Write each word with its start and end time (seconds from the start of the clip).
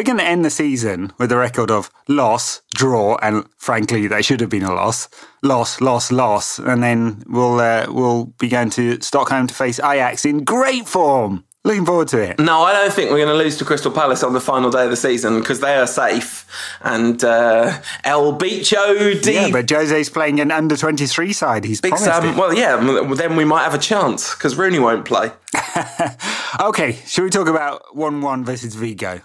we're 0.00 0.04
going 0.04 0.16
to 0.16 0.24
end 0.24 0.46
the 0.46 0.50
season 0.50 1.12
with 1.18 1.30
a 1.30 1.36
record 1.36 1.70
of 1.70 1.90
loss, 2.08 2.62
draw, 2.72 3.18
and 3.20 3.44
frankly, 3.58 4.06
they 4.06 4.22
should 4.22 4.40
have 4.40 4.48
been 4.48 4.62
a 4.62 4.72
loss, 4.72 5.10
loss, 5.42 5.78
loss, 5.82 6.10
loss, 6.10 6.58
and 6.58 6.82
then 6.82 7.22
we'll 7.26 7.60
uh, 7.60 7.84
we'll 7.86 8.24
be 8.38 8.48
going 8.48 8.70
to 8.70 8.98
Stockholm 9.02 9.46
to 9.48 9.54
face 9.54 9.78
Ajax 9.78 10.24
in 10.24 10.42
great 10.42 10.88
form. 10.88 11.44
Looking 11.62 11.84
forward 11.84 12.08
to 12.08 12.22
it. 12.22 12.38
No, 12.38 12.62
I 12.62 12.72
don't 12.72 12.90
think 12.90 13.10
we're 13.10 13.18
going 13.18 13.28
to 13.28 13.34
lose 13.34 13.58
to 13.58 13.66
Crystal 13.66 13.92
Palace 13.92 14.22
on 14.22 14.32
the 14.32 14.40
final 14.40 14.70
day 14.70 14.84
of 14.84 14.90
the 14.90 14.96
season 14.96 15.40
because 15.40 15.60
they 15.60 15.74
are 15.76 15.86
safe. 15.86 16.46
And 16.80 17.22
uh, 17.22 17.80
El 18.02 18.38
Bicho 18.38 19.20
D. 19.22 19.34
Yeah, 19.34 19.50
but 19.50 19.68
Jose's 19.68 20.08
playing 20.08 20.40
an 20.40 20.50
under 20.50 20.74
23 20.74 21.34
side. 21.34 21.64
He's 21.64 21.82
Big 21.82 21.90
promised 21.90 22.10
Sam. 22.10 22.28
it. 22.28 22.36
Well, 22.36 22.54
yeah, 22.54 22.76
then 23.14 23.36
we 23.36 23.44
might 23.44 23.64
have 23.64 23.74
a 23.74 23.78
chance 23.78 24.34
because 24.34 24.56
Rooney 24.56 24.78
won't 24.78 25.04
play. 25.04 25.32
Okay, 26.60 26.92
should 27.06 27.22
we 27.22 27.30
talk 27.30 27.48
about 27.48 27.94
1 27.96 28.20
1 28.20 28.44
versus 28.44 28.74
Vigo? 28.74 29.18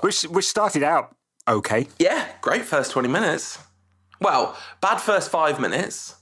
which, 0.00 0.22
which 0.22 0.46
started 0.46 0.82
out 0.82 1.14
okay. 1.46 1.86
Yeah, 1.98 2.26
great 2.40 2.62
first 2.64 2.90
20 2.92 3.06
minutes. 3.06 3.58
Well, 4.20 4.56
bad 4.80 4.98
first 4.98 5.30
five 5.30 5.60
minutes. 5.60 6.16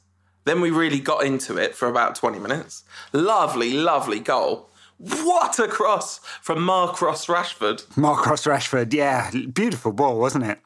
Then 0.45 0.61
we 0.61 0.71
really 0.71 0.99
got 1.01 1.25
into 1.25 1.57
it 1.57 1.75
for 1.75 1.89
about 1.89 2.17
20 2.17 2.39
minutes. 2.39 2.83
Lovely, 3.13 3.73
lovely 3.73 4.19
goal. 4.21 4.68
What 4.99 5.59
a 5.59 5.69
cross 5.69 6.19
from 6.43 6.63
Mark 6.63 7.01
Ross 7.01 7.27
Rashford. 7.27 7.97
Marcus 7.97 8.45
Rashford, 8.47 8.93
yeah, 8.93 9.31
beautiful 9.53 9.93
ball, 9.93 10.19
wasn't 10.19 10.45
it? 10.45 10.59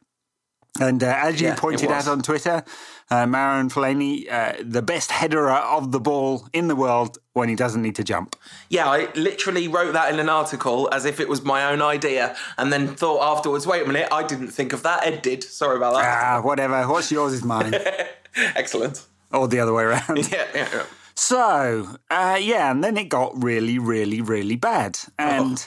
And 0.81 1.03
uh, 1.03 1.15
as 1.19 1.39
you 1.39 1.49
Yeah, 1.49 1.55
pointed 1.57 1.91
out 1.91 2.09
on 2.09 2.23
Twitter, 2.23 2.65
uh, 3.11 3.27
Marouane 3.27 3.71
Fellaini, 3.71 4.25
uh, 4.33 4.55
the 4.65 4.81
best 4.81 5.13
headerer 5.13 5.51
of 5.53 5.93
the 5.93 6.01
ball 6.01 6.49
in 6.55 6.69
the 6.69 6.75
world 6.77 7.19
when 7.35 7.51
he 7.51 7.55
doesn't 7.55 7.83
need 7.83 7.95
to 7.97 8.05
jump. 8.05 8.37
Yeah, 8.71 8.89
I 8.89 9.13
literally 9.15 9.69
wrote 9.69 9.93
that 9.93 10.11
in 10.15 10.19
an 10.19 10.31
article 10.31 10.89
as 10.93 11.05
if 11.05 11.21
it 11.21 11.29
was 11.29 11.43
my 11.43 11.67
own 11.71 11.83
idea 11.83 12.35
and 12.57 12.73
then 12.73 12.89
thought 12.97 13.21
afterwards, 13.37 13.67
wait 13.67 13.83
a 13.83 13.87
minute, 13.87 14.09
I 14.11 14.23
didn't 14.23 14.49
think 14.49 14.73
of 14.73 14.83
that. 14.85 15.07
Ed 15.07 15.21
did. 15.21 15.45
Sorry 15.45 15.77
about 15.77 15.93
that. 15.97 16.05
Ah, 16.07 16.41
whatever. 16.41 16.89
What's 16.89 17.13
yours 17.13 17.35
is 17.35 17.45
mine, 17.45 17.75
Excellent. 18.57 19.05
or 19.31 19.49
the 19.49 19.61
other 19.61 19.75
way 19.75 19.83
around. 19.85 20.07
Yeah, 20.33 20.47
yeah, 20.55 20.69
yeah. 20.73 20.83
So, 21.15 21.97
uh, 22.11 22.39
yeah, 22.41 22.71
and 22.71 22.83
then 22.83 22.97
it 22.97 23.09
got 23.09 23.33
really, 23.43 23.79
really, 23.79 24.21
really 24.21 24.57
bad. 24.57 24.99
And 25.19 25.67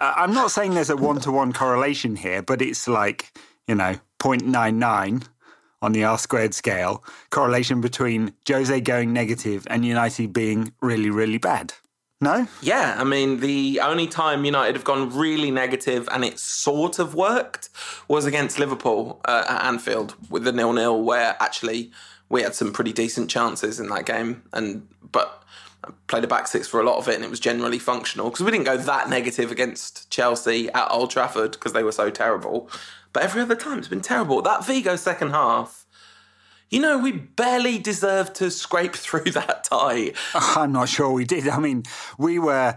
uh, 0.00 0.14
I'm 0.16 0.34
not 0.34 0.50
saying 0.50 0.74
there's 0.74 0.90
a 0.90 0.96
one 0.96 1.20
to 1.20 1.32
one 1.32 1.52
correlation 1.52 2.16
here, 2.16 2.42
but 2.42 2.60
it's 2.62 2.88
like, 2.88 3.32
you 3.66 3.74
know, 3.74 3.96
0.99 4.18 5.26
on 5.82 5.92
the 5.92 6.04
R 6.04 6.18
squared 6.18 6.54
scale 6.54 7.02
correlation 7.30 7.80
between 7.80 8.34
Jose 8.46 8.80
going 8.80 9.12
negative 9.12 9.66
and 9.70 9.84
United 9.84 10.32
being 10.32 10.72
really, 10.80 11.10
really 11.10 11.38
bad. 11.38 11.74
No? 12.22 12.46
Yeah, 12.60 12.96
I 12.98 13.04
mean, 13.04 13.40
the 13.40 13.80
only 13.82 14.06
time 14.06 14.44
United 14.44 14.76
have 14.76 14.84
gone 14.84 15.08
really 15.16 15.50
negative 15.50 16.06
and 16.12 16.22
it 16.22 16.38
sort 16.38 16.98
of 16.98 17.14
worked 17.14 17.70
was 18.08 18.26
against 18.26 18.58
Liverpool 18.58 19.22
uh, 19.24 19.44
at 19.48 19.64
Anfield 19.64 20.14
with 20.28 20.44
the 20.44 20.52
nil-nil, 20.52 21.02
where 21.02 21.34
actually 21.40 21.92
we 22.30 22.42
had 22.42 22.54
some 22.54 22.72
pretty 22.72 22.92
decent 22.92 23.28
chances 23.28 23.78
in 23.78 23.88
that 23.88 24.06
game, 24.06 24.44
and 24.52 24.88
but 25.12 25.42
I 25.84 25.90
played 26.06 26.24
a 26.24 26.28
back 26.28 26.46
six 26.46 26.68
for 26.68 26.80
a 26.80 26.84
lot 26.84 26.96
of 26.96 27.08
it, 27.08 27.16
and 27.16 27.24
it 27.24 27.30
was 27.30 27.40
generally 27.40 27.78
functional 27.78 28.30
because 28.30 28.44
we 28.44 28.52
didn't 28.52 28.64
go 28.64 28.76
that 28.78 29.10
negative 29.10 29.50
against 29.50 30.08
Chelsea 30.10 30.70
at 30.70 30.90
Old 30.90 31.10
Trafford 31.10 31.52
because 31.52 31.72
they 31.72 31.82
were 31.82 31.92
so 31.92 32.08
terrible. 32.08 32.70
But 33.12 33.24
every 33.24 33.42
other 33.42 33.56
time 33.56 33.78
it's 33.78 33.88
been 33.88 34.00
terrible. 34.00 34.40
That 34.40 34.64
Vigo 34.64 34.96
second 34.96 35.30
half. 35.30 35.84
You 36.70 36.78
know, 36.78 36.98
we 36.98 37.10
barely 37.10 37.78
deserved 37.78 38.36
to 38.36 38.48
scrape 38.48 38.94
through 38.96 39.32
that 39.32 39.64
tie. 39.64 40.12
I'm 40.34 40.72
not 40.72 40.88
sure 40.88 41.10
we 41.10 41.24
did. 41.24 41.48
I 41.48 41.58
mean, 41.58 41.82
we 42.16 42.38
were 42.38 42.76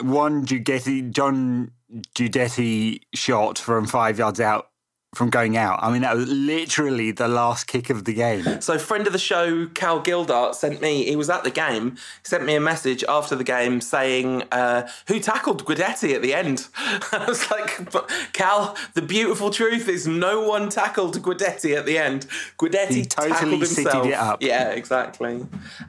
one 0.00 0.46
Guidetti, 0.46 1.10
John 1.10 1.72
Guidetti 2.16 3.02
shot 3.14 3.58
from 3.58 3.86
five 3.86 4.18
yards 4.18 4.40
out 4.40 4.70
from 5.14 5.30
going 5.30 5.56
out. 5.56 5.78
I 5.82 5.90
mean, 5.90 6.02
that 6.02 6.16
was 6.16 6.28
literally 6.28 7.10
the 7.10 7.28
last 7.28 7.66
kick 7.66 7.90
of 7.90 8.04
the 8.04 8.14
game. 8.14 8.60
So, 8.60 8.78
friend 8.78 9.06
of 9.06 9.12
the 9.12 9.18
show, 9.18 9.66
Cal 9.68 10.02
Gildart, 10.02 10.54
sent 10.54 10.80
me, 10.80 11.04
he 11.04 11.16
was 11.16 11.30
at 11.30 11.44
the 11.44 11.50
game, 11.50 11.96
sent 12.22 12.44
me 12.44 12.54
a 12.54 12.60
message 12.60 13.04
after 13.08 13.36
the 13.36 13.44
game 13.44 13.80
saying, 13.80 14.42
uh, 14.52 14.88
Who 15.08 15.20
tackled 15.20 15.64
Guidetti 15.64 16.14
at 16.14 16.22
the 16.22 16.34
end? 16.34 16.68
I 16.76 17.24
was 17.26 17.50
like, 17.50 18.32
Cal, 18.32 18.76
the 18.94 19.02
beautiful 19.02 19.50
truth 19.50 19.88
is 19.88 20.06
no 20.06 20.40
one 20.42 20.68
tackled 20.68 21.20
Guidetti 21.22 21.76
at 21.76 21.86
the 21.86 21.98
end. 21.98 22.26
Guidetti 22.58 22.92
He 22.92 23.04
totally 23.04 23.32
tackled 23.32 23.52
himself. 23.52 24.06
it 24.06 24.14
up. 24.14 24.42
Yeah, 24.42 24.70
exactly. 24.70 25.46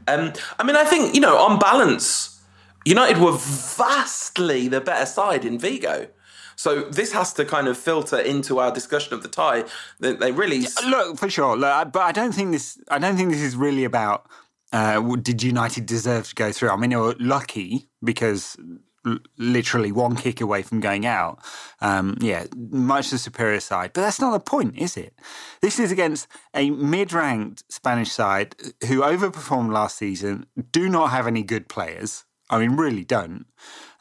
Um, 0.08 0.34
I 0.60 0.64
mean, 0.64 0.76
I 0.76 0.86
think, 0.86 1.16
you 1.16 1.22
know, 1.22 1.38
on 1.38 1.60
balance, 1.60 2.40
United 2.86 3.18
were 3.18 3.38
vastly 3.38 4.68
the 4.68 4.80
better 4.80 5.06
side 5.06 5.44
in 5.44 5.58
Vigo. 5.58 6.08
So 6.56 6.82
this 6.84 7.12
has 7.12 7.34
to 7.34 7.46
kind 7.46 7.68
of 7.68 7.78
filter 7.78 8.20
into 8.20 8.60
our 8.60 8.72
discussion 8.72 9.14
of 9.14 9.24
the 9.24 9.30
tie. 9.30 9.66
They, 10.00 10.14
they 10.14 10.32
really 10.32 10.66
Look, 10.88 11.18
for 11.18 11.30
sure. 11.30 11.58
Look, 11.58 11.92
but 11.92 12.02
I 12.02 12.12
don't 12.12 12.34
think 12.34 12.52
this. 12.52 12.78
I 12.90 13.00
don't 13.00 13.18
think 13.18 13.32
this 13.32 13.42
is 13.42 13.56
really 13.56 13.84
about. 13.84 14.28
Uh, 14.74 15.16
did 15.18 15.42
United 15.44 15.86
deserve 15.86 16.28
to 16.30 16.36
go 16.36 16.52
through? 16.52 16.70
I 16.70 16.76
mean, 16.76 16.90
they 16.90 16.96
were 16.98 17.16
lucky 17.20 17.88
because 18.04 18.58
l- 19.06 19.20
literally 19.38 19.92
one 19.92 20.16
kick 20.16 20.42
away 20.42 20.64
from 20.64 20.80
going 20.80 21.06
out. 21.06 21.40
Um, 21.80 22.18
yeah, 22.20 22.46
much 22.56 23.10
the 23.10 23.18
superior 23.18 23.60
side. 23.60 23.92
But 23.94 24.02
that's 24.02 24.20
not 24.20 24.32
the 24.32 24.40
point, 24.40 24.78
is 24.78 24.98
it? 24.98 25.14
This 25.62 25.80
is 25.80 25.92
against 25.92 26.28
a 26.54 26.72
mid-ranked 26.72 27.64
Spanish 27.70 28.12
side 28.12 28.56
who 28.88 29.02
overperformed 29.02 29.72
last 29.72 29.98
season. 29.98 30.48
Do 30.72 30.90
not 30.90 31.12
have 31.12 31.28
any 31.28 31.44
good 31.44 31.70
players. 31.70 32.26
I 32.50 32.60
mean, 32.60 32.76
really 32.76 33.04
don't. 33.04 33.46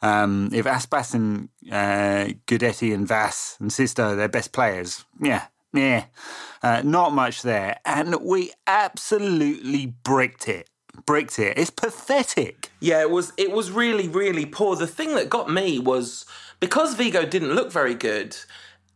Um, 0.01 0.49
if 0.53 0.65
Aspas 0.65 1.13
and 1.13 1.49
uh, 1.71 2.33
Guidetti 2.47 2.93
and 2.93 3.07
Vass 3.07 3.57
and 3.59 3.73
Sisto, 3.73 4.15
they're 4.15 4.27
best 4.27 4.51
players, 4.51 5.03
yeah, 5.19 5.45
yeah, 5.73 6.05
uh, 6.61 6.81
not 6.83 7.13
much 7.13 7.41
there. 7.41 7.79
And 7.85 8.15
we 8.21 8.51
absolutely 8.67 9.87
bricked 9.87 10.47
it. 10.47 10.69
Bricked 11.05 11.39
it. 11.39 11.57
It's 11.57 11.71
pathetic. 11.71 12.71
Yeah, 12.79 13.01
it 13.01 13.09
was 13.09 13.33
it 13.35 13.51
was 13.51 13.69
really 13.69 14.07
really 14.07 14.45
poor. 14.45 14.77
The 14.77 14.87
thing 14.87 15.15
that 15.15 15.29
got 15.29 15.51
me 15.51 15.77
was 15.77 16.25
because 16.61 16.95
Vigo 16.95 17.25
didn't 17.25 17.53
look 17.53 17.69
very 17.71 17.95
good. 17.95 18.37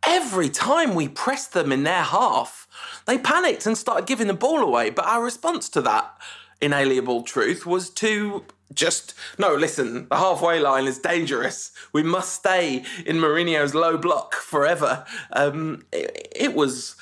Every 0.04 0.50
time 0.50 0.96
we 0.96 1.10
pressed 1.10 1.52
them 1.52 1.74
in 1.74 1.84
their 1.84 2.04
half, 2.04 2.70
they 3.06 3.18
panicked 3.18 3.66
and 3.66 3.78
started 3.78 4.08
giving 4.08 4.28
the 4.28 4.34
ball 4.34 4.60
away. 4.60 4.92
But 4.92 5.06
our 5.06 5.22
response 5.22 5.68
to 5.70 5.82
that 5.82 6.18
inalienable 6.62 7.24
truth 7.24 7.66
was 7.66 7.90
to 7.92 8.46
just 8.74 9.14
no. 9.38 9.56
Listen, 9.56 10.08
the 10.10 10.18
halfway 10.18 10.60
line 10.60 10.86
is 10.86 11.00
dangerous. 11.00 11.72
We 11.94 12.04
must 12.04 12.34
stay 12.34 12.84
in 13.06 13.18
Mourinho's 13.18 13.74
low 13.74 13.98
block 13.98 14.36
forever. 14.36 15.06
Um, 15.34 15.86
it, 15.92 16.28
it 16.36 16.54
was, 16.54 16.96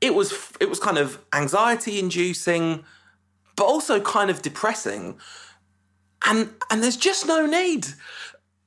it 0.00 0.14
was, 0.14 0.32
it 0.60 0.68
was 0.68 0.78
kind 0.78 0.98
of 0.98 1.18
anxiety 1.32 1.98
inducing, 1.98 2.84
but 3.56 3.64
also 3.64 4.00
kind 4.00 4.30
of 4.30 4.42
depressing 4.42 5.18
and 6.26 6.50
and 6.70 6.82
there's 6.82 6.96
just 6.96 7.26
no 7.26 7.46
need. 7.46 7.86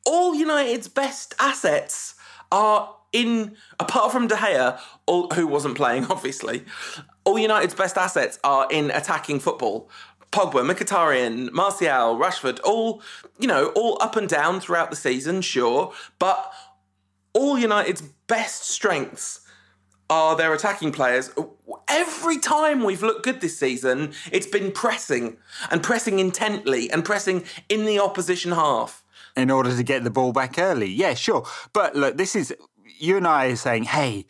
All 0.05 0.33
United's 0.33 0.87
best 0.87 1.35
assets 1.39 2.15
are 2.51 2.95
in, 3.13 3.55
apart 3.79 4.11
from 4.11 4.27
De 4.27 4.35
Gea, 4.35 4.79
all, 5.05 5.29
who 5.29 5.45
wasn't 5.45 5.75
playing, 5.75 6.05
obviously. 6.09 6.65
All 7.23 7.37
United's 7.37 7.75
best 7.75 7.97
assets 7.97 8.39
are 8.43 8.67
in 8.71 8.89
attacking 8.91 9.39
football. 9.39 9.89
Pogba, 10.31 10.63
Mkhitaryan, 10.69 11.51
Martial, 11.51 12.17
Rashford, 12.17 12.59
all 12.63 13.01
you 13.37 13.47
know, 13.47 13.67
all 13.75 13.97
up 14.01 14.15
and 14.15 14.29
down 14.29 14.59
throughout 14.59 14.89
the 14.89 14.95
season, 14.95 15.41
sure, 15.41 15.93
but 16.19 16.53
all 17.33 17.57
United's 17.57 18.01
best 18.27 18.69
strengths 18.69 19.41
are 20.09 20.35
their 20.35 20.53
attacking 20.53 20.91
players. 20.91 21.31
Every 21.87 22.37
time 22.37 22.83
we've 22.83 23.01
looked 23.01 23.23
good 23.23 23.39
this 23.39 23.57
season, 23.57 24.13
it's 24.31 24.47
been 24.47 24.71
pressing 24.71 25.37
and 25.69 25.81
pressing 25.81 26.19
intently 26.19 26.89
and 26.91 27.05
pressing 27.05 27.45
in 27.69 27.85
the 27.85 27.99
opposition 27.99 28.51
half. 28.51 29.03
in 29.35 29.49
order 29.49 29.75
to 29.75 29.83
get 29.83 30.03
the 30.03 30.09
ball 30.09 30.33
back 30.33 30.59
early. 30.59 30.89
Yeah, 30.89 31.13
sure. 31.13 31.45
But 31.73 31.95
look, 31.95 32.17
this 32.17 32.35
is 32.35 32.53
you 32.99 33.17
and 33.17 33.27
I 33.27 33.47
are 33.47 33.55
saying, 33.55 33.83
hey, 33.83 34.25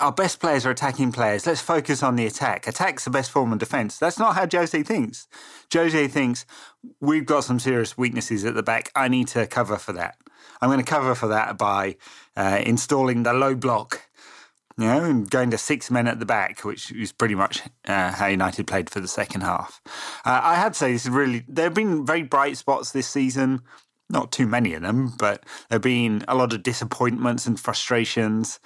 our 0.00 0.12
best 0.12 0.40
players 0.40 0.64
are 0.64 0.70
attacking 0.70 1.12
players. 1.12 1.46
Let's 1.46 1.60
focus 1.60 2.02
on 2.02 2.16
the 2.16 2.26
attack. 2.26 2.66
Attack's 2.66 3.04
the 3.04 3.10
best 3.10 3.30
form 3.30 3.52
of 3.52 3.58
defense. 3.58 3.98
That's 3.98 4.18
not 4.18 4.34
how 4.34 4.46
Jose 4.50 4.82
thinks. 4.82 5.26
Jose 5.72 6.08
thinks 6.08 6.46
we've 7.00 7.26
got 7.26 7.44
some 7.44 7.58
serious 7.58 7.96
weaknesses 7.98 8.44
at 8.44 8.54
the 8.54 8.62
back. 8.62 8.90
I 8.94 9.08
need 9.08 9.28
to 9.28 9.46
cover 9.46 9.76
for 9.76 9.92
that. 9.94 10.16
I'm 10.60 10.68
going 10.68 10.84
to 10.84 10.90
cover 10.90 11.14
for 11.14 11.28
that 11.28 11.58
by 11.58 11.96
uh, 12.36 12.60
installing 12.64 13.22
the 13.22 13.32
low 13.32 13.54
block. 13.54 14.02
You 14.76 14.84
know, 14.84 15.04
and 15.04 15.28
going 15.28 15.50
to 15.50 15.58
six 15.58 15.90
men 15.90 16.06
at 16.06 16.20
the 16.20 16.26
back, 16.26 16.64
which 16.64 16.92
is 16.92 17.10
pretty 17.10 17.34
much 17.34 17.62
uh, 17.88 18.12
how 18.12 18.26
United 18.26 18.68
played 18.68 18.88
for 18.88 19.00
the 19.00 19.08
second 19.08 19.40
half. 19.40 19.80
Uh, 20.24 20.40
I 20.40 20.54
had 20.54 20.74
to 20.74 20.78
say, 20.78 20.92
this 20.92 21.04
is 21.04 21.10
really, 21.10 21.44
there 21.48 21.64
have 21.64 21.74
been 21.74 22.06
very 22.06 22.22
bright 22.22 22.56
spots 22.56 22.92
this 22.92 23.08
season 23.08 23.62
not 24.10 24.32
too 24.32 24.46
many 24.46 24.74
of 24.74 24.82
them, 24.82 25.12
but 25.18 25.42
there 25.68 25.76
have 25.76 25.82
been 25.82 26.24
a 26.28 26.34
lot 26.34 26.52
of 26.52 26.62
disappointments 26.62 27.46
and 27.46 27.60
frustrations. 27.60 28.58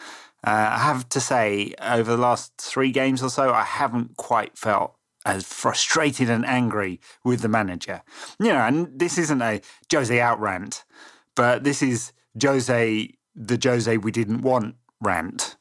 Uh, 0.44 0.70
I 0.72 0.78
have 0.78 1.08
to 1.10 1.20
say, 1.20 1.74
over 1.80 2.10
the 2.10 2.22
last 2.22 2.52
three 2.58 2.90
games 2.90 3.22
or 3.22 3.30
so, 3.30 3.52
I 3.52 3.62
haven't 3.62 4.16
quite 4.16 4.58
felt 4.58 4.96
as 5.24 5.44
frustrated 5.44 6.28
and 6.28 6.44
angry 6.44 7.00
with 7.24 7.42
the 7.42 7.48
manager. 7.48 8.02
You 8.40 8.48
know, 8.48 8.60
and 8.60 8.98
this 8.98 9.18
isn't 9.18 9.40
a 9.40 9.60
Jose 9.92 10.20
out 10.20 10.40
rant, 10.40 10.84
but 11.36 11.64
this 11.64 11.82
is 11.82 12.12
Jose, 12.42 13.14
the 13.34 13.60
Jose 13.62 13.96
we 13.98 14.10
didn't 14.10 14.42
want 14.42 14.76
rant. 15.00 15.56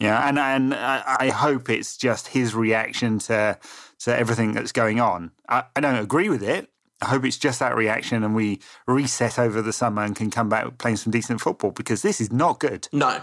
Yeah, 0.00 0.26
and 0.28 0.36
and 0.36 0.74
I 0.74 1.30
hope 1.30 1.70
it's 1.70 1.96
just 1.96 2.28
his 2.28 2.56
reaction 2.56 3.20
to 3.20 3.56
to 4.00 4.16
everything 4.16 4.50
that's 4.50 4.72
going 4.72 4.98
on. 4.98 5.30
I, 5.48 5.62
I 5.76 5.80
don't 5.80 5.94
agree 5.94 6.28
with 6.28 6.42
it. 6.42 6.68
I 7.00 7.06
hope 7.06 7.24
it's 7.24 7.36
just 7.36 7.58
that 7.58 7.76
reaction 7.76 8.22
and 8.22 8.34
we 8.34 8.60
reset 8.86 9.38
over 9.38 9.60
the 9.60 9.72
summer 9.72 10.02
and 10.02 10.14
can 10.14 10.30
come 10.30 10.48
back 10.48 10.78
playing 10.78 10.96
some 10.96 11.10
decent 11.10 11.40
football 11.40 11.72
because 11.72 12.02
this 12.02 12.20
is 12.20 12.32
not 12.32 12.60
good. 12.60 12.88
No. 12.92 13.20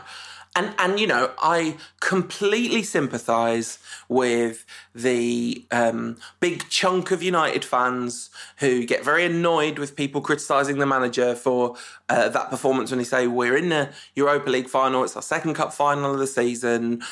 And 0.59 0.73
and 0.77 0.99
you 0.99 1.07
know, 1.07 1.31
I 1.41 1.77
completely 2.01 2.83
sympathise 2.83 3.79
with 4.09 4.65
the 4.93 5.65
um, 5.71 6.17
big 6.41 6.67
chunk 6.67 7.11
of 7.11 7.23
United 7.23 7.63
fans 7.63 8.29
who 8.57 8.85
get 8.85 9.05
very 9.05 9.23
annoyed 9.23 9.79
with 9.79 9.95
people 9.95 10.19
criticising 10.19 10.77
the 10.79 10.85
manager 10.85 11.33
for 11.33 11.77
uh, 12.09 12.27
that 12.27 12.49
performance 12.49 12.91
when 12.91 12.97
they 12.97 13.05
say 13.05 13.25
we're 13.25 13.55
in 13.55 13.69
the 13.69 13.89
Europa 14.15 14.49
League 14.49 14.67
final, 14.67 15.05
it's 15.05 15.15
our 15.15 15.21
second 15.21 15.53
cup 15.53 15.71
final 15.71 16.11
of 16.11 16.19
the 16.19 16.27
season, 16.27 17.03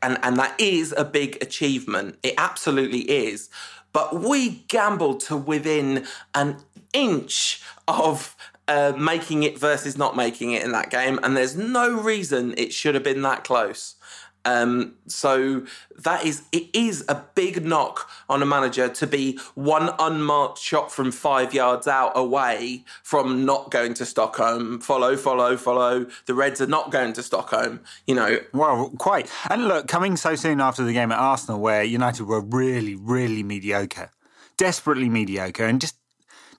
and 0.00 0.18
and 0.22 0.38
that 0.38 0.58
is 0.58 0.94
a 0.96 1.04
big 1.04 1.36
achievement. 1.42 2.18
It 2.22 2.32
absolutely 2.38 3.00
is. 3.00 3.50
But 3.92 4.22
we 4.22 4.64
gambled 4.68 5.20
to 5.20 5.36
within 5.36 6.06
an 6.34 6.56
inch 6.94 7.60
of 7.86 8.34
uh, 8.68 8.92
making 8.96 9.42
it 9.42 9.58
versus 9.58 9.98
not 9.98 10.16
making 10.16 10.52
it 10.52 10.62
in 10.62 10.72
that 10.72 10.90
game, 10.90 11.18
and 11.22 11.36
there's 11.36 11.56
no 11.56 11.90
reason 11.90 12.54
it 12.56 12.72
should 12.72 12.94
have 12.94 13.04
been 13.04 13.22
that 13.22 13.44
close. 13.44 13.96
Um, 14.44 14.94
so 15.06 15.66
that 15.98 16.24
is 16.24 16.42
it 16.52 16.68
is 16.72 17.04
a 17.08 17.24
big 17.34 17.64
knock 17.64 18.08
on 18.28 18.40
a 18.40 18.46
manager 18.46 18.88
to 18.88 19.06
be 19.06 19.38
one 19.54 19.90
unmarked 19.98 20.58
shot 20.58 20.90
from 20.90 21.12
five 21.12 21.52
yards 21.52 21.86
out 21.86 22.12
away 22.14 22.84
from 23.02 23.44
not 23.44 23.70
going 23.70 23.94
to 23.94 24.06
Stockholm. 24.06 24.80
Follow, 24.80 25.16
follow, 25.16 25.56
follow. 25.56 26.06
The 26.26 26.34
Reds 26.34 26.60
are 26.60 26.66
not 26.66 26.90
going 26.90 27.12
to 27.14 27.22
Stockholm. 27.22 27.80
You 28.06 28.14
know. 28.14 28.38
Well, 28.54 28.92
quite. 28.98 29.30
And 29.50 29.68
look, 29.68 29.86
coming 29.86 30.16
so 30.16 30.34
soon 30.34 30.60
after 30.60 30.84
the 30.84 30.92
game 30.92 31.12
at 31.12 31.18
Arsenal, 31.18 31.60
where 31.60 31.82
United 31.82 32.24
were 32.24 32.40
really, 32.40 32.94
really 32.94 33.42
mediocre, 33.42 34.10
desperately 34.56 35.10
mediocre, 35.10 35.66
and 35.66 35.80
just 35.80 35.96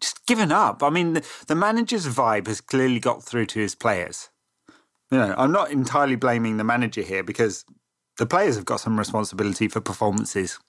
just 0.01 0.25
given 0.25 0.51
up. 0.51 0.84
I 0.84 0.90
mean, 0.90 1.13
the, 1.48 1.56
manager's 1.56 2.07
vibe 2.07 2.48
has 2.48 2.62
clearly 2.62 3.00
got 3.00 3.24
through 3.24 3.48
to 3.48 3.60
his 3.60 3.75
players. 3.75 4.30
You 5.12 5.18
know, 5.18 5.36
I'm 5.38 5.51
not 5.51 5.72
entirely 5.72 6.16
blaming 6.16 6.57
the 6.57 6.63
manager 6.63 7.01
here 7.01 7.24
because 7.24 7.66
the 8.18 8.25
players 8.25 8.56
have 8.56 8.66
got 8.66 8.80
some 8.80 8.98
responsibility 8.98 9.68
for 9.68 9.81
performances. 9.81 10.60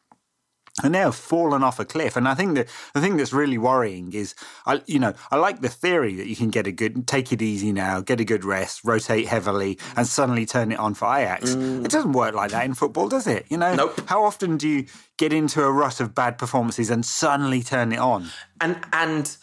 And 0.82 0.94
they 0.94 1.00
have 1.00 1.17
fallen 1.17 1.62
off 1.62 1.78
a 1.78 1.84
cliff. 1.84 2.17
And 2.17 2.26
I 2.26 2.34
think 2.34 2.55
that 2.55 2.69
the 2.94 3.00
thing 3.00 3.17
that's 3.17 3.32
really 3.32 3.58
worrying 3.58 4.12
is, 4.12 4.34
I, 4.67 4.81
you 4.87 4.99
know, 4.99 5.14
I 5.31 5.37
like 5.37 5.61
the 5.61 5.69
theory 5.69 6.14
that 6.14 6.26
you 6.26 6.37
can 6.37 6.49
get 6.49 6.67
a 6.67 6.72
good, 6.72 7.06
take 7.06 7.32
it 7.32 7.43
easy 7.43 7.72
now, 7.72 8.00
get 8.00 8.20
a 8.20 8.25
good 8.25 8.44
rest, 8.44 8.82
rotate 8.84 9.26
heavily, 9.26 9.78
and 9.96 10.06
suddenly 10.06 10.46
turn 10.46 10.72
it 10.72 10.78
on 10.78 10.94
for 10.94 11.06
Ajax. 11.14 11.55
Mm. 11.55 11.84
It 11.84 11.90
doesn't 11.90 12.12
work 12.12 12.34
like 12.34 12.52
that 12.52 12.64
in 12.64 12.75
football, 12.75 13.08
does 13.08 13.26
it? 13.26 13.46
You 13.49 13.58
know, 13.58 13.75
nope. 13.75 14.00
how 14.06 14.25
often 14.25 14.56
do 14.56 14.69
you 14.69 14.87
get 15.19 15.32
into 15.32 15.62
a 15.62 15.70
rut 15.70 16.00
of 16.00 16.14
bad 16.14 16.38
performances 16.38 16.88
and 16.88 17.05
suddenly 17.05 17.62
turn 17.62 17.93
it 17.93 17.99
on? 17.99 18.28
And 18.61 18.78
and 18.93 19.37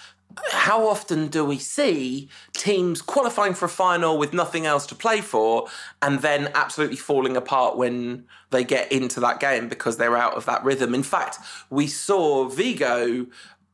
how 0.52 0.88
often 0.88 1.28
do 1.28 1.44
we 1.44 1.58
see 1.58 2.30
teams 2.54 3.02
qualifying 3.02 3.54
for 3.54 3.66
a 3.66 3.70
final 3.70 4.18
with 4.18 4.34
nothing 4.34 4.66
else 4.66 4.86
to 4.88 4.96
play 4.96 5.22
for 5.22 5.68
and 6.02 6.20
then 6.20 6.52
absolutely 6.56 6.98
falling 6.98 7.38
apart 7.38 7.78
when 7.78 8.26
they 8.52 8.64
get 8.64 8.92
into 8.92 9.20
that 9.20 9.40
game 9.40 9.68
because 9.68 9.98
they're 9.98 10.18
out 10.18 10.34
of 10.34 10.46
that 10.46 10.64
rhythm? 10.64 10.94
In 10.94 11.04
fact, 11.04 11.38
we 11.70 11.88
saw 11.88 12.48
Vigo 12.48 13.28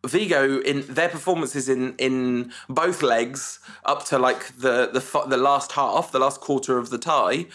Vigo 0.06 0.60
in 0.60 0.86
their 0.88 1.07
performances 1.07 1.69
in 1.69 1.95
in 1.98 2.51
both 2.68 3.01
legs 3.01 3.60
up 3.86 4.04
to 4.06 4.19
like 4.19 4.48
the 4.57 4.89
the 4.92 5.25
the 5.27 5.38
last 5.38 5.71
half, 5.74 6.12
the 6.12 6.19
last 6.19 6.42
quarter 6.42 6.77
of 6.77 6.89
the 6.89 6.98
tie 6.98 7.45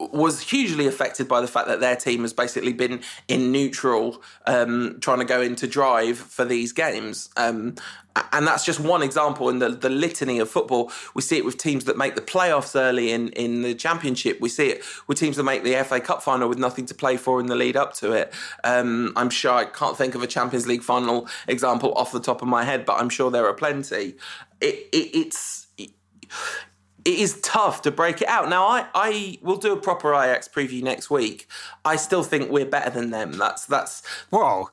was 0.00 0.40
hugely 0.40 0.86
affected 0.86 1.28
by 1.28 1.40
the 1.40 1.46
fact 1.46 1.68
that 1.68 1.80
their 1.80 1.96
team 1.96 2.22
has 2.22 2.32
basically 2.32 2.72
been 2.72 3.02
in 3.28 3.52
neutral, 3.52 4.22
um, 4.46 4.98
trying 5.00 5.18
to 5.18 5.24
go 5.24 5.42
into 5.42 5.66
drive 5.66 6.18
for 6.18 6.44
these 6.44 6.72
games. 6.72 7.28
Um, 7.36 7.76
and 8.32 8.46
that's 8.46 8.64
just 8.64 8.80
one 8.80 9.02
example 9.02 9.48
in 9.48 9.58
the, 9.58 9.68
the 9.68 9.88
litany 9.88 10.38
of 10.38 10.48
football. 10.48 10.90
We 11.14 11.22
see 11.22 11.36
it 11.36 11.44
with 11.44 11.58
teams 11.58 11.84
that 11.84 11.96
make 11.96 12.14
the 12.14 12.22
playoffs 12.22 12.78
early 12.78 13.12
in, 13.12 13.28
in 13.30 13.62
the 13.62 13.74
championship. 13.74 14.40
We 14.40 14.48
see 14.48 14.68
it 14.68 14.82
with 15.06 15.18
teams 15.18 15.36
that 15.36 15.44
make 15.44 15.62
the 15.62 15.74
FA 15.84 16.00
Cup 16.00 16.22
final 16.22 16.48
with 16.48 16.58
nothing 16.58 16.86
to 16.86 16.94
play 16.94 17.16
for 17.16 17.38
in 17.38 17.46
the 17.46 17.54
lead 17.54 17.76
up 17.76 17.94
to 17.94 18.12
it. 18.12 18.32
Um, 18.64 19.12
I'm 19.16 19.30
sure 19.30 19.52
I 19.52 19.64
can't 19.64 19.96
think 19.96 20.14
of 20.14 20.22
a 20.22 20.26
Champions 20.26 20.66
League 20.66 20.82
final 20.82 21.28
example 21.46 21.92
off 21.94 22.10
the 22.10 22.20
top 22.20 22.42
of 22.42 22.48
my 22.48 22.64
head, 22.64 22.84
but 22.84 22.94
I'm 22.94 23.10
sure 23.10 23.30
there 23.30 23.46
are 23.46 23.54
plenty. 23.54 24.16
It, 24.60 24.88
it, 24.92 25.14
it's. 25.14 25.66
It, 27.04 27.18
is 27.18 27.40
tough 27.40 27.82
to 27.82 27.90
break 27.90 28.22
it 28.22 28.28
out. 28.28 28.48
Now, 28.48 28.66
I, 28.66 28.86
I 28.94 29.38
will 29.42 29.56
do 29.56 29.72
a 29.72 29.76
proper 29.76 30.14
Ajax 30.14 30.48
preview 30.48 30.82
next 30.82 31.10
week. 31.10 31.46
I 31.84 31.96
still 31.96 32.22
think 32.22 32.50
we're 32.50 32.66
better 32.66 32.90
than 32.90 33.10
them. 33.10 33.32
That's 33.32 33.66
that's 33.66 34.02
well, 34.30 34.72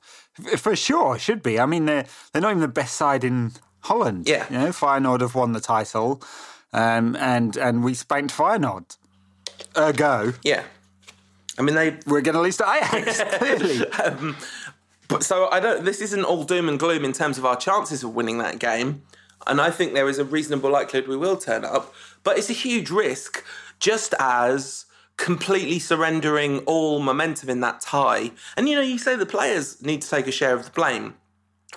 for 0.57 0.75
sure, 0.75 1.17
should 1.19 1.43
be. 1.43 1.59
I 1.59 1.65
mean, 1.65 1.85
they're 1.85 2.05
they're 2.31 2.41
not 2.41 2.51
even 2.51 2.61
the 2.61 2.67
best 2.67 2.95
side 2.95 3.23
in 3.23 3.51
Holland. 3.81 4.27
Yeah, 4.27 4.45
you 4.49 4.57
know, 4.57 4.69
Feyenoord 4.69 5.21
have 5.21 5.35
won 5.35 5.53
the 5.53 5.61
title, 5.61 6.21
um, 6.73 7.15
and 7.17 7.55
and 7.57 7.83
we 7.83 7.93
spanked 7.93 8.33
Feyenoord. 8.35 8.97
Ergo, 9.77 10.33
yeah. 10.43 10.63
I 11.57 11.61
mean, 11.63 11.75
they 11.75 11.97
we're 12.05 12.21
going 12.21 12.35
to 12.35 12.41
lose 12.41 12.57
to 12.57 12.63
Ajax 12.63 13.21
clearly. 13.37 13.87
um, 13.91 14.35
but 15.07 15.23
so 15.23 15.49
I 15.49 15.59
don't. 15.59 15.85
This 15.85 16.01
isn't 16.01 16.23
all 16.23 16.43
doom 16.43 16.69
and 16.69 16.79
gloom 16.79 17.05
in 17.05 17.13
terms 17.13 17.37
of 17.37 17.45
our 17.45 17.55
chances 17.55 18.03
of 18.03 18.13
winning 18.13 18.37
that 18.39 18.59
game, 18.59 19.03
and 19.45 19.61
I 19.61 19.69
think 19.69 19.93
there 19.93 20.09
is 20.09 20.19
a 20.19 20.25
reasonable 20.25 20.71
likelihood 20.71 21.07
we 21.07 21.17
will 21.17 21.37
turn 21.37 21.63
up. 21.63 21.93
But 22.23 22.37
it's 22.37 22.49
a 22.49 22.53
huge 22.53 22.89
risk, 22.89 23.43
just 23.79 24.13
as 24.19 24.85
completely 25.17 25.79
surrendering 25.79 26.59
all 26.59 26.99
momentum 26.99 27.49
in 27.49 27.59
that 27.61 27.81
tie. 27.81 28.31
And 28.55 28.69
you 28.69 28.75
know, 28.75 28.81
you 28.81 28.97
say 28.97 29.15
the 29.15 29.25
players 29.25 29.81
need 29.81 30.01
to 30.03 30.09
take 30.09 30.27
a 30.27 30.31
share 30.31 30.53
of 30.53 30.65
the 30.65 30.71
blame. 30.71 31.15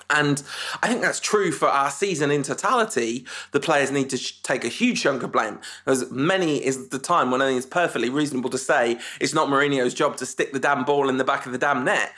And 0.09 0.41
I 0.81 0.87
think 0.87 1.01
that's 1.01 1.19
true 1.19 1.51
for 1.51 1.67
our 1.67 1.91
season 1.91 2.31
in 2.31 2.43
totality. 2.43 3.25
The 3.51 3.59
players 3.59 3.91
need 3.91 4.09
to 4.11 4.17
sh- 4.17 4.41
take 4.41 4.63
a 4.63 4.69
huge 4.69 5.01
chunk 5.01 5.23
of 5.23 5.31
blame. 5.31 5.59
As 5.85 6.09
many 6.11 6.63
is 6.63 6.89
the 6.89 6.99
time 6.99 7.29
when 7.29 7.41
I 7.41 7.47
think 7.47 7.57
it's 7.57 7.65
perfectly 7.65 8.09
reasonable 8.09 8.49
to 8.51 8.57
say 8.57 8.99
it's 9.19 9.33
not 9.33 9.49
Mourinho's 9.49 9.93
job 9.93 10.17
to 10.17 10.25
stick 10.25 10.53
the 10.53 10.59
damn 10.59 10.85
ball 10.85 11.09
in 11.09 11.17
the 11.17 11.23
back 11.23 11.45
of 11.45 11.51
the 11.51 11.57
damn 11.57 11.83
net. 11.83 12.13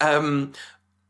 Um, 0.00 0.52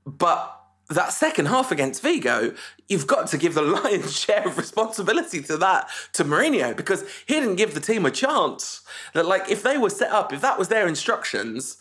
but 0.07 0.61
that 0.91 1.13
second 1.13 1.47
half 1.47 1.73
against 1.73 2.03
Vigo, 2.03 2.55
you've 2.89 3.07
got 3.07 3.27
to 3.29 3.39
give 3.39 3.55
the 3.55 3.63
lion's 3.85 4.19
share 4.19 4.47
of 4.47 4.59
responsibility 4.59 5.43
to 5.43 5.57
that 5.59 5.89
to 6.13 6.25
Mourinho 6.25 6.77
because 6.77 7.05
he 7.27 7.35
didn't 7.35 7.57
give 7.57 7.75
the 7.75 7.81
team 7.81 8.07
a 8.07 8.11
chance. 8.11 8.83
That 9.15 9.27
like 9.27 9.51
if 9.51 9.63
they 9.63 9.79
were 9.79 9.91
set 9.91 10.11
up, 10.11 10.33
if 10.33 10.41
that 10.41 10.59
was 10.59 10.69
their 10.69 10.87
instructions, 10.87 11.77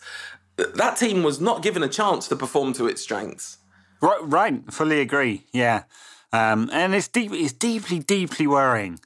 that 0.56 0.96
team 0.96 1.22
was 1.22 1.40
not 1.40 1.62
given 1.62 1.82
a 1.82 1.88
chance 1.88 2.28
to 2.28 2.36
perform 2.36 2.72
to 2.74 2.86
its 2.86 3.02
strengths. 3.02 3.58
Right, 4.00 4.20
right. 4.22 4.72
Fully 4.72 5.00
agree. 5.00 5.46
Yeah, 5.52 5.84
um, 6.32 6.68
and 6.72 6.94
it's 6.94 7.08
deep. 7.08 7.32
It's 7.32 7.52
deeply, 7.52 8.00
deeply 8.00 8.46
worrying 8.46 9.00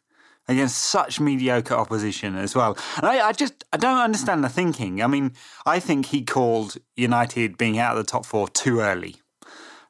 against 0.48 0.78
such 0.78 1.20
mediocre 1.20 1.74
opposition 1.74 2.34
as 2.34 2.54
well. 2.54 2.76
I, 2.96 3.20
I, 3.20 3.32
just 3.32 3.64
I 3.72 3.76
don't 3.76 3.98
understand 3.98 4.42
the 4.42 4.48
thinking. 4.48 5.02
I 5.02 5.06
mean, 5.06 5.32
I 5.66 5.78
think 5.78 6.06
he 6.06 6.22
called 6.22 6.78
United 6.96 7.58
being 7.58 7.78
out 7.78 7.96
of 7.96 8.04
the 8.04 8.10
top 8.10 8.24
four 8.24 8.48
too 8.48 8.80
early. 8.80 9.16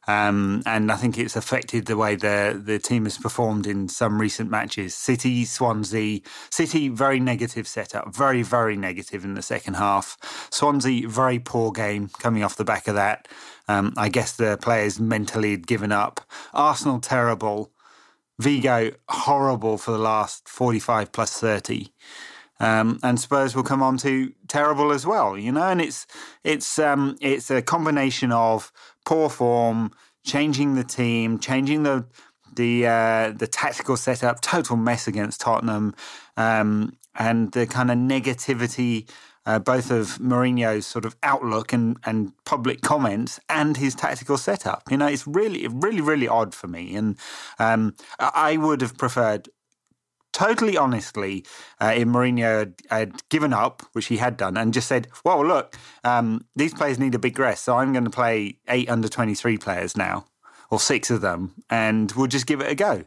Um, 0.09 0.62
and 0.65 0.91
I 0.91 0.97
think 0.97 1.19
it's 1.19 1.37
affected 1.37 1.85
the 1.85 1.97
way 1.97 2.17
the 2.17 2.61
the 2.65 2.79
team 2.79 3.05
has 3.05 3.19
performed 3.19 3.67
in 3.67 3.88
some 3.88 4.19
recent 4.19 4.50
matches. 4.50 4.95
City, 4.95 5.45
Swansea, 5.45 6.21
City 6.50 6.88
very 6.88 7.21
negative 7.21 7.69
setup, 7.69 8.17
very 8.17 8.43
very 8.43 8.75
negative 8.75 9.23
in 9.23 9.35
the 9.35 9.43
second 9.43 9.75
half. 9.75 10.17
Swansea 10.50 11.07
very 11.07 11.38
poor 11.38 11.73
game 11.73 12.09
coming 12.19 12.43
off 12.43 12.57
the 12.57 12.65
back 12.65 12.88
of 12.88 12.95
that. 12.95 13.29
Um, 13.69 13.93
I 13.99 14.09
guess 14.09 14.35
the 14.35 14.57
players 14.57 14.99
mentally 14.99 15.50
had 15.50 15.67
given 15.67 15.93
up. 15.93 16.23
Arsenal 16.55 17.00
terrible. 17.00 17.71
Vigo 18.41 18.93
horrible 19.11 19.77
for 19.77 19.91
the 19.91 19.99
last 19.99 20.49
forty 20.49 20.79
five 20.81 21.12
plus 21.12 21.38
thirty. 21.38 21.93
Um, 22.61 22.99
and 23.05 23.21
Spurs 23.21 23.55
will 23.55 23.62
come 23.62 23.83
on 23.83 23.99
to 23.99 24.33
terrible 24.49 24.91
as 24.91 25.07
well, 25.07 25.38
you 25.38 25.53
know. 25.53 25.62
And 25.62 25.81
it's 25.81 26.07
it's 26.43 26.79
um, 26.79 27.17
it's 27.21 27.50
a 27.50 27.62
combination 27.62 28.33
of 28.33 28.73
poor 29.09 29.31
form, 29.31 29.91
changing 30.23 30.75
the 30.75 30.85
team, 30.85 31.38
changing 31.38 31.83
the 31.83 32.05
the 32.55 32.87
uh, 32.87 33.33
the 33.35 33.47
tactical 33.47 33.97
setup, 33.97 34.43
total 34.43 34.77
mess 34.77 35.09
against 35.09 35.41
Tottenham, 35.41 35.95
um, 36.37 36.93
and 37.15 37.50
the 37.53 37.67
kind 37.67 37.91
of 37.91 37.97
negativity. 37.97 39.09
Uh, 39.47 39.59
both 39.59 39.91
of 39.91 40.19
Mourinho's 40.19 40.85
sort 40.85 41.07
of 41.07 41.17
outlook 41.23 41.73
and, 41.73 41.97
and 42.05 42.33
public 42.45 42.83
comments 42.83 43.41
and 43.49 43.79
his 43.79 43.95
tactical 43.95 44.37
setup. 44.37 44.83
You 44.91 44.99
know, 44.99 45.07
it's 45.07 45.27
really, 45.27 45.67
really, 45.69 46.03
really 46.03 46.29
odd 46.29 46.55
for 46.55 46.69
me. 46.69 46.95
And 46.95 47.17
um, 47.59 47.95
I 48.19 48.59
would 48.59 48.83
have 48.83 48.99
preferred 48.99 49.49
totally 50.38 50.76
honestly, 50.76 51.45
uh, 51.80 51.92
if 51.97 52.07
Mourinho 52.07 52.73
had, 52.90 53.28
given 53.28 53.52
up, 53.52 53.83
which 53.92 54.07
he 54.07 54.18
had 54.18 54.37
done, 54.37 54.57
and 54.57 54.73
just 54.73 54.87
said, 54.87 55.09
"Well, 55.25 55.45
look, 55.45 55.76
um, 56.04 56.47
these 56.54 56.73
players 56.73 56.99
need 56.99 57.14
a 57.14 57.18
big 57.18 57.38
rest, 57.38 57.64
so 57.64 57.76
I'm 57.76 57.92
going 57.92 58.04
to 58.04 58.11
play 58.11 58.59
eight 58.68 58.88
under 58.88 59.09
twenty 59.09 59.35
three 59.35 59.59
players 59.59 59.97
now, 59.97 60.26
or 60.71 60.78
six 60.78 61.11
of 61.11 61.21
them, 61.23 61.54
and 61.68 62.12
we'll 62.12 62.28
just 62.28 62.47
give 62.47 62.61
it 62.61 62.71
a 62.71 62.76
go." 62.76 63.04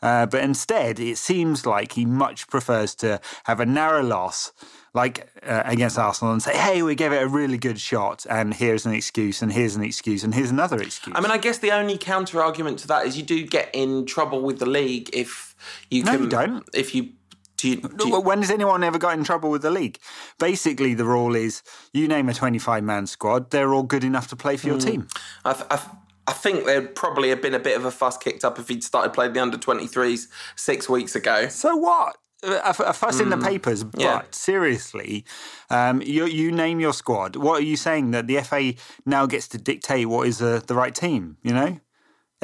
Uh, 0.00 0.26
but 0.26 0.42
instead, 0.42 0.98
it 0.98 1.16
seems 1.16 1.64
like 1.64 1.92
he 1.92 2.04
much 2.04 2.48
prefers 2.48 2.94
to 2.96 3.20
have 3.44 3.60
a 3.60 3.66
narrow 3.66 4.02
loss 4.02 4.52
like 4.94 5.30
uh, 5.46 5.62
against 5.64 5.96
Arsenal 5.96 6.32
and 6.32 6.42
say, 6.42 6.56
hey, 6.56 6.82
we 6.82 6.94
gave 6.94 7.12
it 7.12 7.22
a 7.22 7.28
really 7.28 7.56
good 7.56 7.80
shot, 7.80 8.26
and 8.28 8.52
here's 8.52 8.84
an 8.84 8.92
excuse, 8.92 9.40
and 9.40 9.52
here's 9.52 9.76
an 9.76 9.84
excuse, 9.84 10.24
and 10.24 10.34
here's 10.34 10.50
another 10.50 10.82
excuse. 10.82 11.16
I 11.16 11.20
mean, 11.20 11.30
I 11.30 11.38
guess 11.38 11.58
the 11.58 11.70
only 11.70 11.96
counter 11.96 12.42
argument 12.42 12.80
to 12.80 12.88
that 12.88 13.06
is 13.06 13.16
you 13.16 13.22
do 13.22 13.46
get 13.46 13.70
in 13.72 14.04
trouble 14.04 14.42
with 14.42 14.58
the 14.58 14.66
league 14.66 15.08
if 15.12 15.51
you 15.90 16.02
No, 16.04 16.12
can. 16.12 16.22
you 16.22 16.28
don't. 16.28 16.68
If 16.74 16.94
you. 16.94 17.10
Do 17.58 17.68
you, 17.68 17.76
do 17.76 18.08
you- 18.08 18.20
when 18.20 18.40
has 18.40 18.50
anyone 18.50 18.82
ever 18.82 18.98
got 18.98 19.16
in 19.16 19.22
trouble 19.22 19.48
with 19.50 19.62
the 19.62 19.70
league? 19.70 19.98
Basically, 20.40 20.94
the 20.94 21.04
rule 21.04 21.36
is 21.36 21.62
you 21.92 22.08
name 22.08 22.28
a 22.28 22.34
25 22.34 22.82
man 22.82 23.06
squad, 23.06 23.50
they're 23.50 23.72
all 23.72 23.84
good 23.84 24.02
enough 24.02 24.26
to 24.28 24.36
play 24.36 24.56
for 24.56 24.66
your 24.66 24.76
Hmm. 24.76 24.86
team. 24.88 25.08
I, 25.44 25.52
th- 25.52 25.66
I, 25.70 25.76
th- 25.76 25.88
I 26.26 26.32
think 26.32 26.64
there'd 26.64 26.96
probably 26.96 27.28
have 27.28 27.40
been 27.40 27.54
a 27.54 27.60
bit 27.60 27.76
of 27.76 27.84
a 27.84 27.92
fuss 27.92 28.16
kicked 28.18 28.44
up 28.44 28.58
if 28.58 28.66
he'd 28.68 28.82
started 28.82 29.12
playing 29.12 29.34
the 29.34 29.40
under 29.40 29.58
23s 29.58 30.26
six 30.56 30.88
weeks 30.88 31.14
ago. 31.14 31.46
So 31.48 31.76
what? 31.76 32.16
A, 32.42 32.74
a 32.86 32.92
fuss 32.92 33.20
in 33.20 33.28
the 33.30 33.36
papers, 33.38 33.84
but 33.84 34.00
Hmm. 34.00 34.06
Yeah. 34.06 34.22
seriously, 34.32 35.24
um, 35.70 36.02
you, 36.02 36.24
you 36.26 36.50
name 36.50 36.80
your 36.80 36.92
squad. 36.92 37.36
What 37.36 37.60
are 37.60 37.64
you 37.64 37.76
saying 37.76 38.10
that 38.10 38.26
the 38.26 38.40
FA 38.42 38.74
now 39.06 39.26
gets 39.26 39.46
to 39.48 39.58
dictate 39.58 40.08
what 40.08 40.26
is 40.26 40.42
uh, 40.42 40.60
the 40.66 40.74
right 40.74 40.94
team? 40.94 41.36
You 41.44 41.52
know, 41.54 41.80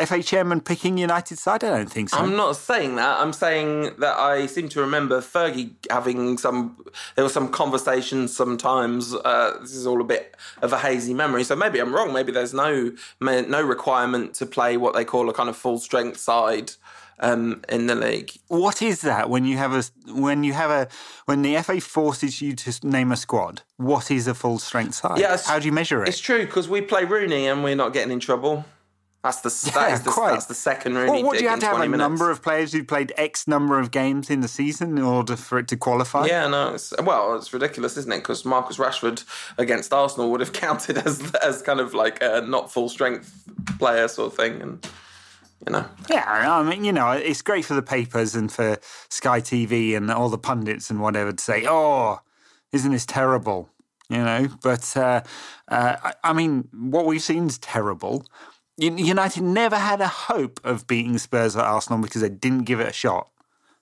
FA 0.06 0.22
chairman 0.22 0.60
picking 0.60 0.98
United 0.98 1.38
side? 1.38 1.64
I 1.64 1.70
don't 1.70 1.90
think 1.90 2.10
so. 2.10 2.18
I'm 2.18 2.36
not 2.36 2.56
saying 2.56 2.96
that. 2.96 3.20
I'm 3.20 3.32
saying 3.32 3.94
that 3.98 4.18
I 4.18 4.46
seem 4.46 4.68
to 4.70 4.80
remember 4.80 5.20
Fergie 5.20 5.72
having 5.90 6.38
some. 6.38 6.84
There 7.14 7.24
was 7.24 7.32
some 7.32 7.48
conversations 7.48 8.36
sometimes. 8.36 9.14
Uh, 9.14 9.58
this 9.60 9.74
is 9.74 9.86
all 9.86 10.00
a 10.00 10.04
bit 10.04 10.36
of 10.62 10.72
a 10.72 10.78
hazy 10.78 11.14
memory, 11.14 11.44
so 11.44 11.56
maybe 11.56 11.78
I'm 11.78 11.94
wrong. 11.94 12.12
Maybe 12.12 12.32
there's 12.32 12.54
no 12.54 12.92
no 13.20 13.62
requirement 13.62 14.34
to 14.34 14.46
play 14.46 14.76
what 14.76 14.94
they 14.94 15.04
call 15.04 15.28
a 15.28 15.32
kind 15.34 15.48
of 15.48 15.56
full 15.56 15.78
strength 15.78 16.18
side 16.18 16.72
um, 17.20 17.62
in 17.68 17.86
the 17.86 17.94
league. 17.94 18.32
what 18.48 18.82
is 18.82 19.00
that 19.02 19.28
when 19.28 19.44
you 19.44 19.56
have 19.56 19.72
a 19.72 19.82
when 20.12 20.44
you 20.44 20.52
have 20.52 20.70
a 20.70 20.88
when 21.24 21.42
the 21.42 21.56
FA 21.62 21.80
forces 21.80 22.40
you 22.40 22.54
to 22.54 22.86
name 22.86 23.12
a 23.12 23.16
squad? 23.16 23.62
What 23.76 24.10
is 24.10 24.26
a 24.26 24.34
full 24.34 24.58
strength 24.58 24.94
side? 24.94 25.18
Yeah, 25.18 25.36
how 25.44 25.58
do 25.58 25.66
you 25.66 25.72
measure 25.72 26.02
it? 26.02 26.08
It's 26.08 26.20
true 26.20 26.46
because 26.46 26.68
we 26.68 26.80
play 26.80 27.04
Rooney 27.04 27.46
and 27.46 27.64
we're 27.64 27.76
not 27.76 27.92
getting 27.92 28.12
in 28.12 28.20
trouble. 28.20 28.64
That's 29.24 29.40
the 29.40 29.70
that 29.72 29.88
Yeah, 29.88 29.94
is 29.94 30.02
the, 30.02 30.10
quite. 30.10 30.30
that's 30.30 30.46
the 30.46 30.54
second 30.54 30.94
Rooney. 30.94 31.10
Well, 31.10 31.24
what 31.24 31.38
do 31.38 31.42
you 31.42 31.50
have 31.50 31.58
to 31.60 31.66
have 31.66 31.76
20 31.76 31.86
a 31.86 31.90
minutes. 31.90 32.08
number 32.08 32.30
of 32.30 32.40
players 32.40 32.72
who 32.72 32.84
played 32.84 33.12
X 33.16 33.48
number 33.48 33.78
of 33.80 33.90
games 33.90 34.30
in 34.30 34.40
the 34.40 34.48
season 34.48 34.96
in 34.96 35.02
order 35.02 35.34
for 35.34 35.58
it 35.58 35.66
to 35.68 35.76
qualify? 35.76 36.26
Yeah, 36.26 36.46
no, 36.46 36.74
it's, 36.74 36.94
well, 37.02 37.34
it's 37.34 37.52
ridiculous, 37.52 37.96
isn't 37.96 38.12
it? 38.12 38.18
Because 38.18 38.44
Marcus 38.44 38.76
Rashford 38.76 39.24
against 39.58 39.92
Arsenal 39.92 40.30
would 40.30 40.40
have 40.40 40.52
counted 40.64 40.98
as 40.98 41.34
as 41.36 41.62
kind 41.62 41.80
of 41.80 41.94
like 41.94 42.18
a 42.22 42.42
not 42.42 42.72
full 42.72 42.88
strength 42.88 43.42
player 43.78 44.06
sort 44.06 44.32
of 44.32 44.36
thing, 44.38 44.62
and 44.62 44.88
you 45.66 45.72
know, 45.72 45.84
Yeah, 46.08 46.24
I 46.56 46.62
mean, 46.62 46.84
you 46.84 46.92
know, 46.92 47.10
it's 47.10 47.42
great 47.42 47.64
for 47.64 47.74
the 47.74 47.82
papers 47.82 48.36
and 48.36 48.50
for 48.52 48.78
Sky 49.10 49.40
TV 49.40 49.96
and 49.96 50.08
all 50.12 50.28
the 50.28 50.38
pundits 50.38 50.88
and 50.90 51.00
whatever 51.00 51.32
to 51.32 51.42
say, 51.42 51.64
"Oh, 51.68 52.20
isn't 52.70 52.92
this 52.92 53.04
terrible?" 53.04 53.68
You 54.08 54.18
know, 54.18 54.48
but 54.62 54.96
uh, 54.96 55.22
uh, 55.66 55.96
I, 56.04 56.12
I 56.22 56.32
mean, 56.32 56.68
what 56.72 57.04
we've 57.06 57.20
seen 57.20 57.48
is 57.48 57.58
terrible. 57.58 58.24
United 58.78 59.42
never 59.42 59.76
had 59.76 60.00
a 60.00 60.08
hope 60.08 60.60
of 60.62 60.86
beating 60.86 61.18
Spurs 61.18 61.56
at 61.56 61.64
Arsenal 61.64 62.00
because 62.00 62.22
they 62.22 62.28
didn't 62.28 62.64
give 62.64 62.80
it 62.80 62.88
a 62.88 62.92
shot. 62.92 63.28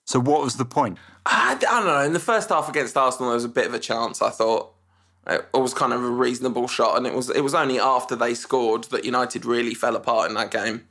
So, 0.05 0.19
what 0.19 0.43
was 0.43 0.57
the 0.57 0.65
point? 0.65 0.99
I, 1.27 1.55
I 1.55 1.59
don't 1.59 1.87
know. 1.87 2.01
In 2.01 2.13
the 2.13 2.21
first 2.21 2.49
half 2.49 2.69
against 2.69 2.97
Arsenal, 2.97 3.29
there 3.29 3.35
was 3.35 3.45
a 3.45 3.49
bit 3.49 3.67
of 3.67 3.75
a 3.75 3.79
chance. 3.79 4.23
I 4.23 4.31
thought 4.31 4.73
it 5.27 5.45
was 5.53 5.75
kind 5.75 5.93
of 5.93 6.03
a 6.03 6.09
reasonable 6.09 6.69
shot, 6.69 6.97
and 6.97 7.07
it 7.07 7.15
was 7.15 7.29
it 7.31 7.41
was 7.41 7.55
only 7.55 7.79
after 7.79 8.17
they 8.17 8.35
scored 8.35 8.85
that 8.85 9.05
United 9.05 9.45
really 9.45 9.75
fell 9.75 9.97
apart 9.97 10.29
in 10.29 10.37
that 10.37 10.51
game. 10.51 10.87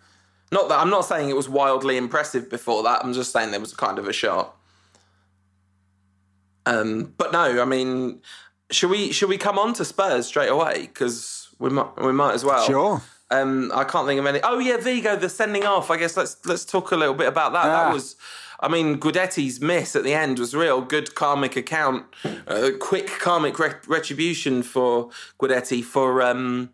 Not 0.52 0.70
that 0.70 0.80
I'm 0.80 0.90
not 0.90 1.06
saying 1.06 1.30
it 1.30 1.36
was 1.36 1.50
wildly 1.50 1.98
impressive 1.98 2.50
before 2.50 2.84
that. 2.84 3.04
I'm 3.04 3.14
just 3.14 3.32
saying 3.32 3.52
there 3.52 3.60
was 3.60 3.74
kind 3.74 3.98
of 3.98 4.08
a 4.08 4.14
shot. 4.14 4.56
Um, 6.66 7.14
but 7.18 7.32
no, 7.32 7.62
I 7.62 7.66
mean, 7.66 8.22
should 8.72 8.90
we 8.90 9.12
should 9.12 9.30
we 9.30 9.38
come 9.38 9.58
on 9.58 9.74
to 9.76 9.86
Spurs 9.86 10.28
straight 10.28 10.50
away 10.50 10.82
because 10.82 11.50
we 11.58 11.70
might 11.70 11.96
we 11.98 12.12
might 12.12 12.34
as 12.34 12.44
well. 12.44 12.66
Sure. 12.66 13.02
Um, 13.32 13.72
I 13.74 13.84
can't 13.84 14.06
think 14.08 14.20
of 14.20 14.26
any. 14.26 14.40
Oh 14.44 14.60
yeah, 14.60 14.78
Vigo, 14.78 15.16
the 15.16 15.30
sending 15.30 15.66
off. 15.66 15.90
I 15.90 15.98
guess 15.98 16.16
let's 16.16 16.38
let's 16.46 16.64
talk 16.66 16.92
a 16.92 16.96
little 16.96 17.16
bit 17.16 17.28
about 17.28 17.54
that. 17.54 17.66
Ah. 17.66 17.86
That 17.86 17.94
was, 17.94 18.16
I 18.60 18.68
mean, 18.68 19.00
Guidetti's 19.00 19.60
miss 19.60 19.96
at 19.96 20.04
the 20.04 20.14
end 20.14 20.38
was 20.40 20.54
real 20.56 20.82
good 20.82 21.16
karmic 21.16 21.56
account, 21.56 22.06
uh, 22.48 22.70
quick 22.80 23.08
karmic 23.20 23.58
re- 23.60 23.72
retribution 23.88 24.62
for 24.64 25.10
Guidetti 25.40 25.84
for 25.84 26.22
um, 26.22 26.70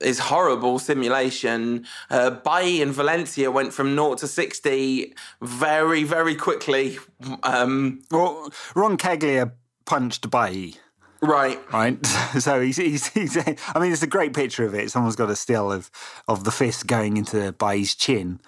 his 0.00 0.18
horrible 0.18 0.78
simulation. 0.78 1.86
Uh, 2.10 2.30
Bailly 2.30 2.82
and 2.82 2.92
Valencia 2.92 3.50
went 3.50 3.72
from 3.72 3.94
0 3.94 4.14
to 4.16 4.28
60 4.28 5.14
very 5.40 6.04
very 6.04 6.34
quickly. 6.36 6.98
Um, 7.42 8.02
Well, 8.10 8.50
Roncaglia 8.74 9.52
punched 9.86 10.30
Bailly. 10.30 10.76
Right. 11.20 11.60
right? 11.72 11.98
So 12.38 12.60
he's, 12.60 12.76
he's, 12.76 13.08
he's, 13.08 13.36
I 13.36 13.78
mean, 13.80 13.92
it's 13.92 14.02
a 14.02 14.06
great 14.06 14.34
picture 14.34 14.64
of 14.64 14.74
it. 14.74 14.90
Someone's 14.90 15.16
got 15.16 15.30
a 15.30 15.36
still 15.36 15.72
of, 15.72 15.90
of 16.28 16.44
the 16.44 16.50
fist 16.50 16.86
going 16.86 17.16
into 17.16 17.52
Bailly's 17.52 17.94
chin. 17.94 18.40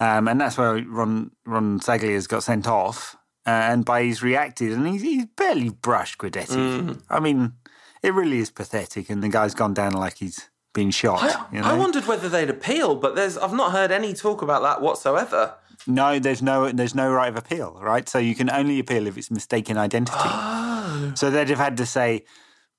Um, 0.00 0.28
and 0.28 0.40
that's 0.40 0.58
where 0.58 0.82
Ron, 0.82 1.30
Roncaglia's 1.46 2.26
got 2.26 2.42
sent 2.42 2.66
off. 2.66 3.16
Uh, 3.46 3.50
and 3.50 3.84
Bailly's 3.84 4.22
reacted, 4.22 4.72
and 4.72 4.86
he's, 4.86 5.02
he's 5.02 5.26
barely 5.36 5.70
brushed 5.70 6.18
Guidetti. 6.18 7.00
I 7.08 7.20
mean, 7.20 7.54
it 8.02 8.12
really 8.12 8.38
is 8.38 8.50
pathetic, 8.50 9.08
and 9.08 9.22
the 9.22 9.28
guy's 9.28 9.54
gone 9.54 9.72
down 9.72 9.92
like 9.92 10.18
he's 10.18 10.50
been 10.74 10.90
shot. 10.90 11.22
I, 11.22 11.46
you 11.54 11.60
know? 11.60 11.66
I 11.66 11.74
wondered 11.74 12.06
whether 12.06 12.28
they'd 12.28 12.50
appeal, 12.50 12.96
but 12.96 13.14
there's 13.14 13.38
I've 13.38 13.54
not 13.54 13.72
heard 13.72 13.90
any 13.90 14.12
talk 14.12 14.42
about 14.42 14.62
that 14.62 14.82
whatsoever. 14.82 15.54
No, 15.86 16.18
there's 16.18 16.42
no 16.42 16.70
there's 16.70 16.94
no 16.94 17.10
right 17.10 17.28
of 17.28 17.36
appeal, 17.36 17.78
right? 17.80 18.08
So 18.08 18.18
you 18.18 18.34
can 18.34 18.50
only 18.50 18.78
appeal 18.78 19.06
if 19.06 19.16
it's 19.16 19.30
mistaken 19.30 19.76
identity. 19.76 20.18
Oh. 20.18 20.56
So 21.14 21.30
they'd 21.30 21.48
have 21.48 21.58
had 21.58 21.76
to 21.78 21.86
say, 21.86 22.24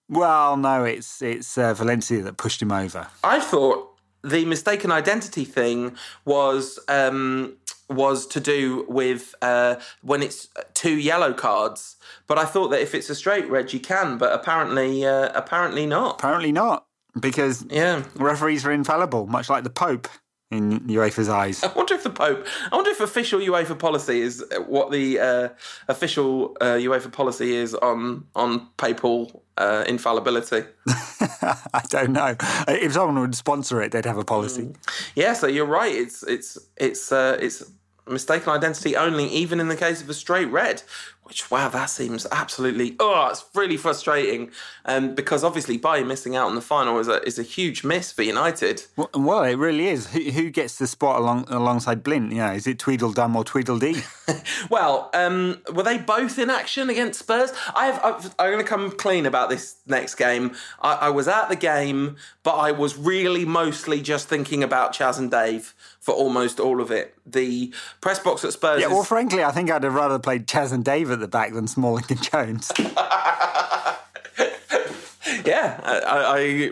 well, 0.10 0.56
no, 0.58 0.84
it's 0.84 1.22
it's 1.22 1.58
uh, 1.58 1.74
Valencia 1.74 2.22
that 2.24 2.38
pushed 2.38 2.62
him 2.62 2.72
over. 2.72 3.08
I 3.24 3.40
thought 3.40 3.88
the 4.24 4.46
mistaken 4.46 4.92
identity 4.92 5.46
thing 5.46 5.96
was 6.26 6.78
um, 6.88 7.58
was 7.90 8.28
to 8.28 8.40
do 8.40 8.86
with 8.88 9.34
uh, 9.42 9.76
when 10.02 10.22
it's 10.22 10.50
two 10.74 10.98
yellow 10.98 11.34
cards. 11.34 11.96
But 12.28 12.38
I 12.38 12.46
thought 12.46 12.70
that 12.70 12.82
if 12.82 12.94
it's 12.94 13.10
a 13.10 13.16
straight 13.16 13.50
red, 13.50 13.74
you 13.74 13.80
can. 13.80 14.18
But 14.18 14.34
apparently, 14.34 15.06
uh, 15.06 15.32
apparently 15.34 15.86
not. 15.86 16.20
Apparently 16.20 16.52
not, 16.52 16.86
because 17.20 17.66
Yeah. 17.70 18.04
referees 18.16 18.66
are 18.66 18.72
infallible, 18.72 19.26
much 19.28 19.50
like 19.50 19.64
the 19.64 19.70
Pope 19.72 20.08
in 20.52 20.82
UEFA's 20.82 21.30
eyes. 21.30 21.64
I 21.64 21.72
wonder 21.74 21.96
if 21.96 22.04
the 22.04 22.10
Pope. 22.10 22.46
I 22.72 22.76
wonder 22.76 22.92
if 22.92 23.00
official 23.00 23.40
UEFA 23.40 23.80
policy 23.80 24.22
is 24.22 24.44
what 24.68 24.92
the 24.92 25.20
uh, 25.20 25.50
official 25.88 26.58
uh, 26.62 26.76
UEFA 26.76 27.12
policy 27.12 27.56
is 27.56 27.74
on 27.74 28.26
on 28.36 28.68
papal 28.78 29.44
uh, 29.58 29.86
infallibility. 29.88 30.64
I 30.88 31.82
don't 31.90 32.12
know. 32.12 32.36
If 32.68 32.94
someone 32.94 33.20
would 33.22 33.36
sponsor 33.36 33.82
it, 33.82 33.92
they'd 33.92 34.06
have 34.06 34.18
a 34.18 34.26
policy. 34.26 34.74
Yeah, 35.16 35.34
so 35.34 35.48
you're 35.48 35.66
right. 35.66 35.94
It's 35.94 36.22
it's 36.24 36.58
it's 36.78 37.12
uh, 37.12 37.38
it's 37.40 37.64
mistaken 38.08 38.50
identity 38.50 38.96
only, 38.96 39.28
even 39.28 39.60
in 39.60 39.70
the 39.70 39.76
case 39.76 40.02
of 40.02 40.10
a 40.10 40.14
straight 40.14 40.52
red. 40.52 40.84
Which 41.32 41.50
wow, 41.50 41.70
that 41.70 41.90
seems 41.90 42.28
absolutely 42.30 42.98
oh, 43.00 43.30
it's 43.32 43.46
really 43.56 43.78
frustrating. 43.78 44.52
Um, 44.84 45.16
because 45.16 45.46
obviously, 45.46 45.78
by 45.78 46.04
missing 46.04 46.36
out 46.36 46.50
on 46.50 46.56
the 46.56 46.62
final 46.62 47.00
is 47.00 47.08
a 47.08 47.26
is 47.26 47.40
a 47.40 47.44
huge 47.44 47.86
miss 47.86 48.12
for 48.12 48.22
United. 48.22 48.84
Well, 48.98 49.10
well, 49.14 49.44
it 49.44 49.56
really 49.56 49.88
is. 49.88 50.08
Who, 50.08 50.20
who 50.20 50.50
gets 50.50 50.78
the 50.78 50.88
spot 50.88 51.22
along 51.22 51.46
alongside 51.48 52.04
Blind? 52.04 52.34
Yeah, 52.34 52.52
is 52.52 52.68
it 52.68 52.80
Tweedledum 52.80 53.38
or 53.38 53.46
Tweedledee? 53.46 54.04
Well, 54.70 55.10
um, 55.14 55.62
were 55.74 55.84
they 55.84 55.98
both 55.98 56.40
in 56.40 56.50
action 56.50 56.90
against 56.90 57.20
Spurs? 57.20 57.52
I've, 57.76 58.00
I've, 58.04 58.26
I'm 58.40 58.52
going 58.52 58.64
to 58.64 58.64
come 58.64 58.92
clean 58.92 59.26
about 59.26 59.50
this 59.50 59.76
next 59.88 60.16
game. 60.16 60.56
I, 60.82 60.94
I 60.94 61.10
was 61.10 61.28
at 61.28 61.50
the 61.50 61.56
game, 61.56 62.18
but 62.44 62.56
I 62.56 62.72
was 62.72 62.98
really 62.98 63.46
mostly 63.46 64.02
just 64.02 64.28
thinking 64.28 64.64
about 64.64 64.94
Chas 64.94 65.18
and 65.18 65.30
Dave 65.30 65.74
for 66.00 66.14
almost 66.14 66.60
all 66.60 66.82
of 66.82 66.92
it. 66.92 67.16
The 67.26 67.74
press 68.02 68.20
box 68.20 68.44
at 68.44 68.54
Spurs. 68.54 68.82
yeah, 68.82 68.88
well, 68.88 69.04
frankly, 69.04 69.44
I 69.44 69.52
think 69.52 69.70
I'd 69.70 69.84
have 69.84 69.94
rather 69.94 70.20
played 70.20 70.48
Chas 70.48 70.72
and 70.72 70.84
Dave 70.84 71.12
at 71.12 71.21
the 71.22 71.28
back 71.28 71.54
than 71.54 71.68
Smalling 71.68 72.06
and 72.10 72.22
Jones. 72.32 72.72
yeah, 75.46 75.80
I, 75.84 76.02
I, 76.08 76.72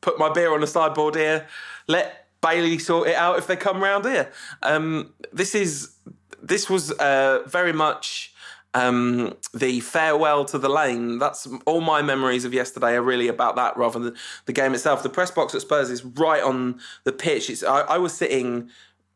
put 0.00 0.18
my 0.18 0.32
beer 0.32 0.52
on 0.52 0.60
the 0.60 0.66
sideboard 0.66 1.14
here. 1.14 1.46
Let 1.86 2.26
Bailey 2.42 2.78
sort 2.78 3.08
it 3.08 3.14
out 3.14 3.38
if 3.38 3.46
they 3.46 3.56
come 3.56 3.82
round 3.82 4.04
here. 4.04 4.30
Um, 4.62 5.14
this 5.32 5.54
is 5.54 5.96
this 6.42 6.68
was 6.68 6.92
uh, 6.92 7.42
very 7.46 7.72
much 7.72 8.34
um, 8.74 9.34
the 9.54 9.80
farewell 9.80 10.44
to 10.46 10.58
the 10.58 10.68
lane. 10.68 11.18
That's 11.18 11.48
all 11.64 11.80
my 11.80 12.02
memories 12.02 12.44
of 12.44 12.52
yesterday 12.52 12.94
are 12.94 13.02
really 13.02 13.28
about 13.28 13.56
that 13.56 13.76
rather 13.76 13.98
than 13.98 14.14
the 14.46 14.52
game 14.52 14.74
itself. 14.74 15.02
The 15.02 15.08
press 15.08 15.30
box 15.30 15.54
at 15.54 15.62
Spurs 15.62 15.90
is 15.90 16.04
right 16.04 16.42
on 16.42 16.80
the 17.04 17.12
pitch. 17.12 17.48
It's, 17.48 17.62
I, 17.62 17.80
I 17.82 17.98
was 17.98 18.12
sitting 18.12 18.70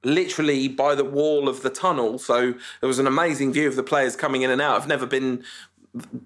literally 0.05 0.69
by 0.69 0.95
the 0.95 1.05
wall 1.05 1.49
of 1.49 1.63
the 1.63 1.71
tunnel, 1.71 2.19
so 2.19 2.55
there 2.81 2.89
was 2.89 2.99
an 2.99 3.07
amazing 3.07 3.53
view 3.53 3.69
of 3.69 3.77
the 3.77 3.83
players 3.83 4.17
coming 4.17 4.43
in 4.43 4.51
and 4.51 4.61
out. 4.61 4.81
I've 4.81 4.89
never 4.89 5.07
been 5.07 5.45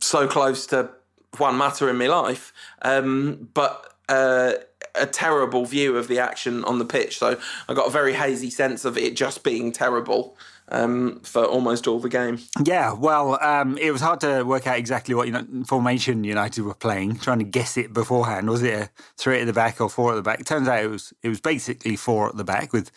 so 0.01 0.27
close 0.29 0.67
to 0.67 0.91
Juan 1.39 1.57
Mata 1.57 1.89
in 1.89 1.97
my 1.97 2.09
life, 2.09 2.53
um, 2.83 3.49
but 3.55 3.95
uh, 4.09 4.53
a 4.95 5.07
terrible 5.07 5.65
view 5.65 5.97
of 5.97 6.09
the 6.09 6.19
action 6.19 6.65
on 6.65 6.79
the 6.79 6.85
pitch. 6.85 7.19
So 7.19 7.41
I 7.69 7.75
got 7.75 7.87
a 7.87 7.91
very 7.91 8.13
hazy 8.13 8.51
sense 8.51 8.85
of 8.85 8.99
it 8.99 9.17
just 9.17 9.43
being 9.43 9.73
terrible. 9.73 10.37
um, 10.73 11.21
for 11.21 11.45
almost 11.45 11.87
all 11.87 12.01
the 12.01 12.09
game. 12.09 12.39
Yeah, 12.65 12.93
well, 12.93 13.39
um, 13.43 13.77
it 13.79 13.91
was 13.91 14.01
hard 14.01 14.21
to 14.21 14.43
work 14.43 14.67
out 14.67 14.79
exactly 14.79 15.15
what 15.15 15.27
you 15.27 15.33
know, 15.33 15.65
formation 15.67 16.25
United 16.25 16.63
were 16.63 16.75
playing. 16.75 17.17
Trying 17.17 17.39
to 17.39 17.45
guess 17.45 17.77
it 17.77 17.93
beforehand, 17.93 18.49
was 18.49 18.63
it 18.63 18.75
a 18.75 18.91
three 19.17 19.41
at 19.41 19.47
the 19.47 19.53
back 19.53 19.81
or 19.81 19.91
four 19.91 20.13
at 20.13 20.17
the 20.17 20.23
back? 20.23 20.41
It 20.41 20.47
turns 20.47 20.69
out 20.69 20.83
it 20.83 20.89
was 20.89 21.13
it 21.23 21.29
was 21.29 21.41
basically 21.41 21.97
four 21.97 22.29
at 22.29 22.37
the 22.37 22.45
back 22.45 22.73
with 22.73 22.91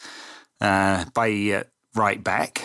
uh, 0.62 1.06
by 1.14 1.30
uh, 1.32 1.64
right 1.96 2.24
back. 2.24 2.64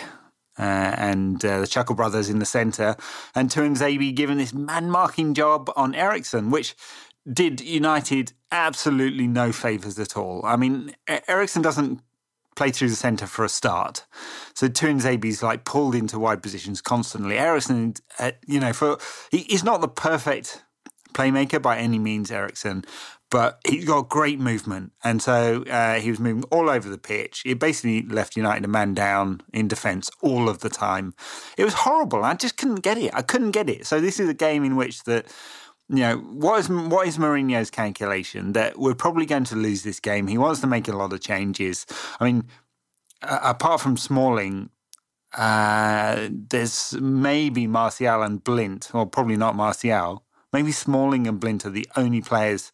Uh, 0.59 0.93
and 0.97 1.43
uh, 1.45 1.61
the 1.61 1.67
Chuckle 1.67 1.95
Brothers 1.95 2.29
in 2.29 2.37
the 2.37 2.45
centre, 2.45 2.95
and 3.33 3.49
Tuanzebe 3.49 4.13
given 4.13 4.37
this 4.37 4.53
man 4.53 4.91
marking 4.91 5.33
job 5.33 5.71
on 5.75 5.95
Eriksen, 5.95 6.51
which 6.51 6.75
did 7.31 7.61
United 7.61 8.33
absolutely 8.51 9.27
no 9.27 9.51
favours 9.51 9.97
at 9.97 10.17
all. 10.17 10.41
I 10.43 10.57
mean, 10.57 10.93
Eriksen 11.27 11.61
doesn't 11.61 12.01
play 12.55 12.71
through 12.71 12.89
the 12.89 12.95
centre 12.95 13.27
for 13.27 13.45
a 13.45 13.49
start. 13.49 14.05
So 14.53 14.67
Tuanzebe's 14.67 15.41
like 15.41 15.63
pulled 15.63 15.95
into 15.95 16.19
wide 16.19 16.43
positions 16.43 16.81
constantly. 16.81 17.37
Eriksen, 17.37 17.95
uh, 18.19 18.31
you 18.45 18.59
know, 18.59 18.73
for 18.73 18.97
he, 19.31 19.39
he's 19.39 19.63
not 19.63 19.81
the 19.81 19.87
perfect 19.87 20.63
playmaker 21.13 21.61
by 21.61 21.77
any 21.77 21.99
means, 21.99 22.29
Eriksen, 22.29 22.85
but 23.31 23.59
he's 23.65 23.85
got 23.85 24.09
great 24.09 24.39
movement. 24.39 24.91
And 25.03 25.21
so 25.21 25.63
uh, 25.63 25.99
he 25.99 26.11
was 26.11 26.19
moving 26.19 26.43
all 26.51 26.69
over 26.69 26.87
the 26.87 26.97
pitch. 26.97 27.41
It 27.45 27.59
basically 27.59 28.03
left 28.03 28.35
United 28.35 28.65
a 28.65 28.67
man 28.67 28.93
down 28.93 29.41
in 29.53 29.69
defence 29.69 30.11
all 30.21 30.49
of 30.49 30.59
the 30.59 30.69
time. 30.69 31.15
It 31.57 31.63
was 31.63 31.73
horrible. 31.73 32.23
I 32.25 32.35
just 32.35 32.57
couldn't 32.57 32.81
get 32.81 32.97
it. 32.97 33.11
I 33.15 33.21
couldn't 33.21 33.51
get 33.51 33.69
it. 33.69 33.87
So 33.87 34.01
this 34.01 34.19
is 34.19 34.29
a 34.29 34.33
game 34.33 34.63
in 34.65 34.75
which 34.75 35.05
that 35.05 35.25
you 35.87 35.97
know, 35.97 36.17
what 36.17 36.59
is 36.59 36.69
what 36.69 37.07
is 37.07 37.17
Mourinho's 37.17 37.69
calculation 37.69 38.53
that 38.53 38.77
we're 38.77 38.95
probably 38.95 39.25
going 39.25 39.43
to 39.45 39.55
lose 39.55 39.83
this 39.83 39.99
game? 39.99 40.27
He 40.27 40.37
wants 40.37 40.61
to 40.61 40.67
make 40.67 40.87
a 40.87 40.95
lot 40.95 41.11
of 41.11 41.19
changes. 41.19 41.85
I 42.19 42.25
mean, 42.25 42.43
uh, 43.21 43.39
apart 43.43 43.81
from 43.81 43.97
Smalling, 43.97 44.69
uh, 45.37 46.29
there's 46.29 46.93
maybe 46.93 47.67
Martial 47.67 48.21
and 48.21 48.41
Blind, 48.41 48.89
or 48.93 49.05
probably 49.05 49.35
not 49.35 49.55
Martial. 49.55 50.23
Maybe 50.53 50.71
Smalling 50.71 51.27
and 51.27 51.39
Blind 51.39 51.65
are 51.65 51.69
the 51.69 51.87
only 51.97 52.21
players 52.21 52.71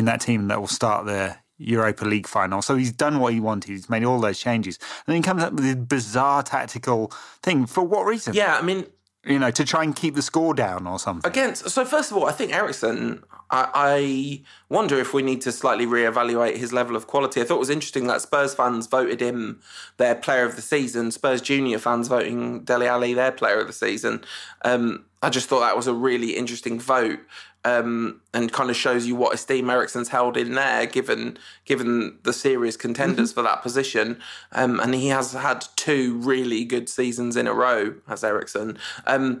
in 0.00 0.06
that 0.06 0.20
team 0.20 0.48
that 0.48 0.58
will 0.58 0.66
start 0.66 1.06
the 1.06 1.36
Europa 1.58 2.04
League 2.04 2.26
final. 2.26 2.62
So 2.62 2.74
he's 2.74 2.90
done 2.90 3.20
what 3.20 3.32
he 3.32 3.38
wanted. 3.38 3.70
He's 3.70 3.88
made 3.88 4.02
all 4.02 4.18
those 4.18 4.40
changes, 4.40 4.78
and 4.80 5.12
then 5.12 5.16
he 5.16 5.22
comes 5.22 5.42
up 5.44 5.52
with 5.52 5.62
this 5.64 5.76
bizarre 5.76 6.42
tactical 6.42 7.12
thing. 7.42 7.66
For 7.66 7.82
what 7.82 8.04
reason? 8.06 8.34
Yeah, 8.34 8.56
I 8.56 8.62
mean, 8.62 8.86
you 9.24 9.38
know, 9.38 9.50
to 9.50 9.64
try 9.64 9.84
and 9.84 9.94
keep 9.94 10.14
the 10.14 10.22
score 10.22 10.54
down 10.54 10.86
or 10.86 10.98
something. 10.98 11.30
Against, 11.30 11.68
so 11.68 11.84
first 11.84 12.10
of 12.10 12.16
all, 12.16 12.26
I 12.26 12.32
think 12.32 12.52
Eriksen. 12.52 13.22
I, 13.52 13.68
I 13.74 14.42
wonder 14.68 14.96
if 15.00 15.12
we 15.12 15.22
need 15.22 15.40
to 15.40 15.50
slightly 15.50 15.84
reevaluate 15.84 16.56
his 16.56 16.72
level 16.72 16.94
of 16.94 17.08
quality. 17.08 17.40
I 17.40 17.44
thought 17.44 17.56
it 17.56 17.58
was 17.58 17.68
interesting 17.68 18.06
that 18.06 18.22
Spurs 18.22 18.54
fans 18.54 18.86
voted 18.86 19.20
him 19.20 19.60
their 19.96 20.14
player 20.14 20.44
of 20.44 20.54
the 20.54 20.62
season. 20.62 21.10
Spurs 21.10 21.40
junior 21.40 21.80
fans 21.80 22.06
voting 22.06 22.62
Dele 22.62 22.86
Alli 22.86 23.12
their 23.12 23.32
player 23.32 23.58
of 23.58 23.66
the 23.66 23.72
season. 23.72 24.22
Um, 24.62 25.04
I 25.20 25.30
just 25.30 25.48
thought 25.48 25.60
that 25.60 25.76
was 25.76 25.88
a 25.88 25.92
really 25.92 26.36
interesting 26.36 26.78
vote 26.78 27.18
um, 27.64 28.20
and 28.32 28.52
kind 28.52 28.70
of 28.70 28.76
shows 28.76 29.06
you 29.06 29.14
what 29.14 29.34
esteem 29.34 29.68
Eriksen's 29.68 30.08
held 30.08 30.36
in 30.36 30.54
there, 30.54 30.86
given 30.86 31.38
given 31.64 32.18
the 32.22 32.32
serious 32.32 32.76
contenders 32.76 33.30
mm-hmm. 33.30 33.40
for 33.40 33.42
that 33.42 33.62
position. 33.62 34.20
Um, 34.52 34.80
and 34.80 34.94
he 34.94 35.08
has 35.08 35.32
had 35.32 35.66
two 35.76 36.16
really 36.18 36.64
good 36.64 36.88
seasons 36.88 37.36
in 37.36 37.46
a 37.46 37.54
row, 37.54 37.94
as 38.08 38.24
Eriksen. 38.24 38.78
Um, 39.06 39.40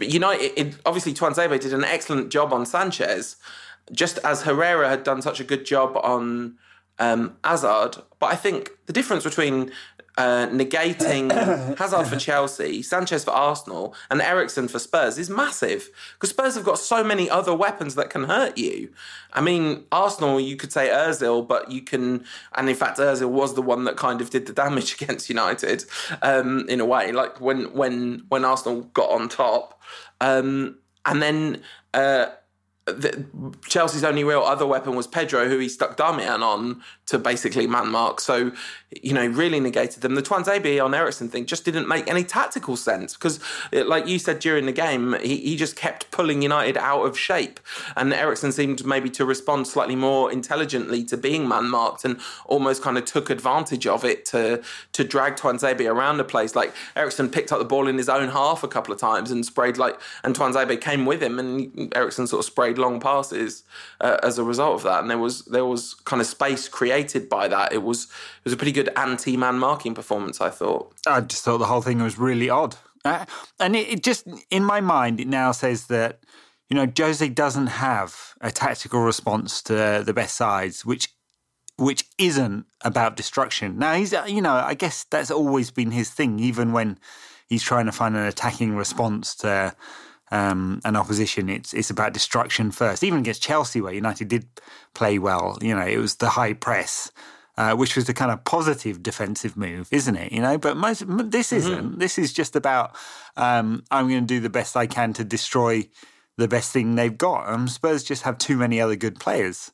United, 0.00 0.52
it, 0.56 0.76
obviously, 0.84 1.14
Tuanzebe 1.14 1.58
did 1.60 1.72
an 1.72 1.84
excellent 1.84 2.30
job 2.30 2.52
on 2.52 2.66
Sanchez, 2.66 3.36
just 3.92 4.18
as 4.18 4.42
Herrera 4.42 4.88
had 4.88 5.04
done 5.04 5.22
such 5.22 5.40
a 5.40 5.44
good 5.44 5.64
job 5.64 5.96
on 6.02 6.56
um, 6.98 7.36
Hazard. 7.44 7.96
But 8.18 8.26
I 8.32 8.36
think 8.36 8.70
the 8.86 8.92
difference 8.92 9.24
between 9.24 9.72
uh, 10.18 10.46
negating 10.48 11.30
Hazard 11.78 12.06
for 12.06 12.16
Chelsea, 12.16 12.82
Sanchez 12.82 13.24
for 13.24 13.30
Arsenal, 13.30 13.94
and 14.10 14.20
Eriksen 14.20 14.68
for 14.68 14.78
Spurs 14.78 15.18
is 15.18 15.30
massive 15.30 15.88
because 16.14 16.30
Spurs 16.30 16.54
have 16.54 16.64
got 16.64 16.78
so 16.78 17.02
many 17.02 17.30
other 17.30 17.54
weapons 17.54 17.94
that 17.94 18.10
can 18.10 18.24
hurt 18.24 18.58
you. 18.58 18.92
I 19.32 19.40
mean, 19.40 19.84
Arsenal, 19.92 20.40
you 20.40 20.56
could 20.56 20.72
say 20.72 20.88
Özil, 20.88 21.46
but 21.46 21.70
you 21.70 21.82
can, 21.82 22.24
and 22.54 22.68
in 22.68 22.74
fact, 22.74 22.98
Özil 22.98 23.30
was 23.30 23.54
the 23.54 23.62
one 23.62 23.84
that 23.84 23.96
kind 23.96 24.20
of 24.20 24.30
did 24.30 24.46
the 24.46 24.52
damage 24.52 24.94
against 25.00 25.28
United 25.28 25.84
um, 26.22 26.68
in 26.68 26.80
a 26.80 26.84
way. 26.84 27.12
Like 27.12 27.40
when 27.40 27.72
when 27.72 28.24
when 28.28 28.44
Arsenal 28.44 28.82
got 28.92 29.10
on 29.10 29.28
top, 29.28 29.80
um, 30.20 30.76
and 31.06 31.22
then. 31.22 31.62
Uh, 31.92 32.26
the, 32.92 33.26
Chelsea's 33.66 34.04
only 34.04 34.24
real 34.24 34.40
other 34.40 34.66
weapon 34.66 34.94
was 34.94 35.06
Pedro, 35.06 35.48
who 35.48 35.58
he 35.58 35.68
stuck 35.68 35.96
Darmian 35.96 36.42
on 36.42 36.82
to 37.06 37.18
basically 37.18 37.66
man 37.66 37.88
mark. 37.90 38.20
So, 38.20 38.52
you 39.02 39.12
know, 39.12 39.26
really 39.26 39.60
negated 39.60 40.02
them. 40.02 40.14
The 40.14 40.22
Tuanzebe 40.22 40.82
on 40.84 40.94
Eriksen 40.94 41.28
thing 41.28 41.46
just 41.46 41.64
didn't 41.64 41.88
make 41.88 42.08
any 42.08 42.24
tactical 42.24 42.76
sense 42.76 43.14
because, 43.14 43.40
it, 43.72 43.86
like 43.86 44.06
you 44.06 44.18
said 44.18 44.38
during 44.38 44.66
the 44.66 44.72
game, 44.72 45.16
he, 45.20 45.36
he 45.36 45.56
just 45.56 45.76
kept 45.76 46.10
pulling 46.10 46.42
United 46.42 46.76
out 46.76 47.02
of 47.02 47.18
shape. 47.18 47.60
And 47.96 48.12
Eriksen 48.12 48.52
seemed 48.52 48.84
maybe 48.84 49.10
to 49.10 49.24
respond 49.24 49.66
slightly 49.66 49.96
more 49.96 50.30
intelligently 50.30 51.04
to 51.04 51.16
being 51.16 51.48
man 51.48 51.68
marked 51.68 52.04
and 52.04 52.20
almost 52.46 52.82
kind 52.82 52.96
of 52.96 53.04
took 53.04 53.30
advantage 53.30 53.86
of 53.86 54.04
it 54.04 54.24
to 54.26 54.62
to 54.92 55.04
drag 55.04 55.36
Tuanzebe 55.36 55.90
around 55.90 56.18
the 56.18 56.24
place. 56.24 56.54
Like 56.54 56.72
Eriksen 56.96 57.28
picked 57.28 57.52
up 57.52 57.58
the 57.58 57.64
ball 57.64 57.88
in 57.88 57.98
his 57.98 58.08
own 58.08 58.28
half 58.28 58.62
a 58.62 58.68
couple 58.68 58.92
of 58.92 59.00
times 59.00 59.30
and 59.30 59.44
sprayed 59.44 59.76
like, 59.76 60.00
and 60.24 60.34
Tuanzebe 60.34 60.80
came 60.80 61.06
with 61.06 61.22
him 61.22 61.38
and 61.38 61.92
Eriksen 61.96 62.26
sort 62.26 62.40
of 62.40 62.44
sprayed 62.44 62.78
long 62.80 63.00
passes 63.00 63.62
uh, 64.00 64.18
as 64.22 64.38
a 64.38 64.44
result 64.44 64.74
of 64.74 64.82
that. 64.84 65.00
And 65.00 65.10
there 65.10 65.18
was 65.18 65.44
there 65.46 65.64
was 65.64 65.94
kind 65.94 66.20
of 66.20 66.26
space 66.26 66.68
created 66.68 67.28
by 67.28 67.48
that. 67.48 67.72
It 67.72 67.82
was 67.82 68.04
it 68.04 68.44
was 68.44 68.52
a 68.52 68.56
pretty 68.56 68.72
good 68.72 68.90
anti 68.96 69.36
man 69.36 69.58
marking 69.58 69.94
performance. 69.94 70.40
I 70.40 70.50
thought. 70.50 70.94
I 71.06 71.20
just 71.20 71.44
thought 71.44 71.58
the 71.58 71.66
whole 71.66 71.82
thing 71.82 72.02
was 72.02 72.18
really 72.18 72.50
odd, 72.50 72.76
uh, 73.04 73.26
and 73.58 73.76
it, 73.76 73.88
it 73.88 74.02
just 74.02 74.26
in 74.50 74.64
my 74.64 74.80
mind 74.80 75.20
it 75.20 75.28
now 75.28 75.52
says 75.52 75.86
that 75.86 76.20
you 76.68 76.74
know 76.74 76.90
Jose 76.98 77.28
doesn't 77.28 77.68
have 77.68 78.34
a 78.40 78.50
tactical 78.50 79.00
response 79.00 79.62
to 79.62 80.02
the 80.04 80.14
best 80.14 80.36
sides, 80.36 80.84
which 80.84 81.08
which 81.76 82.04
isn't 82.18 82.66
about 82.82 83.16
destruction. 83.16 83.78
Now 83.78 83.94
he's 83.94 84.12
you 84.26 84.42
know 84.42 84.54
I 84.54 84.74
guess 84.74 85.04
that's 85.04 85.30
always 85.30 85.70
been 85.70 85.92
his 85.92 86.10
thing, 86.10 86.38
even 86.40 86.72
when 86.72 86.98
he's 87.48 87.62
trying 87.62 87.86
to 87.86 87.92
find 87.92 88.16
an 88.16 88.24
attacking 88.24 88.76
response 88.76 89.34
to 89.36 89.74
um, 90.30 90.80
an 90.84 90.96
opposition. 90.96 91.48
It's 91.48 91.72
it's 91.72 91.90
about 91.90 92.12
destruction 92.12 92.70
first. 92.70 93.02
Even 93.02 93.20
against 93.20 93.42
Chelsea, 93.42 93.80
where 93.80 93.92
United 93.92 94.28
did 94.28 94.46
play 94.94 95.18
well, 95.18 95.58
you 95.60 95.74
know, 95.74 95.86
it 95.86 95.98
was 95.98 96.16
the 96.16 96.30
high 96.30 96.52
press. 96.52 97.10
Uh, 97.58 97.74
which 97.74 97.94
was 97.94 98.06
the 98.06 98.14
kind 98.14 98.30
of 98.30 98.42
positive 98.44 99.02
defensive 99.02 99.54
move, 99.54 99.86
isn't 99.90 100.16
it? 100.16 100.32
You 100.32 100.40
know, 100.40 100.56
but 100.56 100.78
most 100.78 101.00
this 101.30 101.48
mm-hmm. 101.48 101.56
isn't. 101.56 101.84
Mm-hmm. 101.84 101.98
This 101.98 102.16
is 102.16 102.32
just 102.32 102.56
about 102.56 102.96
um, 103.36 103.82
I'm 103.90 104.08
going 104.08 104.22
to 104.22 104.26
do 104.26 104.40
the 104.40 104.48
best 104.48 104.78
I 104.78 104.86
can 104.86 105.12
to 105.14 105.24
destroy 105.24 105.86
the 106.38 106.48
best 106.48 106.72
thing 106.72 106.94
they've 106.94 107.18
got. 107.18 107.52
And 107.52 107.70
Spurs 107.70 108.02
just 108.02 108.22
have 108.22 108.38
too 108.38 108.56
many 108.56 108.80
other 108.80 108.96
good 108.96 109.20
players 109.20 109.72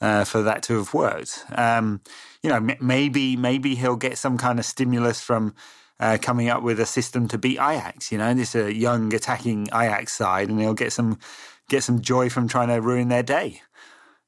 uh, 0.00 0.24
for 0.24 0.42
that 0.42 0.62
to 0.64 0.78
have 0.78 0.94
worked. 0.94 1.44
Um, 1.52 2.00
you 2.42 2.50
know, 2.50 2.56
m- 2.56 2.78
maybe 2.80 3.36
maybe 3.36 3.74
he'll 3.74 3.96
get 3.96 4.18
some 4.18 4.38
kind 4.38 4.58
of 4.58 4.64
stimulus 4.64 5.20
from 5.20 5.54
uh, 6.00 6.18
coming 6.20 6.48
up 6.48 6.62
with 6.62 6.80
a 6.80 6.86
system 6.86 7.28
to 7.28 7.38
beat 7.38 7.58
Ajax. 7.58 8.12
You 8.12 8.18
know, 8.18 8.34
this 8.34 8.54
is 8.54 8.66
a 8.66 8.74
young 8.74 9.14
attacking 9.14 9.68
Ajax 9.68 10.12
side, 10.12 10.48
and 10.48 10.60
he'll 10.60 10.74
get 10.74 10.92
some 10.92 11.18
get 11.68 11.82
some 11.82 12.00
joy 12.00 12.30
from 12.30 12.48
trying 12.48 12.68
to 12.68 12.80
ruin 12.80 13.08
their 13.08 13.22
day. 13.22 13.60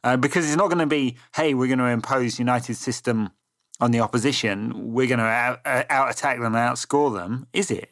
Uh, 0.05 0.17
because 0.17 0.47
it's 0.47 0.57
not 0.57 0.69
going 0.69 0.79
to 0.79 0.87
be, 0.87 1.17
hey, 1.35 1.55
we're 1.55 1.67
going 1.67 1.79
to 1.79 1.85
impose 1.87 2.39
United's 2.39 2.79
system 2.79 3.31
on 3.81 3.93
the 3.93 4.01
opposition, 4.01 4.93
we're 4.93 5.07
going 5.07 5.21
to 5.21 5.25
out, 5.25 5.61
uh, 5.65 5.85
attack 5.89 6.39
them 6.39 6.55
and 6.55 6.57
outscore 6.57 7.15
them, 7.15 7.47
is 7.53 7.71
it? 7.71 7.89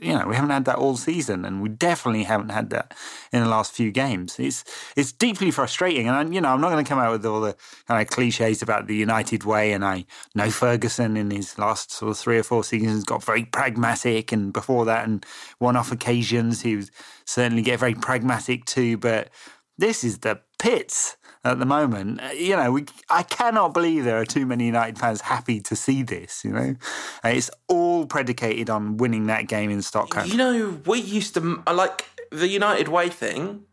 You 0.00 0.16
know, 0.16 0.28
we 0.28 0.36
haven't 0.36 0.50
had 0.50 0.64
that 0.66 0.76
all 0.76 0.96
season, 0.96 1.44
and 1.44 1.60
we 1.60 1.68
definitely 1.68 2.22
haven't 2.22 2.50
had 2.50 2.70
that 2.70 2.94
in 3.32 3.42
the 3.42 3.48
last 3.48 3.72
few 3.72 3.90
games. 3.90 4.38
It's 4.38 4.64
it's 4.96 5.10
deeply 5.10 5.50
frustrating, 5.50 6.08
and 6.08 6.16
I, 6.16 6.32
you 6.32 6.40
know, 6.40 6.50
I'm 6.50 6.60
not 6.60 6.70
going 6.70 6.84
to 6.84 6.88
come 6.88 7.00
out 7.00 7.10
with 7.10 7.26
all 7.26 7.40
the 7.40 7.56
kind 7.88 8.00
of 8.00 8.08
cliches 8.14 8.62
about 8.62 8.86
the 8.86 8.94
United 8.94 9.42
way. 9.42 9.72
And 9.72 9.84
I 9.84 10.04
know 10.36 10.50
Ferguson 10.50 11.16
in 11.16 11.32
his 11.32 11.58
last 11.58 11.90
sort 11.90 12.12
of 12.12 12.18
three 12.18 12.38
or 12.38 12.44
four 12.44 12.62
seasons 12.62 13.02
got 13.02 13.24
very 13.24 13.44
pragmatic, 13.44 14.30
and 14.30 14.52
before 14.52 14.84
that, 14.84 15.04
and 15.04 15.26
one-off 15.58 15.90
occasions, 15.90 16.62
he 16.62 16.76
was 16.76 16.92
certainly 17.24 17.62
get 17.62 17.80
very 17.80 17.94
pragmatic 17.94 18.66
too. 18.66 18.98
But 18.98 19.30
this 19.78 20.04
is 20.04 20.18
the 20.20 20.40
pits 20.60 21.16
at 21.44 21.58
the 21.58 21.66
moment. 21.66 22.20
Uh, 22.20 22.30
you 22.30 22.56
know, 22.56 22.72
we, 22.72 22.86
I 23.10 23.22
cannot 23.22 23.74
believe 23.74 24.04
there 24.04 24.18
are 24.18 24.24
too 24.24 24.46
many 24.46 24.66
United 24.66 24.98
fans 24.98 25.20
happy 25.20 25.60
to 25.60 25.76
see 25.76 26.02
this. 26.02 26.44
You 26.44 26.52
know, 26.52 26.76
uh, 27.24 27.28
it's 27.28 27.50
all 27.68 28.06
predicated 28.06 28.70
on 28.70 28.96
winning 28.96 29.26
that 29.26 29.46
game 29.46 29.70
in 29.70 29.82
Stockholm. 29.82 30.28
You 30.28 30.36
know, 30.36 30.80
we 30.86 31.00
used 31.00 31.34
to 31.34 31.62
like 31.72 32.06
the 32.30 32.48
United 32.48 32.88
way 32.88 33.08
thing. 33.08 33.64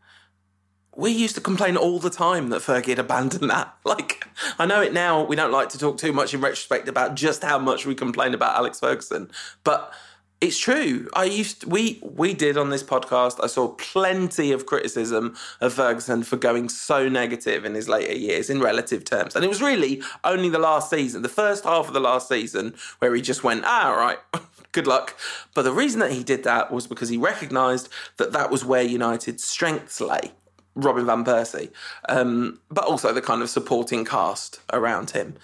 We 0.93 1.12
used 1.12 1.36
to 1.36 1.41
complain 1.41 1.77
all 1.77 1.99
the 1.99 2.10
time 2.10 2.49
that 2.49 2.62
Fergie 2.62 2.88
had 2.88 2.99
abandoned 2.99 3.49
that. 3.49 3.75
Like, 3.86 4.25
I 4.57 4.65
know 4.65 4.81
it 4.81 4.93
now. 4.93 5.23
We 5.23 5.36
don't 5.36 5.51
like 5.51 5.69
to 5.69 5.77
talk 5.77 5.97
too 5.97 6.13
much 6.13 6.34
in 6.34 6.39
retrospect 6.41 6.88
about 6.88 7.15
just 7.15 7.43
how 7.43 7.60
much 7.60 7.86
we 7.86 7.93
complain 7.93 8.34
about 8.34 8.55
Alex 8.55 8.79
Ferguson, 8.79 9.29
but 9.63 9.93
It's 10.41 10.58
true. 10.58 11.08
I 11.13 11.25
used 11.25 11.65
we 11.65 11.99
we 12.01 12.34
did 12.34 12.58
on 12.58 12.71
this 12.71 12.82
podcast. 12.82 13.39
I 13.43 13.45
saw 13.45 13.67
plenty 13.67 14.51
of 14.51 14.65
criticism 14.65 15.38
of 15.62 15.71
Ferguson 15.71 16.23
for 16.23 16.36
going 16.36 16.67
so 16.67 17.08
negative 17.08 17.63
in 17.63 17.75
his 17.75 17.88
later 17.88 18.17
years 18.17 18.49
in 18.49 18.60
relative 18.60 19.06
terms, 19.06 19.36
and 19.36 19.45
it 19.45 19.47
was 19.47 19.62
really 19.62 20.01
only 20.23 20.49
the 20.49 20.58
last 20.58 20.89
season, 20.89 21.21
the 21.21 21.30
first 21.30 21.63
half 21.63 21.88
of 21.88 21.93
the 21.93 21.99
last 21.99 22.27
season, 22.27 22.73
where 22.97 23.13
he 23.13 23.21
just 23.21 23.43
went, 23.43 23.63
ah, 23.65 23.93
right, 23.95 24.17
good 24.71 24.88
luck. 24.88 25.15
But 25.54 25.62
the 25.62 25.71
reason 25.71 25.99
that 25.99 26.12
he 26.12 26.23
did 26.23 26.43
that 26.43 26.71
was 26.71 26.88
because 26.88 27.10
he 27.10 27.17
recognised 27.17 27.88
that 28.17 28.32
that 28.32 28.49
was 28.49 28.65
where 28.65 28.82
United's 28.82 29.43
strengths 29.43 30.01
lay. 30.01 30.32
Robin 30.73 31.06
van 31.06 31.25
Persie, 31.25 31.69
um, 32.08 32.60
but 32.69 32.86
also 32.86 33.13
the 33.13 33.21
kind 33.21 33.41
of 33.41 33.49
supporting 33.49 34.06
cast 34.06 34.62
around 34.71 35.12
him. 35.12 35.36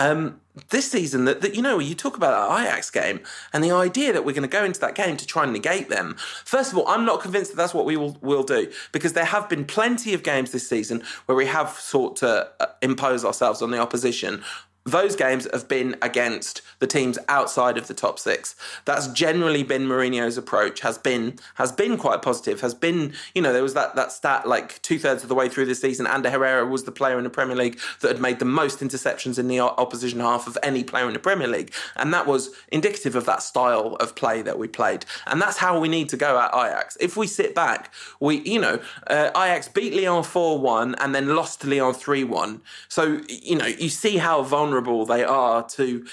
Um, 0.00 0.40
this 0.70 0.90
season, 0.90 1.26
that, 1.26 1.42
that 1.42 1.54
you 1.54 1.62
know, 1.62 1.78
you 1.78 1.94
talk 1.94 2.16
about 2.16 2.48
that 2.48 2.62
Ajax 2.62 2.90
game 2.90 3.20
and 3.52 3.62
the 3.62 3.70
idea 3.70 4.12
that 4.12 4.24
we're 4.24 4.32
going 4.32 4.42
to 4.42 4.48
go 4.48 4.64
into 4.64 4.80
that 4.80 4.94
game 4.94 5.16
to 5.16 5.26
try 5.26 5.44
and 5.44 5.52
negate 5.52 5.88
them. 5.88 6.16
First 6.44 6.72
of 6.72 6.78
all, 6.78 6.88
I'm 6.88 7.04
not 7.04 7.20
convinced 7.20 7.50
that 7.52 7.56
that's 7.56 7.74
what 7.74 7.84
we 7.84 7.96
will 7.96 8.16
will 8.20 8.42
do 8.42 8.70
because 8.92 9.12
there 9.12 9.26
have 9.26 9.48
been 9.48 9.64
plenty 9.64 10.14
of 10.14 10.22
games 10.22 10.52
this 10.52 10.68
season 10.68 11.02
where 11.26 11.36
we 11.36 11.46
have 11.46 11.70
sought 11.70 12.16
to 12.16 12.50
uh, 12.60 12.66
impose 12.82 13.24
ourselves 13.24 13.62
on 13.62 13.70
the 13.70 13.78
opposition 13.78 14.42
those 14.84 15.14
games 15.14 15.46
have 15.52 15.68
been 15.68 15.96
against 16.00 16.62
the 16.78 16.86
teams 16.86 17.18
outside 17.28 17.76
of 17.76 17.86
the 17.86 17.94
top 17.94 18.18
six. 18.18 18.56
That's 18.86 19.06
generally 19.08 19.62
been 19.62 19.82
Mourinho's 19.82 20.38
approach. 20.38 20.80
has 20.80 20.96
been 20.96 21.38
has 21.54 21.70
been 21.70 21.98
quite 21.98 22.22
positive. 22.22 22.62
Has 22.62 22.74
been 22.74 23.12
you 23.34 23.42
know 23.42 23.52
there 23.52 23.62
was 23.62 23.74
that 23.74 23.94
that 23.96 24.10
stat 24.10 24.48
like 24.48 24.80
two 24.82 24.98
thirds 24.98 25.22
of 25.22 25.28
the 25.28 25.34
way 25.34 25.48
through 25.48 25.66
the 25.66 25.74
season. 25.74 26.06
Ander 26.06 26.30
Herrera 26.30 26.66
was 26.66 26.84
the 26.84 26.92
player 26.92 27.18
in 27.18 27.24
the 27.24 27.30
Premier 27.30 27.56
League 27.56 27.78
that 28.00 28.08
had 28.08 28.20
made 28.20 28.38
the 28.38 28.46
most 28.46 28.80
interceptions 28.80 29.38
in 29.38 29.48
the 29.48 29.60
opposition 29.60 30.20
half 30.20 30.46
of 30.46 30.56
any 30.62 30.82
player 30.82 31.06
in 31.06 31.12
the 31.12 31.18
Premier 31.18 31.48
League, 31.48 31.72
and 31.96 32.12
that 32.14 32.26
was 32.26 32.50
indicative 32.68 33.14
of 33.14 33.26
that 33.26 33.42
style 33.42 33.96
of 34.00 34.14
play 34.14 34.40
that 34.40 34.58
we 34.58 34.66
played. 34.66 35.04
And 35.26 35.42
that's 35.42 35.58
how 35.58 35.78
we 35.78 35.88
need 35.88 36.08
to 36.08 36.16
go 36.16 36.38
at 36.38 36.54
Ajax. 36.54 36.96
If 37.00 37.16
we 37.16 37.26
sit 37.26 37.54
back, 37.54 37.92
we 38.18 38.38
you 38.40 38.58
know 38.58 38.80
uh, 39.08 39.30
Ajax 39.36 39.68
beat 39.68 39.92
Lyon 39.92 40.22
four 40.22 40.58
one 40.58 40.94
and 40.96 41.14
then 41.14 41.36
lost 41.36 41.60
to 41.60 41.66
Lyon 41.68 41.92
three 41.92 42.24
one. 42.24 42.62
So 42.88 43.20
you 43.28 43.56
know 43.56 43.66
you 43.66 43.90
see 43.90 44.16
how 44.16 44.42
vulnerable 44.42 44.69
vulnerable 44.70 45.04
they 45.04 45.24
are 45.24 45.62
to 45.68 46.06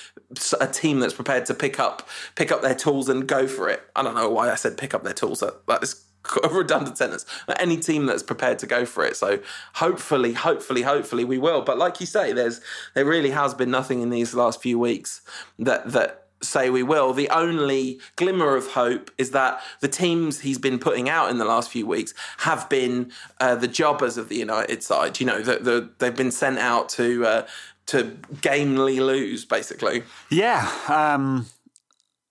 a 0.59 0.67
team 0.67 0.99
that's 0.99 1.13
prepared 1.13 1.45
to 1.45 1.53
pick 1.53 1.79
up 1.79 2.07
pick 2.35 2.51
up 2.51 2.61
their 2.61 2.75
tools 2.75 3.09
and 3.09 3.27
go 3.27 3.47
for 3.47 3.69
it. 3.69 3.81
I 3.95 4.03
don't 4.03 4.15
know 4.15 4.29
why 4.29 4.51
I 4.51 4.55
said 4.55 4.77
pick 4.77 4.93
up 4.93 5.03
their 5.03 5.13
tools. 5.13 5.41
That 5.41 5.83
is 5.83 6.03
a 6.43 6.49
redundant 6.49 6.97
sentence. 6.97 7.25
Any 7.59 7.77
team 7.77 8.05
that's 8.05 8.23
prepared 8.23 8.59
to 8.59 8.67
go 8.67 8.85
for 8.85 9.05
it. 9.05 9.15
So 9.15 9.39
hopefully, 9.75 10.33
hopefully, 10.33 10.81
hopefully 10.81 11.23
we 11.23 11.37
will. 11.37 11.61
But 11.61 11.77
like 11.77 11.99
you 11.99 12.05
say, 12.05 12.33
there's 12.33 12.61
there 12.93 13.05
really 13.05 13.31
has 13.31 13.53
been 13.53 13.71
nothing 13.71 14.01
in 14.01 14.09
these 14.09 14.33
last 14.33 14.61
few 14.61 14.79
weeks 14.79 15.21
that 15.59 15.91
that 15.91 16.27
say 16.41 16.69
we 16.69 16.83
will. 16.83 17.13
The 17.13 17.29
only 17.29 17.99
glimmer 18.15 18.55
of 18.55 18.67
hope 18.67 19.11
is 19.17 19.31
that 19.31 19.61
the 19.79 19.87
teams 19.87 20.41
he's 20.41 20.59
been 20.59 20.79
putting 20.79 21.09
out 21.09 21.29
in 21.29 21.37
the 21.37 21.45
last 21.45 21.71
few 21.71 21.87
weeks 21.87 22.13
have 22.39 22.69
been 22.69 23.11
uh, 23.39 23.55
the 23.55 23.67
jobbers 23.67 24.17
of 24.17 24.29
the 24.29 24.35
United 24.35 24.83
side. 24.83 25.19
You 25.19 25.25
know, 25.25 25.41
the, 25.41 25.57
the, 25.57 25.89
they've 25.97 26.15
been 26.15 26.31
sent 26.31 26.59
out 26.59 26.89
to 26.89 27.25
uh, 27.25 27.47
to 27.87 28.17
gamely 28.41 28.99
lose, 28.99 29.45
basically. 29.45 30.03
Yeah. 30.29 30.69
Um, 30.87 31.47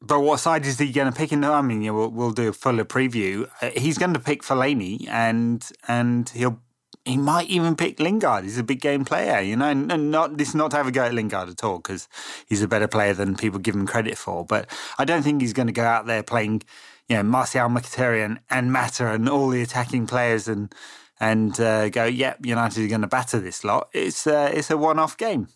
but 0.01 0.21
what 0.21 0.41
side 0.41 0.65
is 0.67 0.79
he 0.79 0.93
going 0.93 1.11
to 1.11 1.17
pick? 1.17 1.33
In 1.33 1.45
I 1.45 1.63
mean, 1.63 1.83
we'll, 1.95 2.11
we'll 2.11 2.33
do 2.33 2.49
a 2.49 2.53
fuller 2.53 2.85
preview. 2.85 3.49
Uh, 3.61 3.71
he's 3.77 3.99
going 3.99 4.15
to 4.15 4.21
pick 4.21 4.43
Fellaini, 4.43 5.09
and 5.09 5.69
and 5.89 6.29
he'll 6.29 6.61
he 7.05 7.17
might 7.17 7.49
even 7.49 7.77
pick 7.77 8.01
Lingard. 8.01 8.45
He's 8.45 8.59
a 8.59 8.65
big 8.65 8.81
game 8.81 9.05
player, 9.05 9.41
you 9.41 9.57
know. 9.57 9.71
And 9.71 10.11
not 10.11 10.37
this 10.37 10.55
not 10.55 10.73
to 10.73 10.77
have 10.77 10.89
a 10.89 10.93
go 10.93 11.05
at 11.05 11.15
Lingard 11.15 11.49
at 11.49 11.65
all 11.65 11.79
because 11.79 12.09
he's 12.47 12.63
a 12.63 12.69
better 12.69 12.89
player 12.89 13.15
than 13.15 13.37
people 13.37 13.59
give 13.59 13.75
him 13.75 13.87
credit 13.87 14.19
for. 14.19 14.45
But 14.45 14.69
I 14.99 15.05
don't 15.05 15.23
think 15.23 15.41
he's 15.41 15.53
going 15.53 15.69
to 15.69 15.73
go 15.73 15.85
out 15.85 16.07
there 16.07 16.23
playing, 16.23 16.63
you 17.09 17.17
know, 17.17 17.23
Martial, 17.23 17.69
Mkhitaryan, 17.69 18.39
and 18.51 18.73
Mata 18.73 19.13
and 19.13 19.29
all 19.29 19.49
the 19.49 19.63
attacking 19.63 20.07
players 20.07 20.49
and 20.49 20.75
and 21.21 21.59
uh, 21.61 21.89
go, 21.89 22.05
yep, 22.05 22.39
yeah, 22.43 22.51
United 22.51 22.85
are 22.85 22.89
going 22.89 23.01
to 23.01 23.07
batter 23.07 23.41
this 23.41 23.65
lot. 23.65 23.89
It's 23.93 24.27
uh, 24.27 24.51
it's 24.53 24.71
a 24.71 24.77
one 24.77 24.99
off 24.99 25.17
game. 25.17 25.49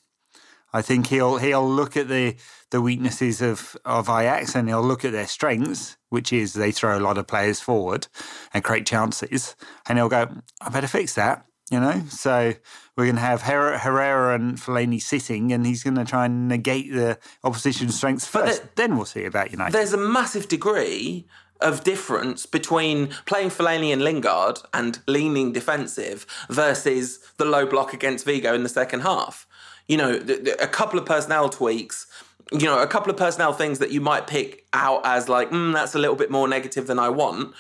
I 0.73 0.83
think 0.83 1.09
he'll 1.09 1.39
he'll 1.39 1.69
look 1.69 1.97
at 1.97 2.09
the 2.09 2.37
the 2.71 2.81
weaknesses 2.81 3.43
of 3.43 3.77
of 3.85 4.09
Ajax 4.09 4.55
and 4.55 4.69
he'll 4.69 4.83
look 4.83 5.05
at 5.05 5.13
their 5.13 5.27
strengths, 5.27 5.97
which 6.09 6.33
is 6.33 6.53
they 6.53 6.73
throw 6.73 6.97
a 6.97 7.01
lot 7.01 7.19
of 7.19 7.27
players 7.27 7.61
forward 7.61 8.07
and 8.55 8.63
create 8.63 8.87
chances, 8.87 9.57
and 9.89 9.99
he'll 9.99 10.09
go, 10.09 10.29
I 10.61 10.69
better 10.71 10.87
fix 10.87 11.15
that. 11.15 11.45
You 11.71 11.79
know, 11.79 12.03
so 12.09 12.53
we're 12.97 13.05
going 13.05 13.15
to 13.15 13.21
have 13.21 13.43
Herrera 13.43 14.35
and 14.35 14.59
Fellaini 14.59 15.01
sitting, 15.01 15.53
and 15.53 15.65
he's 15.65 15.85
going 15.85 15.95
to 15.95 16.05
try 16.05 16.27
and 16.27 16.49
negate 16.49 16.93
the 16.93 17.17
opposition's 17.45 17.95
strengths 17.95 18.27
first. 18.27 18.63
There, 18.63 18.71
then 18.75 18.97
we'll 18.97 19.05
see 19.05 19.25
about 19.25 19.53
United. 19.53 19.73
There's 19.73 19.93
a 19.93 19.97
massive 19.97 20.49
degree 20.49 21.29
of 21.61 21.85
difference 21.85 22.47
between 22.47 23.09
playing 23.27 23.51
Fellaini 23.51 23.93
and 23.93 24.03
Lingard 24.03 24.59
and 24.73 24.99
leaning 25.07 25.53
defensive 25.53 26.27
versus 26.49 27.19
the 27.37 27.45
low 27.45 27.67
block 27.67 27.93
against 27.93 28.25
Vigo 28.25 28.55
in 28.55 28.63
the 28.63 28.69
second 28.69 29.01
half. 29.01 29.47
You 29.89 29.97
know, 29.97 30.21
a 30.61 30.69
couple 30.69 30.99
of 30.99 31.07
personnel 31.07 31.49
tweaks, 31.49 32.07
you 32.53 32.67
know, 32.67 32.81
a 32.81 32.87
couple 32.87 33.11
of 33.11 33.17
personnel 33.17 33.53
things 33.53 33.79
that 33.79 33.91
you 33.91 34.01
might 34.01 34.27
pick 34.27 34.67
out 34.73 35.03
as 35.05 35.29
like, 35.29 35.51
mm, 35.51 35.73
that's 35.73 35.95
a 35.95 35.99
little 35.99 36.17
bit 36.17 36.31
more 36.31 36.49
negative 36.49 36.87
than 36.87 36.99
I 36.99 37.09
want. 37.09 37.55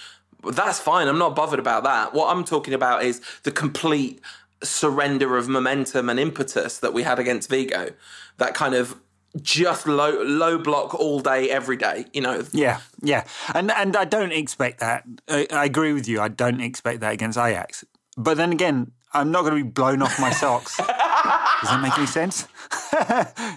That's 0.44 0.80
fine. 0.80 1.06
I'm 1.06 1.18
not 1.18 1.36
bothered 1.36 1.58
about 1.58 1.84
that. 1.84 2.14
What 2.14 2.34
I'm 2.34 2.44
talking 2.44 2.74
about 2.74 3.04
is 3.04 3.20
the 3.42 3.52
complete 3.52 4.20
surrender 4.62 5.36
of 5.36 5.48
momentum 5.48 6.08
and 6.08 6.18
impetus 6.18 6.78
that 6.78 6.92
we 6.92 7.02
had 7.02 7.18
against 7.18 7.48
Vigo. 7.48 7.90
That 8.38 8.54
kind 8.54 8.74
of 8.74 8.96
just 9.40 9.86
low 9.86 10.22
low 10.22 10.58
block 10.58 10.94
all 10.94 11.20
day 11.20 11.50
every 11.50 11.76
day 11.76 12.04
you 12.12 12.20
know? 12.20 12.44
Yeah 12.52 12.80
yeah. 13.02 13.24
And 13.54 13.70
and 13.70 13.96
i 13.96 14.04
don't 14.04 14.32
expect 14.32 14.80
that. 14.80 15.04
I, 15.28 15.46
I, 15.52 15.64
agree 15.64 15.92
with 15.92 16.08
you. 16.08 16.20
I 16.20 16.28
don't 16.28 16.60
expect 16.60 17.00
that 17.00 17.12
against 17.12 17.38
ajax. 17.38 17.84
But 18.16 18.36
then 18.36 18.52
again 18.52 18.92
i'm 19.12 19.30
not 19.30 19.42
going 19.42 19.56
to 19.56 19.64
be 19.64 19.70
blown 19.70 20.02
off 20.02 20.20
my 20.20 20.30
socks. 20.30 20.76
Does 20.76 20.86
that 20.86 21.80
make 21.82 21.96
any 21.96 22.06
sense? 22.06 22.46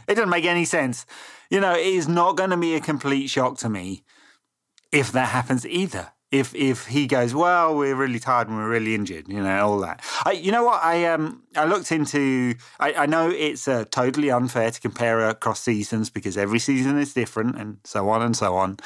It 0.07 0.15
doesn't 0.15 0.29
make 0.29 0.45
any 0.45 0.65
sense. 0.65 1.05
You 1.49 1.59
know 1.59 1.73
it 1.73 1.85
is 1.85 2.07
not 2.07 2.37
going 2.37 2.51
to 2.51 2.57
be 2.57 2.75
a 2.75 2.79
complete 2.79 3.27
shock 3.29 3.57
to 3.59 3.69
me 3.69 4.03
if 4.91 5.11
that 5.11 5.29
happens 5.29 5.65
either 5.65 6.11
if 6.33 6.55
if 6.55 6.87
he 6.87 7.05
goes, 7.05 7.35
well, 7.35 7.77
we're 7.77 7.95
really 7.95 8.17
tired 8.17 8.47
and 8.47 8.57
we're 8.57 8.67
really 8.67 8.95
injured, 8.95 9.27
you 9.29 9.41
know, 9.41 9.67
all 9.67 9.79
that. 9.81 10.03
I, 10.25 10.31
you 10.31 10.51
know 10.51 10.63
what? 10.63 10.83
I 10.83 11.05
um 11.05 11.43
I 11.55 11.65
looked 11.65 11.91
into. 11.91 12.55
I, 12.79 12.93
I 12.93 13.05
know 13.05 13.29
it's 13.29 13.67
uh, 13.67 13.85
totally 13.91 14.31
unfair 14.31 14.71
to 14.71 14.81
compare 14.81 15.29
across 15.29 15.61
seasons 15.61 16.09
because 16.09 16.35
every 16.35 16.57
season 16.57 16.97
is 16.97 17.13
different 17.13 17.59
and 17.59 17.77
so 17.83 18.09
on 18.09 18.23
and 18.23 18.35
so 18.35 18.55
on. 18.55 18.77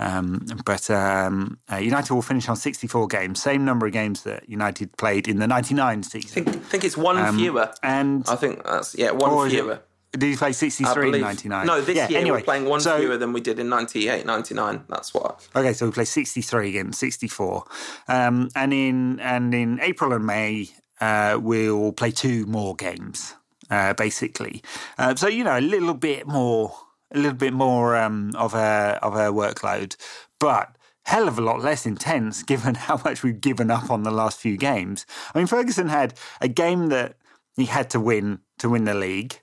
Um, 0.00 0.44
but 0.64 0.90
um, 0.90 1.58
uh, 1.70 1.76
United 1.76 2.12
will 2.12 2.22
finish 2.22 2.48
on 2.48 2.56
64 2.56 3.06
games, 3.06 3.40
same 3.40 3.64
number 3.64 3.86
of 3.86 3.92
games 3.92 4.22
that 4.22 4.48
United 4.48 4.96
played 4.96 5.28
in 5.28 5.38
the 5.38 5.46
99 5.46 6.02
season. 6.02 6.48
I 6.48 6.50
think, 6.50 6.64
think 6.66 6.84
it's 6.84 6.96
one 6.96 7.16
um, 7.16 7.36
fewer. 7.36 7.70
And 7.82 8.24
I 8.28 8.34
think 8.34 8.64
that's 8.64 8.96
yeah, 8.96 9.12
one 9.12 9.50
fewer. 9.50 9.82
Did 10.12 10.22
he 10.22 10.36
play 10.36 10.52
63 10.52 11.14
in 11.14 11.20
99? 11.20 11.66
No, 11.66 11.80
this 11.82 11.96
yeah, 11.96 12.08
year 12.08 12.18
anyway, 12.20 12.38
we're 12.38 12.44
playing 12.44 12.64
one 12.64 12.80
so, 12.80 12.98
fewer 12.98 13.18
than 13.18 13.32
we 13.34 13.42
did 13.42 13.58
in 13.58 13.68
98, 13.68 14.24
99. 14.24 14.84
That's 14.88 15.12
what. 15.12 15.46
Okay, 15.54 15.74
so 15.74 15.86
we 15.86 15.92
play 15.92 16.06
63 16.06 16.70
again, 16.70 16.92
64. 16.92 17.64
Um, 18.08 18.48
and 18.56 18.72
in 18.72 19.20
and 19.20 19.54
in 19.54 19.80
April 19.80 20.14
and 20.14 20.24
May, 20.24 20.70
uh, 21.00 21.38
we'll 21.40 21.92
play 21.92 22.10
two 22.10 22.46
more 22.46 22.74
games, 22.74 23.34
uh, 23.70 23.92
basically. 23.94 24.62
Uh, 24.96 25.14
so, 25.14 25.28
you 25.28 25.44
know, 25.44 25.58
a 25.58 25.60
little 25.60 25.94
bit 25.94 26.26
more, 26.26 26.72
a 27.12 27.18
little 27.18 27.36
bit 27.36 27.52
more 27.52 27.94
um, 27.94 28.32
of 28.34 28.54
a 28.54 28.98
of 29.02 29.14
a 29.14 29.30
workload, 29.30 29.94
but 30.40 30.74
hell 31.04 31.28
of 31.28 31.38
a 31.38 31.42
lot 31.42 31.60
less 31.60 31.84
intense 31.86 32.42
given 32.52 32.74
how 32.74 33.00
much 33.04 33.22
we've 33.22 33.40
given 33.40 33.70
up 33.70 33.90
on 33.90 34.04
the 34.04 34.10
last 34.10 34.38
few 34.38 34.56
games. 34.56 35.04
I 35.34 35.38
mean, 35.38 35.46
Ferguson 35.46 35.88
had 35.88 36.14
a 36.40 36.48
game 36.48 36.88
that 36.88 37.16
he 37.56 37.66
had 37.66 37.90
to 37.90 38.00
win 38.00 38.40
to 38.58 38.70
win 38.70 38.84
the 38.84 38.94
league. 38.94 39.40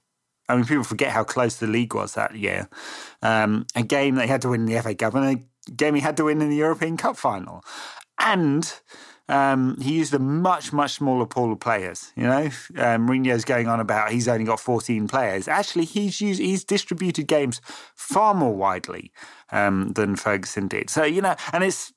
I 0.47 0.55
mean, 0.55 0.65
people 0.65 0.83
forget 0.83 1.11
how 1.11 1.23
close 1.23 1.57
the 1.57 1.67
league 1.67 1.93
was 1.95 2.13
that 2.13 2.35
year. 2.35 2.69
Um, 3.21 3.65
a 3.75 3.83
game 3.83 4.15
they 4.15 4.27
had 4.27 4.41
to 4.43 4.49
win 4.49 4.61
in 4.61 4.67
the 4.67 4.81
FA 4.81 4.95
Cup 4.95 5.15
and 5.15 5.39
a 5.39 5.71
game 5.71 5.95
he 5.95 6.01
had 6.01 6.17
to 6.17 6.25
win 6.25 6.41
in 6.41 6.49
the 6.49 6.55
European 6.55 6.97
Cup 6.97 7.17
final. 7.17 7.63
And 8.19 8.71
um, 9.27 9.79
he 9.81 9.93
used 9.93 10.13
a 10.13 10.19
much, 10.19 10.71
much 10.71 10.91
smaller 10.93 11.25
pool 11.25 11.51
of 11.51 11.59
players. 11.59 12.11
You 12.15 12.23
know, 12.23 12.45
um, 12.77 13.07
Mourinho's 13.07 13.45
going 13.45 13.67
on 13.67 13.79
about 13.79 14.11
he's 14.11 14.27
only 14.27 14.45
got 14.45 14.59
14 14.59 15.07
players. 15.07 15.47
Actually, 15.47 15.85
he's 15.85 16.21
used, 16.21 16.39
he's 16.39 16.63
distributed 16.63 17.27
games 17.27 17.59
far 17.95 18.33
more 18.33 18.55
widely 18.55 19.11
um, 19.51 19.89
than 19.93 20.15
Ferguson 20.15 20.67
did. 20.67 20.89
So, 20.89 21.03
you 21.03 21.21
know, 21.21 21.35
and 21.53 21.63
it's 21.63 21.91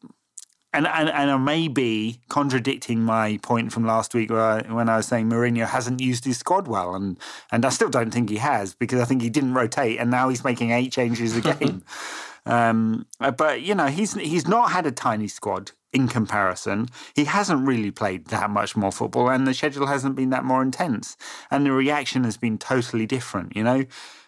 and, 0.79 0.87
and 0.87 1.09
and 1.09 1.31
I 1.31 1.37
may 1.37 1.67
be 1.67 2.21
contradicting 2.29 3.03
my 3.03 3.39
point 3.43 3.73
from 3.73 3.85
last 3.85 4.15
week 4.15 4.31
I, 4.31 4.61
when 4.73 4.89
I 4.89 4.99
was 4.99 5.07
saying 5.07 5.29
Mourinho 5.29 5.67
hasn't 5.67 6.01
used 6.01 6.25
his 6.25 6.39
squad 6.39 6.69
well, 6.69 6.95
and 6.95 7.19
and 7.51 7.65
I 7.65 7.71
still 7.71 7.89
don't 7.89 8.13
think 8.13 8.31
he 8.31 8.37
has 8.37 8.75
because 8.75 9.01
I 9.01 9.05
think 9.05 9.21
he 9.21 9.29
didn't 9.29 9.55
rotate, 9.55 9.99
and 9.99 10.09
now 10.09 10.29
he's 10.29 10.45
making 10.45 10.71
eight 10.71 10.93
changes 10.93 11.37
a 11.37 11.41
game. 11.41 11.83
um, 12.47 13.07
but 13.37 13.63
you 13.63 13.75
know, 13.75 13.87
he's 13.87 14.15
he's 14.15 14.47
not 14.47 14.71
had 14.71 14.87
a 14.87 14.93
tiny 14.93 15.27
squad 15.27 15.73
in 15.93 16.07
comparison. 16.07 16.89
He 17.13 17.25
hasn't 17.25 17.67
really 17.67 17.91
played 17.91 18.27
that 18.27 18.49
much 18.49 18.77
more 18.77 18.93
football, 18.93 19.31
and 19.31 19.49
the 19.49 19.55
schedule 19.55 19.87
hasn't 19.87 20.15
been 20.15 20.31
that 20.31 20.45
more 20.45 20.63
intense, 20.63 21.17
and 21.51 21.67
the 21.67 21.73
reaction 21.73 22.23
has 22.23 22.37
been 22.37 22.57
totally 22.57 23.05
different. 23.05 23.57
You 23.57 23.65
know, 23.65 23.85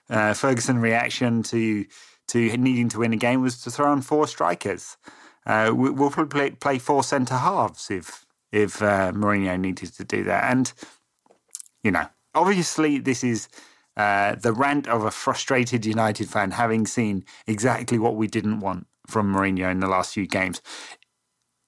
uh, 0.09 0.35
Ferguson 0.35 0.81
reaction 0.81 1.45
to 1.45 1.87
to 2.27 2.57
needing 2.57 2.89
to 2.89 2.99
win 2.99 3.13
a 3.13 3.17
game 3.17 3.41
was 3.41 3.63
to 3.63 3.71
throw 3.71 3.93
on 3.93 4.03
four 4.03 4.27
strikers. 4.27 4.97
Uh, 5.47 5.73
we, 5.75 5.91
will 5.91 6.11
probably 6.11 6.51
play, 6.51 6.79
four 6.79 7.03
centre 7.03 7.37
halves 7.37 7.91
if 7.91 8.27
if 8.53 8.83
uh, 8.83 9.13
Mourinho 9.13 9.59
needed 9.59 9.93
to 9.95 10.05
do 10.05 10.25
that. 10.25 10.51
And 10.51 10.73
you 11.83 11.91
know, 11.91 12.07
obviously, 12.35 12.99
this 12.99 13.25
is 13.25 13.49
uh, 13.97 14.35
the 14.35 14.53
rant 14.53 14.89
of 14.89 15.05
a 15.05 15.11
frustrated 15.11 15.85
United 15.85 16.29
fan, 16.29 16.53
having 16.53 16.87
seen 16.87 17.25
exactly 17.47 17.99
what 17.99 18.17
we 18.17 18.27
didn't 18.27 18.61
want 18.61 18.87
from 19.07 19.35
Mourinho 19.35 19.71
in 19.71 19.81
the 19.81 19.89
last 19.89 20.15
few 20.15 20.27
games. 20.27 20.63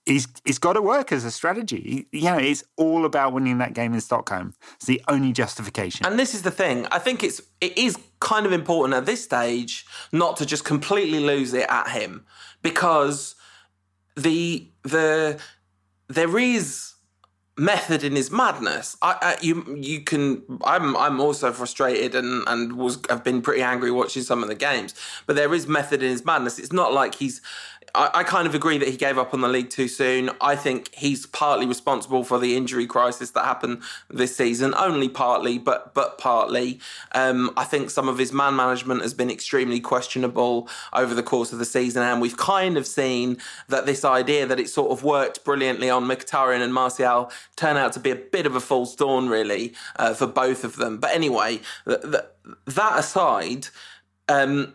He's, 0.06 0.26
it's 0.44 0.58
got 0.58 0.72
to 0.72 0.82
work 0.82 1.12
as 1.12 1.24
a 1.24 1.30
strategy. 1.30 2.08
You 2.10 2.22
know, 2.22 2.38
it's 2.38 2.64
all 2.76 3.04
about 3.04 3.32
winning 3.32 3.58
that 3.58 3.72
game 3.72 3.94
in 3.94 4.00
Stockholm. 4.00 4.54
It's 4.74 4.86
the 4.86 5.00
only 5.06 5.32
justification. 5.32 6.04
And 6.04 6.18
this 6.18 6.34
is 6.34 6.42
the 6.42 6.50
thing. 6.50 6.86
I 6.86 6.98
think 6.98 7.22
it's 7.22 7.40
it 7.60 7.78
is 7.78 7.96
kind 8.18 8.44
of 8.44 8.52
important 8.52 8.94
at 8.96 9.06
this 9.06 9.22
stage 9.22 9.86
not 10.10 10.36
to 10.38 10.46
just 10.46 10.64
completely 10.64 11.20
lose 11.20 11.54
it 11.54 11.66
at 11.68 11.90
him 11.90 12.26
because 12.62 13.36
the 14.16 14.68
the 14.82 15.40
there 16.08 16.38
is 16.38 16.92
method 17.56 18.02
in 18.02 18.16
his 18.16 18.30
madness. 18.30 18.96
I, 19.02 19.16
I, 19.20 19.36
you 19.42 19.76
you 19.78 20.00
can 20.00 20.42
I'm 20.64 20.96
I'm 20.96 21.20
also 21.20 21.52
frustrated 21.52 22.14
and 22.14 22.44
and 22.46 22.74
was 22.74 22.98
have 23.08 23.22
been 23.22 23.42
pretty 23.42 23.62
angry 23.62 23.90
watching 23.90 24.22
some 24.22 24.42
of 24.42 24.48
the 24.48 24.54
games. 24.54 24.94
But 25.26 25.36
there 25.36 25.52
is 25.52 25.66
method 25.66 26.02
in 26.02 26.10
his 26.10 26.24
madness. 26.24 26.58
It's 26.58 26.72
not 26.72 26.92
like 26.92 27.16
he's 27.16 27.42
I, 27.94 28.10
I, 28.14 28.24
kind 28.24 28.46
of 28.46 28.54
agree 28.54 28.78
that 28.78 28.88
he 28.88 28.96
gave 28.96 29.18
up 29.18 29.34
on 29.34 29.40
the 29.40 29.48
league 29.48 29.70
too 29.70 29.88
soon. 29.88 30.30
I 30.40 30.56
think 30.56 30.94
he's 30.94 31.26
partly 31.26 31.66
responsible 31.66 32.24
for 32.24 32.38
the 32.38 32.56
injury 32.56 32.86
crisis 32.86 33.30
that 33.32 33.44
happened 33.44 33.82
this 34.08 34.34
season. 34.34 34.74
Only 34.76 35.08
partly, 35.08 35.58
but 35.58 35.92
but 35.94 36.18
partly. 36.18 36.80
Um, 37.12 37.52
I 37.56 37.64
think 37.64 37.90
some 37.90 38.08
of 38.08 38.18
his 38.18 38.32
man 38.32 38.56
management 38.56 39.02
has 39.02 39.14
been 39.14 39.30
extremely 39.30 39.80
questionable 39.80 40.68
over 40.92 41.14
the 41.14 41.22
course 41.22 41.52
of 41.52 41.58
the 41.58 41.64
season, 41.64 42.02
and 42.02 42.20
we've 42.20 42.36
kind 42.36 42.76
of 42.76 42.86
seen 42.86 43.38
that 43.68 43.86
this 43.86 44.04
idea 44.04 44.46
that 44.46 44.58
it 44.58 44.68
sort 44.68 44.90
of 44.90 45.04
worked 45.04 45.44
brilliantly 45.44 45.90
on 45.90 46.04
Mkhitaryan 46.04 46.62
and 46.62 46.72
Martial 46.72 47.30
turn 47.56 47.76
out 47.76 47.92
to 47.92 48.00
be 48.00 48.10
a 48.10 48.16
bit 48.16 48.46
of 48.46 48.56
a 48.56 48.60
false 48.60 48.94
dawn, 48.94 49.28
really, 49.28 49.74
uh, 49.96 50.14
for 50.14 50.26
both 50.26 50.64
of 50.64 50.76
them. 50.76 50.98
But 50.98 51.14
anyway, 51.14 51.60
th- 51.86 52.02
th- 52.02 52.24
that 52.66 52.98
aside. 52.98 53.68
Um, 54.28 54.74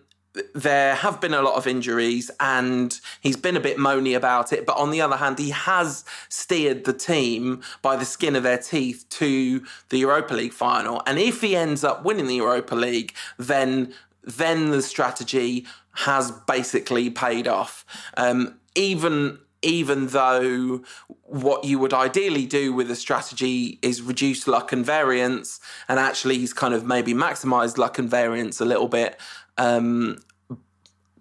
there 0.54 0.96
have 0.96 1.22
been 1.22 1.34
a 1.34 1.42
lot 1.42 1.56
of 1.56 1.68
injuries 1.68 2.32
and 2.40 3.00
he's 3.22 3.38
been 3.38 3.58
a 3.58 3.60
bit 3.60 3.78
moany 3.78 4.16
about 4.16 4.54
it. 4.54 4.66
But 4.66 4.78
on 4.78 4.92
the 4.92 5.02
other 5.02 5.18
hand, 5.18 5.40
he 5.40 5.50
has 5.52 6.04
steered 6.30 6.86
the 6.86 6.94
team 6.94 7.62
by 7.82 7.96
the 7.96 8.06
skin 8.06 8.36
of 8.36 8.44
their 8.44 8.58
teeth 8.58 9.06
to 9.10 9.66
the 9.90 10.00
Europa 10.00 10.34
League 10.34 10.54
final. 10.54 11.02
And 11.06 11.20
if 11.20 11.42
he 11.42 11.56
ends 11.56 11.84
up 11.84 12.04
winning 12.04 12.28
the 12.28 12.36
Europa 12.36 12.76
League, 12.76 13.14
then 13.38 13.94
then 14.24 14.72
the 14.72 14.82
strategy 14.82 15.66
has 15.94 16.32
basically 16.32 17.10
paid 17.10 17.48
off. 17.48 17.86
Um, 18.18 18.60
even 18.76 19.40
even 19.64 20.08
though 20.08 20.84
what 21.24 21.64
you 21.64 21.80
would 21.80 21.94
ideally 21.94 22.46
do 22.46 22.72
with 22.72 22.92
a 22.92 22.96
strategy 22.96 23.80
is 23.82 24.02
reduce 24.02 24.48
luck 24.48 24.72
and 24.72 24.86
variance, 24.86 25.60
and 25.90 26.00
actually 26.00 26.38
he's 26.38 26.54
kind 26.54 26.74
of 26.74 26.86
maybe 26.86 27.14
maximized 27.14 27.78
luck 27.78 27.98
and 27.98 28.10
variance 28.10 28.62
a 28.62 28.66
little 28.66 28.88
bit. 28.88 29.20
Um, 29.58 30.20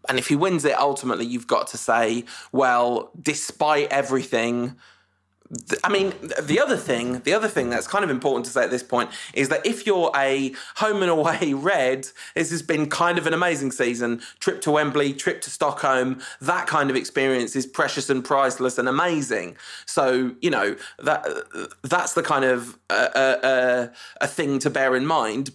and 0.09 0.19
if 0.19 0.29
he 0.29 0.37
wins 0.37 0.65
it, 0.65 0.79
ultimately, 0.79 1.27
you've 1.27 1.47
got 1.47 1.67
to 1.69 1.79
say, 1.79 2.25
well, 2.53 3.11
despite 3.21 3.89
everything, 3.91 4.77
I 5.85 5.89
mean, 5.89 6.13
the 6.43 6.59
other 6.59 6.77
thing, 6.77 7.21
the 7.21 7.33
other 7.33 7.47
thing 7.49 7.71
that's 7.71 7.87
kind 7.87 8.03
of 8.03 8.11
important 8.11 8.47
to 8.47 8.51
say 8.51 8.65
at 8.65 8.71
this 8.71 8.83
point 8.83 9.11
is 9.33 9.49
that 9.49 9.65
if 9.65 9.87
you're 9.87 10.11
a 10.17 10.53
home 10.77 11.03
and 11.03 11.11
away 11.11 11.53
red, 11.57 12.09
this 12.35 12.51
has 12.51 12.63
been 12.63 12.89
kind 12.89 13.17
of 13.17 13.27
an 13.27 13.35
amazing 13.35 13.71
season. 13.71 14.21
Trip 14.41 14.61
to 14.63 14.73
Wembley, 14.73 15.13
trip 15.13 15.41
to 15.43 15.51
Stockholm, 15.51 16.21
that 16.41 16.67
kind 16.67 16.91
of 16.91 16.97
experience 16.97 17.55
is 17.55 17.65
precious 17.65 18.11
and 18.11 18.25
priceless 18.25 18.77
and 18.77 18.89
amazing. 18.89 19.57
So 19.87 20.35
you 20.41 20.51
know 20.51 20.77
that 20.99 21.25
that's 21.83 22.15
the 22.15 22.23
kind 22.23 22.45
of 22.45 22.77
uh, 22.91 23.09
uh, 23.15 23.47
uh, 23.47 23.89
a 24.21 24.27
thing 24.27 24.59
to 24.61 24.71
bear 24.71 24.97
in 24.97 25.07
mind. 25.07 25.51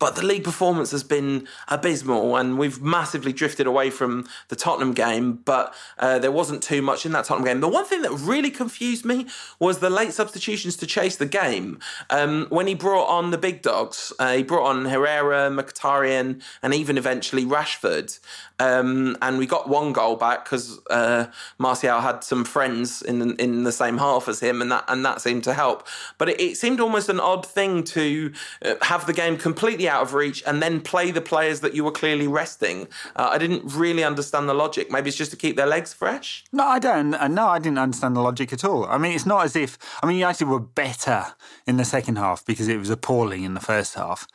But 0.00 0.16
the 0.16 0.24
league 0.24 0.44
performance 0.44 0.90
has 0.90 1.04
been 1.04 1.46
abysmal, 1.68 2.36
and 2.36 2.58
we've 2.58 2.82
massively 2.82 3.32
drifted 3.32 3.66
away 3.66 3.90
from 3.90 4.26
the 4.48 4.56
Tottenham 4.56 4.92
game. 4.92 5.34
But 5.44 5.72
uh, 5.98 6.18
there 6.18 6.32
wasn't 6.32 6.62
too 6.62 6.82
much 6.82 7.06
in 7.06 7.12
that 7.12 7.24
Tottenham 7.24 7.46
game. 7.46 7.60
The 7.60 7.68
one 7.68 7.84
thing 7.84 8.02
that 8.02 8.10
really 8.10 8.50
confused 8.50 9.04
me 9.04 9.26
was 9.60 9.78
the 9.78 9.90
late 9.90 10.12
substitutions 10.12 10.76
to 10.78 10.86
chase 10.86 11.16
the 11.16 11.26
game. 11.26 11.78
Um, 12.10 12.46
when 12.50 12.66
he 12.66 12.74
brought 12.74 13.06
on 13.06 13.30
the 13.30 13.38
big 13.38 13.62
dogs, 13.62 14.12
uh, 14.18 14.34
he 14.34 14.42
brought 14.42 14.68
on 14.68 14.86
Herrera, 14.86 15.48
Mkhitaryan, 15.48 16.42
and 16.62 16.74
even 16.74 16.98
eventually 16.98 17.44
Rashford. 17.44 18.18
Um, 18.58 19.16
and 19.22 19.38
we 19.38 19.46
got 19.46 19.68
one 19.68 19.92
goal 19.92 20.16
back 20.16 20.44
because 20.44 20.80
uh, 20.90 21.26
Martial 21.58 22.00
had 22.00 22.22
some 22.22 22.44
friends 22.44 23.02
in 23.02 23.18
the, 23.20 23.34
in 23.42 23.64
the 23.64 23.72
same 23.72 23.98
half 23.98 24.28
as 24.28 24.40
him, 24.40 24.60
and 24.60 24.70
that 24.70 24.84
and 24.88 25.04
that 25.04 25.20
seemed 25.20 25.44
to 25.44 25.54
help. 25.54 25.86
But 26.18 26.28
it, 26.28 26.40
it 26.40 26.56
seemed 26.56 26.80
almost 26.80 27.08
an 27.08 27.20
odd 27.20 27.46
thing 27.46 27.84
to 27.84 28.32
uh, 28.64 28.74
have 28.82 29.06
the 29.06 29.12
game 29.12 29.36
completely 29.36 29.88
out 29.94 30.02
of 30.02 30.14
reach 30.14 30.42
and 30.46 30.62
then 30.62 30.80
play 30.80 31.10
the 31.10 31.20
players 31.20 31.60
that 31.60 31.74
you 31.74 31.84
were 31.84 31.92
clearly 31.92 32.26
resting. 32.26 32.88
Uh, 33.16 33.30
I 33.32 33.38
didn't 33.38 33.62
really 33.74 34.04
understand 34.04 34.48
the 34.48 34.54
logic. 34.54 34.90
Maybe 34.90 35.08
it's 35.08 35.16
just 35.16 35.30
to 35.30 35.36
keep 35.36 35.56
their 35.56 35.66
legs 35.66 35.92
fresh. 35.92 36.44
No, 36.52 36.64
I 36.64 36.78
don't. 36.78 37.14
Uh, 37.14 37.28
no, 37.28 37.46
I 37.46 37.58
didn't 37.58 37.78
understand 37.78 38.16
the 38.16 38.20
logic 38.20 38.52
at 38.52 38.64
all. 38.64 38.84
I 38.86 38.98
mean, 38.98 39.12
it's 39.12 39.26
not 39.26 39.44
as 39.44 39.56
if 39.56 39.78
I 40.02 40.06
mean 40.06 40.18
you 40.18 40.26
actually 40.26 40.48
were 40.48 40.60
better 40.60 41.26
in 41.66 41.76
the 41.76 41.84
second 41.84 42.16
half 42.16 42.44
because 42.44 42.68
it 42.68 42.78
was 42.78 42.90
appalling 42.90 43.44
in 43.44 43.54
the 43.54 43.60
first 43.60 43.94
half 43.94 44.26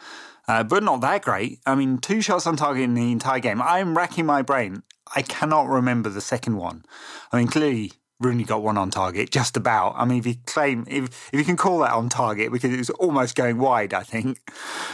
uh, 0.50 0.64
but 0.64 0.84
not 0.84 1.00
that 1.02 1.22
great. 1.22 1.60
I 1.68 1.76
mean, 1.76 2.00
two 2.00 2.22
shots 2.22 2.48
on 2.48 2.56
target 2.56 2.84
in 2.84 2.96
the 2.96 3.12
entire 3.12 3.40
game. 3.40 3.62
I'm 3.62 3.96
racking 3.96 4.26
my 4.26 4.42
brain. 4.42 4.82
I 5.16 5.22
cannot 5.22 5.68
remember 5.68 6.10
the 6.10 6.22
second 6.22 6.58
one. 6.58 6.86
I 7.32 7.38
mean, 7.38 7.48
clearly 7.48 7.94
Rooney 8.20 8.44
got 8.44 8.62
one 8.62 8.78
on 8.78 8.90
target, 8.90 9.32
just 9.32 9.56
about. 9.56 9.96
I 9.96 10.06
mean, 10.06 10.20
if 10.20 10.26
you 10.26 10.36
claim, 10.46 10.86
if, 10.88 11.06
if 11.32 11.40
you 11.40 11.46
can 11.46 11.56
call 11.56 11.80
that 11.80 11.92
on 11.92 12.10
target, 12.10 12.52
because 12.52 12.74
it 12.74 12.78
was 12.78 12.90
almost 12.92 13.36
going 13.36 13.58
wide, 13.58 13.94
I 13.94 14.04
think, 14.04 14.40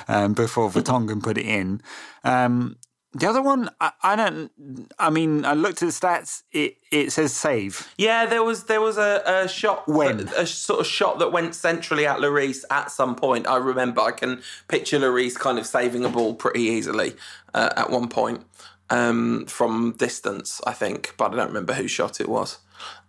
um, 0.08 0.34
before 0.34 0.70
Vertonghen 0.70 1.24
put 1.24 1.38
it 1.38 1.46
in. 1.46 1.82
Um, 2.24 2.78
the 3.16 3.28
other 3.30 3.42
one, 3.42 3.70
I, 3.80 3.92
I, 4.04 4.16
don't. 4.18 4.52
I 5.00 5.10
mean, 5.10 5.46
I 5.46 5.54
looked 5.54 5.82
at 5.82 5.86
the 5.86 5.94
stats. 5.94 6.44
It 6.52 6.78
it 6.92 7.12
says 7.14 7.34
save. 7.34 7.90
Yeah, 7.98 8.26
there 8.26 8.44
was 8.44 8.66
there 8.66 8.82
was 8.82 8.98
a, 8.98 9.24
a 9.26 9.48
shot 9.48 9.88
when 9.88 10.28
a, 10.28 10.42
a 10.42 10.46
sort 10.46 10.82
of 10.82 10.86
shot 10.86 11.20
that 11.20 11.32
went 11.32 11.56
centrally 11.56 12.06
at 12.06 12.18
Lloris 12.18 12.66
at 12.70 12.92
some 12.92 13.16
point. 13.16 13.48
I 13.48 13.56
remember. 13.56 14.02
I 14.02 14.12
can 14.12 14.42
picture 14.68 15.00
Lloris 15.00 15.36
kind 15.36 15.58
of 15.58 15.66
saving 15.66 16.04
a 16.04 16.10
ball 16.10 16.36
pretty 16.36 16.64
easily 16.64 17.16
uh, 17.54 17.70
at 17.78 17.90
one 17.90 18.10
point 18.10 18.46
um, 18.90 19.46
from 19.46 19.94
distance. 19.98 20.60
I 20.68 20.74
think, 20.74 21.14
but 21.16 21.32
I 21.32 21.38
don't 21.38 21.48
remember 21.48 21.74
whose 21.74 21.92
shot 21.92 22.20
it 22.20 22.28
was. 22.28 22.58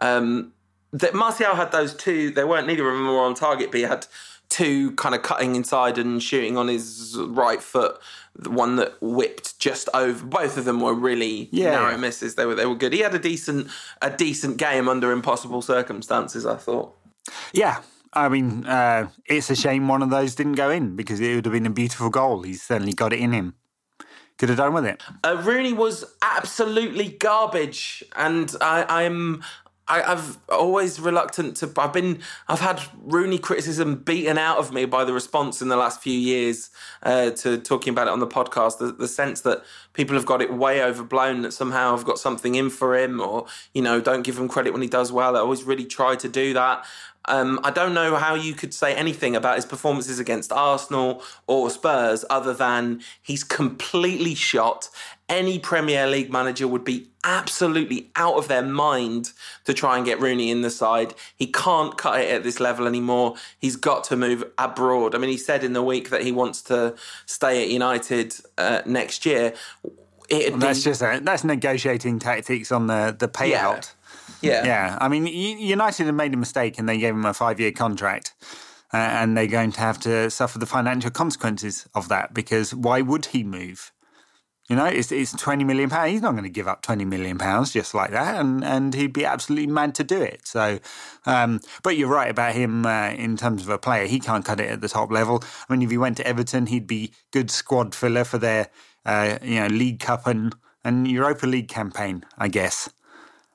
Um, 0.01 0.53
that 0.93 1.15
Martial 1.15 1.55
had 1.55 1.73
those 1.73 1.95
two. 1.95 2.31
They 2.31 2.45
weren't 2.45 2.67
neither 2.67 2.89
of 2.89 2.97
them 2.97 3.07
were 3.07 3.21
on 3.21 3.35
target, 3.35 3.71
but 3.71 3.79
he 3.79 3.85
had 3.85 4.07
two 4.49 4.93
kind 4.93 5.15
of 5.15 5.23
cutting 5.23 5.57
inside 5.57 5.99
and 5.99 6.23
shooting 6.23 6.57
on 6.57 6.69
his 6.69 7.17
right 7.19 7.63
foot. 7.63 7.99
The 8.35 8.51
one 8.51 8.77
that 8.77 8.95
whipped 9.01 9.59
just 9.59 9.89
over. 9.95 10.25
Both 10.25 10.57
of 10.57 10.65
them 10.65 10.81
were 10.81 10.95
really 10.95 11.49
yeah. 11.51 11.71
narrow 11.71 11.97
misses. 11.97 12.35
They 12.35 12.47
were 12.47 12.55
they 12.55 12.67
were 12.67 12.75
good. 12.75 12.93
He 12.93 13.01
had 13.01 13.15
a 13.15 13.19
decent 13.19 13.69
a 14.03 14.11
decent 14.11 14.59
game 14.59 14.89
under 14.89 15.11
impossible 15.11 15.63
circumstances. 15.63 16.47
I 16.47 16.57
thought. 16.57 16.95
Yeah, 17.53 17.81
I 18.13 18.29
mean, 18.29 18.67
uh, 18.67 19.09
it's 19.27 19.51
a 19.51 19.57
shame 19.57 19.89
one 19.89 20.03
of 20.03 20.11
those 20.11 20.35
didn't 20.35 20.55
go 20.55 20.71
in 20.71 20.97
because 20.97 21.21
it 21.21 21.35
would 21.35 21.45
have 21.45 21.53
been 21.53 21.67
a 21.67 21.71
beautiful 21.71 22.11
goal. 22.11 22.43
He's 22.43 22.63
certainly 22.63 22.93
got 22.93 23.13
it 23.13 23.21
in 23.21 23.33
him. 23.33 23.55
Could 24.39 24.51
have 24.51 24.59
done 24.59 24.75
with 24.75 24.85
it. 24.85 25.03
Uh, 25.25 25.43
Rooney 25.43 25.73
was 25.73 26.05
absolutely 26.21 27.09
garbage, 27.09 28.05
and 28.15 28.55
I, 28.61 29.05
I'm 29.05 29.43
I, 29.89 30.01
have 30.01 30.39
always 30.49 30.99
reluctant 30.99 31.57
to. 31.59 31.73
I've 31.77 31.93
been. 31.93 32.21
I've 32.49 32.61
had 32.61 32.83
Rooney 33.03 33.39
criticism 33.39 33.97
beaten 33.97 34.37
out 34.37 34.59
of 34.59 34.73
me 34.73 34.85
by 34.85 35.05
the 35.05 35.13
response 35.13 35.63
in 35.63 35.69
the 35.69 35.77
last 35.77 36.03
few 36.03 36.19
years 36.19 36.71
uh, 37.03 37.31
to 37.31 37.59
talking 37.59 37.93
about 37.93 38.09
it 38.09 38.11
on 38.11 38.21
the 38.21 38.27
podcast. 38.27 38.79
The, 38.79 38.93
the, 38.93 39.07
sense 39.07 39.43
that 39.43 39.63
people 39.93 40.17
have 40.17 40.27
got 40.27 40.43
it 40.43 40.53
way 40.53 40.83
overblown. 40.83 41.43
That 41.43 41.53
somehow 41.53 41.95
I've 41.95 42.05
got 42.05 42.19
something 42.19 42.57
in 42.57 42.69
for 42.69 42.97
him, 42.97 43.21
or 43.21 43.47
you 43.75 43.83
know, 43.83 44.01
don't 44.01 44.23
give 44.23 44.39
him 44.39 44.49
credit 44.49 44.73
when 44.73 44.83
he 44.83 44.89
does 44.89 45.13
well. 45.13 45.37
I 45.37 45.41
always 45.41 45.63
really 45.63 45.87
try 45.87 46.17
to 46.17 46.29
do 46.29 46.53
that. 46.55 46.85
Um, 47.29 47.61
I 47.65 47.71
don't 47.71 47.95
know 47.95 48.17
how 48.17 48.35
you 48.35 48.55
could 48.55 48.73
say 48.73 48.95
anything 48.95 49.35
about 49.35 49.57
his 49.57 49.67
performances 49.67 50.19
against 50.19 50.53
Arsenal 50.53 51.23
or 51.47 51.71
Spurs 51.71 52.25
other 52.31 52.55
than 52.55 53.03
he's 53.23 53.45
completely 53.45 54.35
shot. 54.35 54.89
Any 55.29 55.59
Premier 55.59 56.07
League 56.07 56.31
manager 56.31 56.69
would 56.69 56.85
be 56.85 57.09
absolutely 57.25 58.11
out 58.15 58.35
of 58.37 58.47
their 58.47 58.63
mind 58.63 59.33
to 59.65 59.75
try 59.75 59.97
and 59.97 60.07
get 60.07 60.21
Rooney 60.21 60.53
in 60.53 60.63
the 60.63 60.71
side. 60.71 61.15
He 61.35 61.49
can't 61.49 61.99
cut 61.99 62.21
it 62.21 62.31
at 62.31 62.45
this 62.45 62.61
level 62.61 62.87
anymore. 62.87 63.35
He's 63.59 63.75
got 63.75 64.05
to 64.05 64.17
move 64.17 64.45
abroad. 64.57 65.17
I 65.17 65.19
mean, 65.19 65.31
he 65.31 65.37
said 65.37 65.65
in 65.65 65.73
the 65.73 65.83
week 65.83 66.11
that 66.11 66.23
he 66.23 66.31
wants 66.31 66.63
to 66.63 66.95
stay 67.27 67.63
at 67.65 67.71
United 67.71 68.37
uh, 68.57 68.83
next 68.87 69.27
year. 69.27 69.55
Well, 70.31 70.59
that's 70.59 70.83
just 70.83 71.03
a, 71.03 71.21
that's 71.23 71.45
negotiating 71.45 72.19
tactics 72.19 72.73
on 72.73 72.87
the 72.87 73.15
the 73.17 73.29
payout. 73.29 73.51
Yeah. 73.51 73.81
Yeah. 74.47 74.65
Yeah. 74.65 74.99
I 75.01 75.09
mean, 75.09 75.27
United 75.27 76.07
have 76.07 76.15
made 76.15 76.35
a 76.35 76.37
mistake 76.37 76.79
and 76.79 76.89
they 76.89 76.99
gave 76.99 77.15
him 77.15 77.25
a 77.25 77.35
five 77.35 77.61
year 77.61 77.73
contract. 77.73 78.35
Uh, 78.95 78.99
and 78.99 79.37
they're 79.37 79.49
going 79.49 79.73
to 79.73 79.81
have 79.81 79.99
to 79.99 80.31
suffer 80.31 80.61
the 80.61 80.67
financial 80.67 81.11
consequences 81.11 81.89
of 81.95 82.09
that 82.09 82.33
because 82.33 82.73
why 82.73 83.01
would 83.01 83.27
he 83.27 83.43
move? 83.43 83.91
You 84.69 84.75
know, 84.75 84.87
it's 84.87 85.13
it's 85.13 85.33
twenty 85.33 85.63
million 85.63 85.91
pounds. 85.91 86.11
He's 86.11 86.23
not 86.23 86.33
going 86.33 86.45
to 86.45 86.51
give 86.51 86.67
up 86.67 86.83
twenty 86.83 87.05
million 87.05 87.39
pounds 87.39 87.73
just 87.73 87.95
like 87.95 88.11
that, 88.11 88.41
and 88.41 88.65
and 88.65 88.95
he'd 88.95 89.13
be 89.13 89.25
absolutely 89.25 89.69
mad 89.73 89.95
to 89.97 90.05
do 90.05 90.21
it. 90.21 90.47
So, 90.47 90.81
um, 91.25 91.61
but 91.85 91.97
you're 91.97 92.09
right 92.09 92.31
about 92.31 92.55
him 92.55 92.85
uh, 92.85 93.11
in 93.11 93.37
terms 93.37 93.63
of 93.63 93.69
a 93.69 93.79
player. 93.79 94.07
He 94.07 94.19
can't 94.19 94.45
cut 94.45 94.59
it 94.59 94.69
at 94.69 94.81
the 94.81 94.89
top 94.89 95.13
level. 95.13 95.45
I 95.69 95.73
mean, 95.73 95.83
if 95.83 95.91
he 95.91 95.99
went 95.99 96.17
to 96.17 96.27
Everton, 96.27 96.67
he'd 96.67 96.89
be 96.89 97.13
good 97.33 97.51
squad 97.51 97.95
filler 97.95 98.25
for 98.25 98.39
their 98.39 98.69
uh, 99.05 99.39
you 99.41 99.61
know 99.61 99.69
League 99.69 100.01
Cup 100.01 100.27
and 100.27 100.55
and 100.85 101.09
Europa 101.09 101.47
League 101.47 101.69
campaign, 101.69 102.25
I 102.37 102.49
guess. 102.49 102.89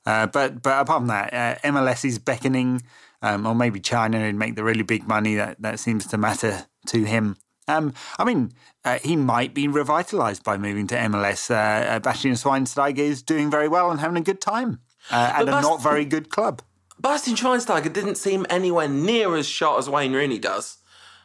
Uh, 0.05 0.27
but 0.27 0.61
but 0.61 0.81
apart 0.81 0.99
from 0.99 1.07
that, 1.07 1.33
uh, 1.33 1.55
MLS 1.69 2.05
is 2.05 2.19
beckoning, 2.19 2.81
um, 3.21 3.45
or 3.45 3.53
maybe 3.53 3.79
China 3.79 4.17
and 4.17 4.39
make 4.39 4.55
the 4.55 4.63
really 4.63 4.83
big 4.83 5.07
money 5.07 5.35
that 5.35 5.61
that 5.61 5.79
seems 5.79 6.07
to 6.07 6.17
matter 6.17 6.65
to 6.87 7.03
him. 7.03 7.37
Um, 7.67 7.93
I 8.17 8.23
mean, 8.23 8.51
uh, 8.83 8.99
he 9.03 9.15
might 9.15 9.53
be 9.53 9.67
revitalised 9.67 10.43
by 10.43 10.57
moving 10.57 10.87
to 10.87 10.95
MLS. 10.95 11.51
Uh, 11.51 11.87
uh, 11.87 11.99
Bastian 11.99 12.33
Schweinsteiger 12.33 12.97
is 12.97 13.21
doing 13.21 13.51
very 13.51 13.67
well 13.67 13.91
and 13.91 13.99
having 13.99 14.17
a 14.17 14.21
good 14.21 14.41
time 14.41 14.79
uh, 15.11 15.33
at 15.35 15.43
a 15.43 15.45
not 15.45 15.81
very 15.81 16.05
good 16.05 16.29
club. 16.29 16.61
Bastian 16.99 17.35
Schweinsteiger 17.35 17.91
didn't 17.91 18.15
seem 18.15 18.45
anywhere 18.49 18.87
near 18.87 19.35
as 19.35 19.47
shot 19.47 19.79
as 19.79 19.89
Wayne 19.89 20.13
Rooney 20.13 20.39
does. 20.39 20.77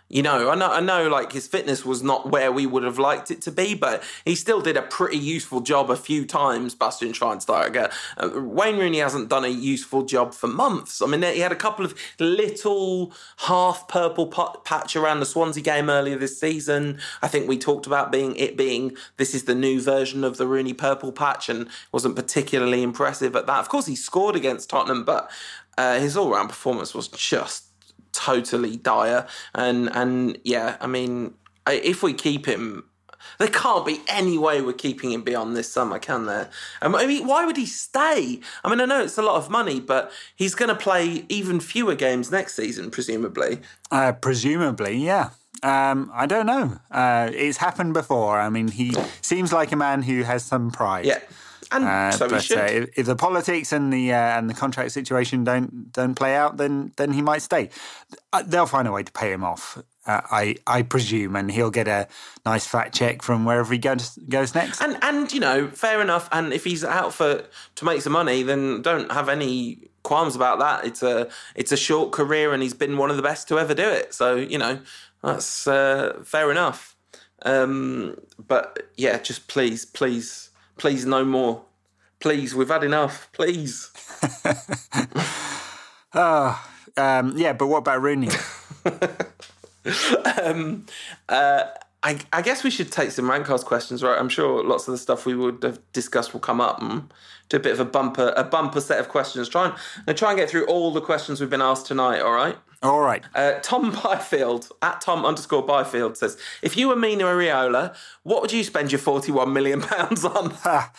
You 0.08 0.22
know, 0.22 0.50
I 0.50 0.54
know, 0.54 0.70
I 0.70 0.78
know, 0.78 1.08
like 1.08 1.32
his 1.32 1.48
fitness 1.48 1.84
was 1.84 2.00
not 2.00 2.30
where 2.30 2.52
we 2.52 2.64
would 2.64 2.84
have 2.84 2.98
liked 2.98 3.32
it 3.32 3.42
to 3.42 3.50
be, 3.50 3.74
but 3.74 4.04
he 4.24 4.36
still 4.36 4.60
did 4.60 4.76
a 4.76 4.82
pretty 4.82 5.18
useful 5.18 5.60
job 5.60 5.90
a 5.90 5.96
few 5.96 6.24
times. 6.24 6.76
Bastian 6.76 7.12
Schweinsteiger, 7.12 7.92
uh, 8.16 8.40
Wayne 8.40 8.78
Rooney 8.78 8.98
hasn't 8.98 9.28
done 9.28 9.44
a 9.44 9.48
useful 9.48 10.04
job 10.04 10.32
for 10.32 10.46
months. 10.46 11.02
I 11.02 11.06
mean, 11.06 11.22
he 11.22 11.40
had 11.40 11.50
a 11.50 11.56
couple 11.56 11.84
of 11.84 11.94
little 12.20 13.12
half 13.38 13.88
purple 13.88 14.28
patch 14.28 14.94
around 14.94 15.18
the 15.18 15.26
Swansea 15.26 15.62
game 15.62 15.90
earlier 15.90 16.16
this 16.16 16.38
season. 16.38 17.00
I 17.20 17.26
think 17.26 17.48
we 17.48 17.58
talked 17.58 17.88
about 17.88 18.12
being 18.12 18.36
it 18.36 18.56
being 18.56 18.96
this 19.16 19.34
is 19.34 19.44
the 19.44 19.56
new 19.56 19.80
version 19.80 20.22
of 20.22 20.36
the 20.36 20.46
Rooney 20.46 20.72
purple 20.72 21.10
patch, 21.10 21.48
and 21.48 21.68
wasn't 21.90 22.14
particularly 22.14 22.84
impressive 22.84 23.34
at 23.34 23.48
that. 23.48 23.58
Of 23.58 23.68
course, 23.68 23.86
he 23.86 23.96
scored 23.96 24.36
against 24.36 24.70
Tottenham, 24.70 25.04
but 25.04 25.28
uh, 25.76 25.98
his 25.98 26.16
all 26.16 26.30
round 26.30 26.48
performance 26.48 26.94
was 26.94 27.08
just 27.08 27.65
totally 28.16 28.76
dire. 28.76 29.26
And 29.55 29.94
and 29.94 30.38
yeah, 30.44 30.76
I 30.81 30.87
mean, 30.87 31.35
if 31.66 32.02
we 32.02 32.12
keep 32.12 32.46
him. 32.46 32.85
There 33.38 33.48
can't 33.48 33.85
be 33.85 34.00
any 34.09 34.38
way 34.38 34.62
we're 34.62 34.72
keeping 34.72 35.11
him 35.11 35.22
beyond 35.22 35.57
this 35.57 35.70
summer, 35.70 35.98
can 35.98 36.26
there? 36.26 36.48
I 36.81 36.88
mean, 36.88 37.26
why 37.26 37.44
would 37.44 37.57
he 37.57 37.66
stay? 37.66 38.40
I 38.64 38.70
mean, 38.70 38.81
I 38.81 38.85
know 38.85 39.02
it's 39.02 39.18
a 39.18 39.22
lot 39.22 39.35
of 39.35 39.50
money, 39.50 39.81
but 39.81 40.12
he's 40.37 40.55
going 40.55 40.68
to 40.68 40.76
play 40.76 41.26
even 41.29 41.61
fewer 41.61 41.96
games 41.96 42.31
next 42.31 42.55
season, 42.55 42.90
presumably. 42.90 43.61
Uh, 43.90 44.12
presumably, 44.12 44.96
yeah. 44.96 45.31
Um, 45.62 46.11
I 46.14 46.26
don't 46.26 46.46
know. 46.46 46.79
Uh, 46.90 47.31
it's 47.33 47.59
happened 47.59 47.94
before. 47.94 48.38
I 48.38 48.48
mean, 48.48 48.68
he 48.68 48.94
seems 49.20 49.52
like 49.52 49.72
a 49.72 49.76
man 49.76 50.02
who 50.02 50.22
has 50.22 50.44
some 50.44 50.70
pride. 50.70 51.05
Yeah. 51.05 51.18
And 51.72 51.85
uh, 51.85 52.11
so 52.12 52.29
but, 52.29 52.50
uh, 52.50 52.62
if, 52.62 52.98
if, 52.98 53.07
the 53.07 53.16
politics 53.16 53.72
and 53.72 53.92
the 53.92 54.12
uh, 54.12 54.38
and 54.38 54.48
the 54.48 54.55
contract 54.55 54.92
situation 54.92 55.44
don't 55.44 55.92
don't 55.92 56.14
play 56.14 56.37
out, 56.37 56.57
then 56.57 56.92
then 56.96 57.12
he 57.12 57.22
might 57.22 57.42
stay. 57.42 57.70
Uh, 58.33 58.42
they'll 58.46 58.66
find 58.66 58.87
a 58.87 58.92
way 58.92 59.02
to 59.02 59.12
pay 59.12 59.33
him 59.33 59.44
off. 59.44 59.79
Uh, 60.07 60.20
I 60.31 60.57
I 60.66 60.83
presume, 60.83 61.35
and 61.35 61.50
he'll 61.50 61.70
get 61.70 61.88
a 61.88 62.09
nice 62.44 62.66
fat 62.66 62.92
check 62.92 63.22
from 63.22 63.44
wherever 63.44 63.72
he 63.72 63.79
goes 63.79 64.16
goes 64.29 64.55
next. 64.55 64.81
And 64.81 64.98
and 65.02 65.33
you 65.33 65.40
know, 65.40 65.68
fair 65.68 66.00
enough. 66.00 66.29
And 66.33 66.52
if 66.52 66.64
he's 66.64 66.85
out 66.85 67.12
for 67.12 67.44
to 67.74 67.85
make 67.85 68.02
some 68.02 68.12
money, 68.12 68.42
then 68.42 68.83
don't 68.83 69.11
have 69.11 69.29
any 69.29 69.88
qualms 70.02 70.37
about 70.37 70.61
that. 70.61 70.85
It's 70.85 71.02
a 71.02 71.29
it's 71.55 71.72
a 71.72 71.76
short 71.76 72.12
career, 72.12 72.52
and 72.52 72.62
he's 72.62 72.74
been 72.74 72.96
one 72.96 73.11
of 73.11 73.16
the 73.16 73.22
best 73.22 73.48
to 73.48 73.59
ever 73.59 73.74
do 73.74 73.88
it. 73.88 74.14
So 74.14 74.37
you 74.37 74.59
know, 74.59 74.81
that's 75.22 75.66
uh, 75.66 76.20
fair 76.24 76.50
enough. 76.50 76.96
Um, 77.42 78.18
but 78.38 78.90
yeah, 78.96 79.18
just 79.18 79.48
please, 79.48 79.85
please 79.85 80.45
Please, 80.76 81.06
no 81.06 81.24
more. 81.24 81.62
Please, 82.20 82.54
we've 82.54 82.68
had 82.68 82.84
enough. 82.84 83.28
Please. 83.32 83.90
oh, 86.14 86.68
um, 86.96 87.36
yeah, 87.36 87.52
but 87.52 87.66
what 87.66 87.78
about 87.78 88.02
Rooney? 88.02 88.28
um, 90.42 90.86
uh, 91.28 91.64
I, 92.02 92.20
I, 92.32 92.42
guess 92.42 92.62
we 92.62 92.70
should 92.70 92.92
take 92.92 93.11
some 93.11 93.24
Rantcast 93.24 93.64
questions, 93.64 94.02
right? 94.02 94.18
I'm 94.18 94.28
sure 94.28 94.62
lots 94.62 94.87
of 94.87 94.92
the 94.92 94.98
stuff 94.98 95.26
we 95.26 95.35
would 95.35 95.62
have 95.62 95.80
discussed 95.92 96.32
will 96.32 96.40
come 96.40 96.61
up. 96.61 96.80
And 96.80 97.12
do 97.48 97.56
a 97.56 97.61
bit 97.61 97.72
of 97.72 97.80
a 97.80 97.85
bumper, 97.85 98.32
a 98.37 98.44
bumper 98.44 98.80
set 98.80 98.98
of 98.98 99.09
questions. 99.09 99.48
Try 99.48 99.72
and, 100.06 100.16
try 100.16 100.30
and 100.30 100.38
get 100.38 100.50
through 100.50 100.66
all 100.66 100.92
the 100.92 101.00
questions 101.00 101.40
we've 101.40 101.50
been 101.50 101.62
asked 101.62 101.87
tonight. 101.87 102.20
All 102.20 102.32
right. 102.32 102.56
All 102.82 103.00
right. 103.00 103.24
Uh, 103.35 103.54
Tom 103.62 103.90
Byfield 104.02 104.68
at 104.82 105.00
Tom 105.00 105.24
underscore 105.24 105.64
Byfield 105.64 106.16
says, 106.16 106.37
if 106.62 106.76
you 106.76 106.88
were 106.88 106.96
Mino 106.96 107.26
Raiola, 107.26 107.96
what 108.22 108.42
would 108.42 108.52
you 108.52 108.62
spend 108.64 108.92
your 108.92 108.98
forty-one 108.98 109.52
million 109.52 109.80
pounds 109.80 110.24
on? 110.24 110.54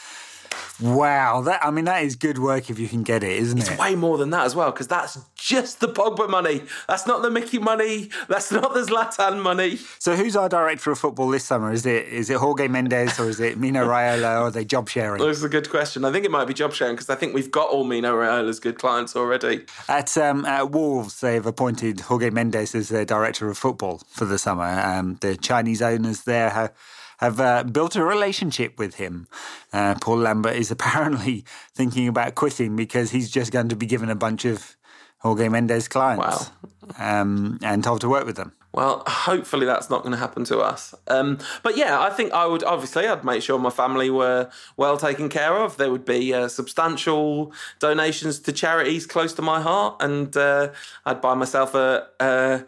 Wow, 0.81 1.41
that 1.41 1.65
I 1.65 1.71
mean 1.71 1.85
that 1.85 2.03
is 2.03 2.15
good 2.15 2.37
work 2.37 2.69
if 2.69 2.77
you 2.77 2.87
can 2.87 3.03
get 3.03 3.23
it, 3.23 3.31
isn't 3.31 3.57
it's 3.57 3.69
it? 3.69 3.71
It's 3.73 3.81
way 3.81 3.95
more 3.95 4.17
than 4.17 4.29
that 4.29 4.45
as 4.45 4.55
well 4.55 4.71
because 4.71 4.87
that's 4.87 5.17
just 5.35 5.79
the 5.79 5.87
Pogba 5.87 6.29
money. 6.29 6.61
That's 6.87 7.07
not 7.07 7.23
the 7.23 7.31
Mickey 7.31 7.57
money. 7.57 8.09
That's 8.27 8.51
not 8.51 8.73
the 8.73 8.81
Zlatan 8.81 9.41
money. 9.41 9.79
So 9.97 10.15
who's 10.15 10.35
our 10.35 10.49
director 10.49 10.91
of 10.91 10.99
football 10.99 11.29
this 11.29 11.45
summer? 11.45 11.71
Is 11.71 11.85
it 11.85 12.07
is 12.07 12.29
it 12.29 12.37
Jorge 12.37 12.67
Mendes 12.67 13.19
or 13.19 13.27
is 13.27 13.39
it 13.39 13.57
Mino 13.57 13.87
Raiola 13.87 14.41
or 14.41 14.47
are 14.47 14.51
they 14.51 14.65
job 14.65 14.87
sharing? 14.87 15.23
That's 15.23 15.41
a 15.41 15.49
good 15.49 15.69
question. 15.69 16.05
I 16.05 16.11
think 16.11 16.25
it 16.25 16.31
might 16.31 16.45
be 16.45 16.53
job 16.53 16.73
sharing 16.73 16.95
because 16.95 17.09
I 17.09 17.15
think 17.15 17.33
we've 17.33 17.51
got 17.51 17.69
all 17.69 17.83
Mino 17.83 18.15
Raiola's 18.15 18.59
good 18.59 18.77
clients 18.77 19.15
already. 19.15 19.65
At 19.87 20.15
um, 20.17 20.45
at 20.45 20.69
Wolves, 20.71 21.21
they've 21.21 21.45
appointed 21.45 22.01
Jorge 22.01 22.29
Mendes 22.29 22.75
as 22.75 22.89
their 22.89 23.05
director 23.05 23.49
of 23.49 23.57
football 23.57 24.01
for 24.09 24.25
the 24.25 24.37
summer. 24.37 24.63
Um, 24.63 25.17
the 25.21 25.35
Chinese 25.35 25.81
owners 25.81 26.23
there 26.23 26.51
have 26.51 26.71
have 27.17 27.39
uh, 27.39 27.63
built 27.63 27.95
a 27.95 28.03
relationship 28.03 28.77
with 28.77 28.95
him. 28.95 29.27
Uh, 29.73 29.95
Paul 30.01 30.17
Lambert 30.17 30.55
is 30.55 30.71
apparently 30.77 31.45
thinking 31.73 32.07
about 32.07 32.35
quitting 32.35 32.75
because 32.75 33.11
he's 33.11 33.29
just 33.29 33.51
going 33.51 33.69
to 33.69 33.75
be 33.75 33.85
given 33.85 34.09
a 34.09 34.15
bunch 34.15 34.45
of 34.45 34.75
Jorge 35.19 35.49
Mendes 35.49 35.87
clients 35.87 36.51
wow. 36.99 37.21
um, 37.21 37.59
and 37.63 37.83
told 37.83 38.01
to 38.01 38.09
work 38.09 38.25
with 38.25 38.35
them. 38.35 38.53
Well, 38.73 39.01
hopefully 39.07 39.65
that's 39.65 39.89
not 39.89 40.03
going 40.03 40.11
to 40.11 40.19
happen 40.19 40.43
to 40.45 40.59
us. 40.59 40.93
Um, 41.07 41.39
but 41.63 41.77
yeah, 41.77 41.99
I 41.99 42.11
think 42.11 42.31
I 42.31 42.45
would 42.45 42.63
obviously 42.63 43.07
I'd 43.07 43.23
make 43.23 43.41
sure 43.41 43.57
my 43.57 43.71
family 43.71 44.11
were 44.11 44.51
well 44.75 44.97
taken 44.97 45.29
care 45.29 45.57
of. 45.57 45.77
There 45.77 45.89
would 45.89 46.05
be 46.05 46.31
uh, 46.31 46.47
substantial 46.47 47.53
donations 47.79 48.39
to 48.41 48.51
charities 48.51 49.07
close 49.07 49.33
to 49.33 49.41
my 49.41 49.61
heart, 49.61 49.95
and 49.99 50.37
uh, 50.37 50.69
I'd 51.05 51.21
buy 51.21 51.33
myself 51.33 51.73
a, 51.73 52.07
a 52.19 52.65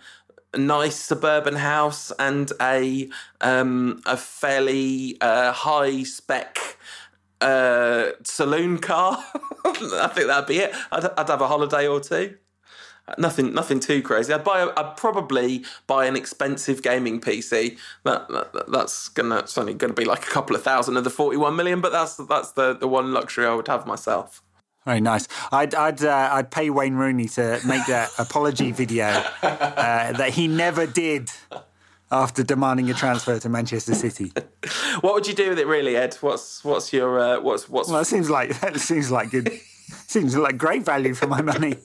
nice 0.57 0.95
suburban 0.95 1.55
house 1.55 2.11
and 2.19 2.51
a 2.61 3.09
um, 3.41 4.01
a 4.05 4.17
fairly 4.17 5.17
uh, 5.21 5.51
high 5.51 6.03
spec 6.03 6.77
uh, 7.41 8.11
saloon 8.23 8.77
car. 8.77 9.23
I 9.65 10.11
think 10.13 10.27
that'd 10.27 10.47
be 10.47 10.59
it. 10.59 10.75
I'd, 10.91 11.05
I'd, 11.17 11.29
have 11.29 11.41
a 11.41 11.47
holiday 11.47 11.87
or 11.87 11.99
two. 11.99 12.37
Nothing, 13.17 13.53
nothing 13.53 13.79
too 13.79 14.01
crazy. 14.01 14.33
I'd 14.33 14.43
buy. 14.43 14.59
A, 14.61 14.67
I'd 14.77 14.95
probably 14.97 15.65
buy 15.87 16.05
an 16.05 16.15
expensive 16.15 16.83
gaming 16.83 17.19
PC. 17.19 17.77
That, 18.03 18.27
that 18.29 18.71
that's 18.71 19.09
gonna. 19.09 19.45
Only 19.57 19.75
to 19.75 19.93
be 19.93 20.05
like 20.05 20.27
a 20.27 20.29
couple 20.29 20.55
of 20.55 20.63
thousand 20.63 20.97
of 20.97 21.03
the 21.03 21.09
forty-one 21.09 21.55
million, 21.55 21.81
but 21.81 21.91
that's 21.91 22.17
that's 22.17 22.51
the 22.51 22.75
the 22.75 22.87
one 22.87 23.13
luxury 23.13 23.47
I 23.47 23.53
would 23.53 23.67
have 23.67 23.87
myself. 23.87 24.43
Very 24.89 25.01
nice. 25.01 25.27
I'd 25.51 25.75
I'd 25.75 26.03
uh, 26.03 26.29
I'd 26.31 26.49
pay 26.49 26.71
Wayne 26.71 26.95
Rooney 26.95 27.27
to 27.27 27.61
make 27.63 27.85
that 27.85 28.09
apology 28.17 28.71
video 28.71 29.05
uh, 29.05 30.13
that 30.13 30.31
he 30.31 30.47
never 30.47 30.87
did 30.87 31.29
after 32.11 32.41
demanding 32.41 32.89
a 32.89 32.95
transfer 32.95 33.37
to 33.37 33.49
Manchester 33.49 33.93
City. 33.93 34.33
what 35.01 35.13
would 35.13 35.27
you 35.27 35.35
do 35.35 35.49
with 35.49 35.59
it, 35.59 35.67
really, 35.67 35.95
Ed? 35.95 36.15
What's 36.21 36.63
what's 36.63 36.91
your 36.91 37.19
uh, 37.19 37.39
what's 37.39 37.69
what's? 37.69 37.87
Well, 37.87 37.99
that 37.99 38.05
seems 38.05 38.31
like 38.31 38.59
that 38.61 38.79
seems 38.79 39.11
like 39.11 39.29
good. 39.29 39.51
seems 40.07 40.35
like 40.35 40.57
great 40.57 40.81
value 40.81 41.13
for 41.13 41.27
my 41.27 41.43
money. 41.43 41.75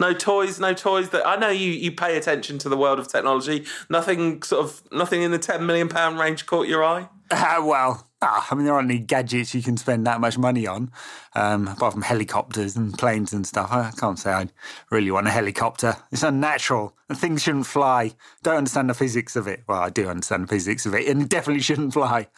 No 0.00 0.14
toys, 0.14 0.58
no 0.58 0.72
toys. 0.72 1.10
That 1.10 1.26
I 1.26 1.36
know 1.36 1.50
you 1.50 1.70
you 1.70 1.92
pay 1.92 2.16
attention 2.16 2.56
to 2.60 2.70
the 2.70 2.78
world 2.78 2.98
of 2.98 3.08
technology. 3.08 3.66
Nothing 3.90 4.42
sort 4.42 4.64
of 4.64 4.82
nothing 4.90 5.20
in 5.20 5.32
the 5.32 5.38
ten 5.38 5.66
million 5.66 5.90
pound 5.90 6.18
range 6.18 6.46
caught 6.46 6.66
your 6.66 6.82
eye. 6.82 7.10
Uh, 7.30 7.60
well, 7.62 8.09
ah, 8.22 8.46
I 8.50 8.54
mean, 8.54 8.64
there 8.64 8.74
aren't 8.74 8.90
any 8.90 9.00
gadgets 9.00 9.54
you 9.54 9.62
can 9.62 9.76
spend 9.76 10.06
that 10.06 10.20
much 10.20 10.36
money 10.36 10.66
on, 10.66 10.90
um, 11.34 11.68
apart 11.68 11.92
from 11.92 12.02
helicopters 12.02 12.76
and 12.76 12.96
planes 12.96 13.32
and 13.32 13.46
stuff. 13.46 13.72
I 13.72 13.90
can't 13.98 14.18
say 14.18 14.32
I 14.32 14.48
really 14.90 15.10
want 15.10 15.26
a 15.26 15.30
helicopter. 15.30 15.96
It's 16.12 16.22
unnatural, 16.22 16.94
and 17.08 17.18
things 17.18 17.42
shouldn't 17.42 17.66
fly. 17.66 18.12
Don't 18.42 18.56
understand 18.56 18.90
the 18.90 18.94
physics 18.94 19.36
of 19.36 19.46
it. 19.46 19.62
Well, 19.66 19.80
I 19.80 19.90
do 19.90 20.08
understand 20.08 20.44
the 20.44 20.48
physics 20.48 20.86
of 20.86 20.94
it, 20.94 21.08
and 21.08 21.22
it 21.22 21.28
definitely 21.28 21.62
shouldn't 21.62 21.94
fly. 21.94 22.28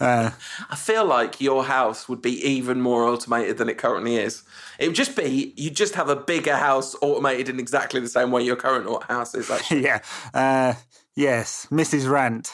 Uh, 0.00 0.30
I 0.70 0.76
feel 0.76 1.04
like 1.04 1.40
your 1.40 1.64
house 1.64 2.08
would 2.08 2.22
be 2.22 2.40
even 2.46 2.80
more 2.80 3.04
automated 3.04 3.58
than 3.58 3.68
it 3.68 3.78
currently 3.78 4.16
is. 4.16 4.44
It 4.78 4.86
would 4.86 4.96
just 4.96 5.16
be 5.16 5.52
you 5.56 5.70
just 5.70 5.96
have 5.96 6.08
a 6.08 6.14
bigger 6.14 6.54
house 6.54 6.94
automated 7.02 7.48
in 7.48 7.58
exactly 7.58 8.00
the 8.00 8.08
same 8.08 8.30
way 8.30 8.42
your 8.42 8.54
current 8.54 9.02
house 9.04 9.34
is. 9.34 9.50
Actually, 9.50 9.82
yeah. 9.84 10.00
Uh, 10.32 10.74
yes, 11.16 11.66
Mrs. 11.72 12.08
Rant 12.08 12.52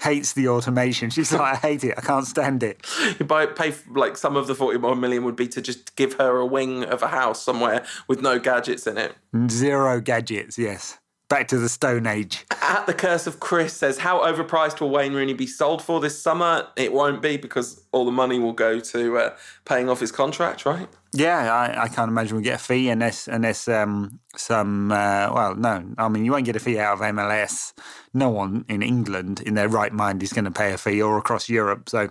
hates 0.00 0.34
the 0.34 0.48
automation. 0.48 1.10
She's 1.10 1.32
like, 1.32 1.40
I 1.40 1.54
hate 1.54 1.84
it. 1.84 1.94
I 1.96 2.00
can't 2.00 2.26
stand 2.26 2.62
it. 2.62 2.86
You 3.18 3.24
buy 3.26 3.46
pay 3.46 3.74
like 3.94 4.16
some 4.16 4.36
of 4.36 4.46
the 4.46 4.54
forty-one 4.54 5.00
million 5.00 5.24
would 5.24 5.36
be 5.36 5.48
to 5.48 5.62
just 5.62 5.96
give 5.96 6.14
her 6.14 6.36
a 6.36 6.46
wing 6.46 6.84
of 6.84 7.02
a 7.02 7.08
house 7.08 7.42
somewhere 7.42 7.84
with 8.08 8.20
no 8.20 8.38
gadgets 8.38 8.86
in 8.86 8.98
it. 8.98 9.14
Zero 9.48 10.00
gadgets. 10.00 10.58
Yes. 10.58 10.98
Back 11.28 11.48
to 11.48 11.58
the 11.58 11.68
Stone 11.68 12.06
Age. 12.06 12.44
At 12.62 12.86
the 12.86 12.94
Curse 12.94 13.26
of 13.26 13.40
Chris 13.40 13.74
says, 13.74 13.98
How 13.98 14.20
overpriced 14.20 14.80
will 14.80 14.90
Wayne 14.90 15.12
Rooney 15.12 15.34
be 15.34 15.46
sold 15.46 15.82
for 15.82 16.00
this 16.00 16.20
summer? 16.20 16.68
It 16.76 16.92
won't 16.92 17.22
be 17.22 17.36
because 17.36 17.84
all 17.92 18.04
the 18.04 18.12
money 18.12 18.38
will 18.38 18.52
go 18.52 18.80
to 18.80 19.18
uh, 19.18 19.36
paying 19.64 19.88
off 19.88 20.00
his 20.00 20.12
contract, 20.12 20.66
right? 20.66 20.88
Yeah, 21.12 21.52
I, 21.52 21.84
I 21.84 21.88
can't 21.88 22.10
imagine 22.10 22.36
we'll 22.36 22.44
get 22.44 22.60
a 22.60 22.62
fee 22.62 22.90
unless 22.90 23.26
unless 23.26 23.68
um, 23.68 24.20
some. 24.36 24.92
Uh, 24.92 25.30
well, 25.32 25.54
no, 25.54 25.94
I 25.96 26.08
mean 26.08 26.24
you 26.24 26.32
won't 26.32 26.44
get 26.44 26.56
a 26.56 26.60
fee 26.60 26.78
out 26.78 26.94
of 26.94 27.00
MLS. 27.00 27.72
No 28.12 28.28
one 28.28 28.64
in 28.68 28.82
England, 28.82 29.40
in 29.40 29.54
their 29.54 29.68
right 29.68 29.92
mind, 29.92 30.22
is 30.22 30.32
going 30.32 30.44
to 30.44 30.50
pay 30.50 30.72
a 30.72 30.78
fee, 30.78 31.00
or 31.00 31.16
across 31.16 31.48
Europe. 31.48 31.88
So, 31.88 32.08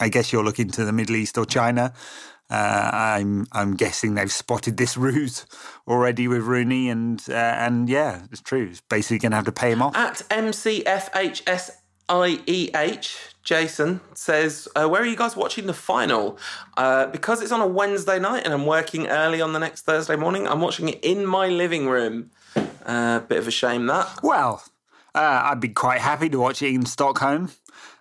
I 0.00 0.08
guess 0.08 0.32
you're 0.32 0.44
looking 0.44 0.68
to 0.70 0.84
the 0.84 0.92
Middle 0.92 1.16
East 1.16 1.38
or 1.38 1.44
China. 1.44 1.92
Uh, 2.50 2.90
I'm 2.92 3.46
I'm 3.52 3.76
guessing 3.76 4.14
they've 4.14 4.30
spotted 4.30 4.76
this 4.76 4.96
ruse 4.96 5.46
already 5.88 6.28
with 6.28 6.42
Rooney, 6.42 6.90
and 6.90 7.22
uh, 7.28 7.32
and 7.34 7.88
yeah, 7.88 8.24
it's 8.30 8.42
true. 8.42 8.68
It's 8.70 8.82
basically 8.82 9.18
going 9.18 9.30
to 9.32 9.36
have 9.36 9.46
to 9.46 9.52
pay 9.52 9.72
him 9.72 9.80
off. 9.80 9.96
At 9.96 10.22
MCFHSIEH, 12.08 13.32
Jason 13.42 14.00
says, 14.14 14.68
uh, 14.76 14.88
Where 14.88 15.02
are 15.02 15.06
you 15.06 15.16
guys 15.16 15.36
watching 15.36 15.66
the 15.66 15.74
final? 15.74 16.38
Uh, 16.76 17.06
because 17.06 17.42
it's 17.42 17.52
on 17.52 17.60
a 17.60 17.66
Wednesday 17.66 18.18
night 18.18 18.44
and 18.44 18.52
I'm 18.54 18.66
working 18.66 19.08
early 19.08 19.40
on 19.40 19.52
the 19.52 19.58
next 19.58 19.82
Thursday 19.82 20.16
morning, 20.16 20.46
I'm 20.46 20.60
watching 20.60 20.88
it 20.88 21.00
in 21.02 21.26
my 21.26 21.48
living 21.48 21.88
room. 21.88 22.30
Uh, 22.84 23.20
bit 23.20 23.38
of 23.38 23.48
a 23.48 23.50
shame 23.50 23.86
that. 23.86 24.20
Well, 24.22 24.62
uh, 25.14 25.42
I'd 25.44 25.60
be 25.60 25.68
quite 25.68 26.00
happy 26.00 26.28
to 26.28 26.38
watch 26.38 26.62
it 26.62 26.74
in 26.74 26.86
Stockholm 26.86 27.50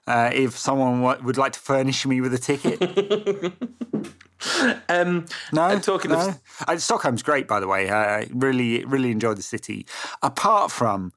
uh, 0.07 0.31
if 0.33 0.57
someone 0.57 1.01
w- 1.01 1.25
would 1.25 1.37
like 1.37 1.53
to 1.53 1.59
furnish 1.59 2.05
me 2.05 2.21
with 2.21 2.33
a 2.33 2.37
ticket. 2.37 2.79
Um, 4.89 5.25
No, 5.51 5.79
talking 5.79 6.11
no. 6.11 6.19
of 6.19 6.39
Uh, 6.67 6.77
Stockholm's 6.77 7.23
great, 7.23 7.47
by 7.47 7.59
the 7.59 7.67
way. 7.67 7.89
I 7.89 8.27
really, 8.33 8.83
really 8.85 9.11
enjoyed 9.11 9.37
the 9.37 9.43
city. 9.43 9.85
Apart 10.21 10.71
from 10.71 11.13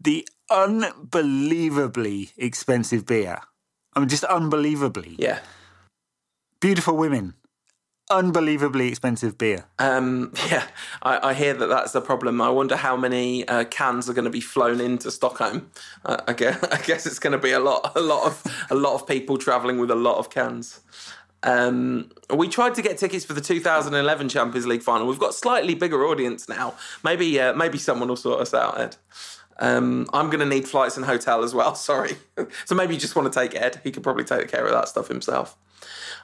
the 0.00 0.26
unbelievably 0.50 2.30
expensive 2.36 3.06
beer. 3.06 3.38
I 3.94 4.00
mean, 4.00 4.08
just 4.08 4.24
unbelievably 4.24 5.16
yeah. 5.18 5.38
beautiful 6.60 6.96
women. 6.96 7.34
Unbelievably 8.10 8.88
expensive 8.88 9.38
beer. 9.38 9.64
Um, 9.78 10.34
yeah, 10.50 10.66
I, 11.02 11.30
I 11.30 11.34
hear 11.34 11.54
that 11.54 11.68
that's 11.68 11.92
the 11.92 12.02
problem. 12.02 12.40
I 12.42 12.50
wonder 12.50 12.76
how 12.76 12.96
many 12.98 13.48
uh, 13.48 13.64
cans 13.64 14.10
are 14.10 14.12
going 14.12 14.26
to 14.26 14.30
be 14.30 14.42
flown 14.42 14.78
into 14.78 15.10
Stockholm. 15.10 15.70
Uh, 16.04 16.18
I 16.28 16.34
guess 16.34 16.62
I 16.72 16.78
guess 16.82 17.06
it's 17.06 17.18
going 17.18 17.32
to 17.32 17.38
be 17.38 17.52
a 17.52 17.60
lot, 17.60 17.92
a 17.96 18.00
lot 18.00 18.26
of 18.26 18.66
a 18.70 18.74
lot 18.74 18.94
of 18.94 19.06
people 19.06 19.38
travelling 19.38 19.78
with 19.78 19.90
a 19.90 19.94
lot 19.94 20.18
of 20.18 20.28
cans. 20.28 20.80
Um, 21.44 22.10
we 22.34 22.48
tried 22.48 22.74
to 22.74 22.82
get 22.82 22.98
tickets 22.98 23.24
for 23.24 23.34
the 23.34 23.40
2011 23.40 24.28
Champions 24.30 24.66
League 24.66 24.82
final. 24.82 25.06
We've 25.06 25.18
got 25.18 25.34
slightly 25.34 25.74
bigger 25.74 26.04
audience 26.04 26.48
now. 26.48 26.74
Maybe 27.04 27.38
uh, 27.38 27.52
maybe 27.52 27.78
someone 27.78 28.08
will 28.08 28.16
sort 28.16 28.40
us 28.40 28.54
out, 28.54 28.80
Ed. 28.80 28.96
Um, 29.60 30.08
I'm 30.12 30.30
going 30.30 30.40
to 30.40 30.46
need 30.46 30.66
flights 30.66 30.96
and 30.96 31.06
hotel 31.06 31.44
as 31.44 31.54
well. 31.54 31.74
Sorry. 31.90 32.16
so 32.64 32.74
maybe 32.74 32.94
you 32.94 33.00
just 33.00 33.14
want 33.14 33.32
to 33.32 33.38
take 33.38 33.54
Ed. 33.54 33.80
He 33.84 33.92
could 33.92 34.02
probably 34.02 34.24
take 34.24 34.48
care 34.48 34.64
of 34.64 34.72
that 34.72 34.88
stuff 34.88 35.06
himself. 35.08 35.56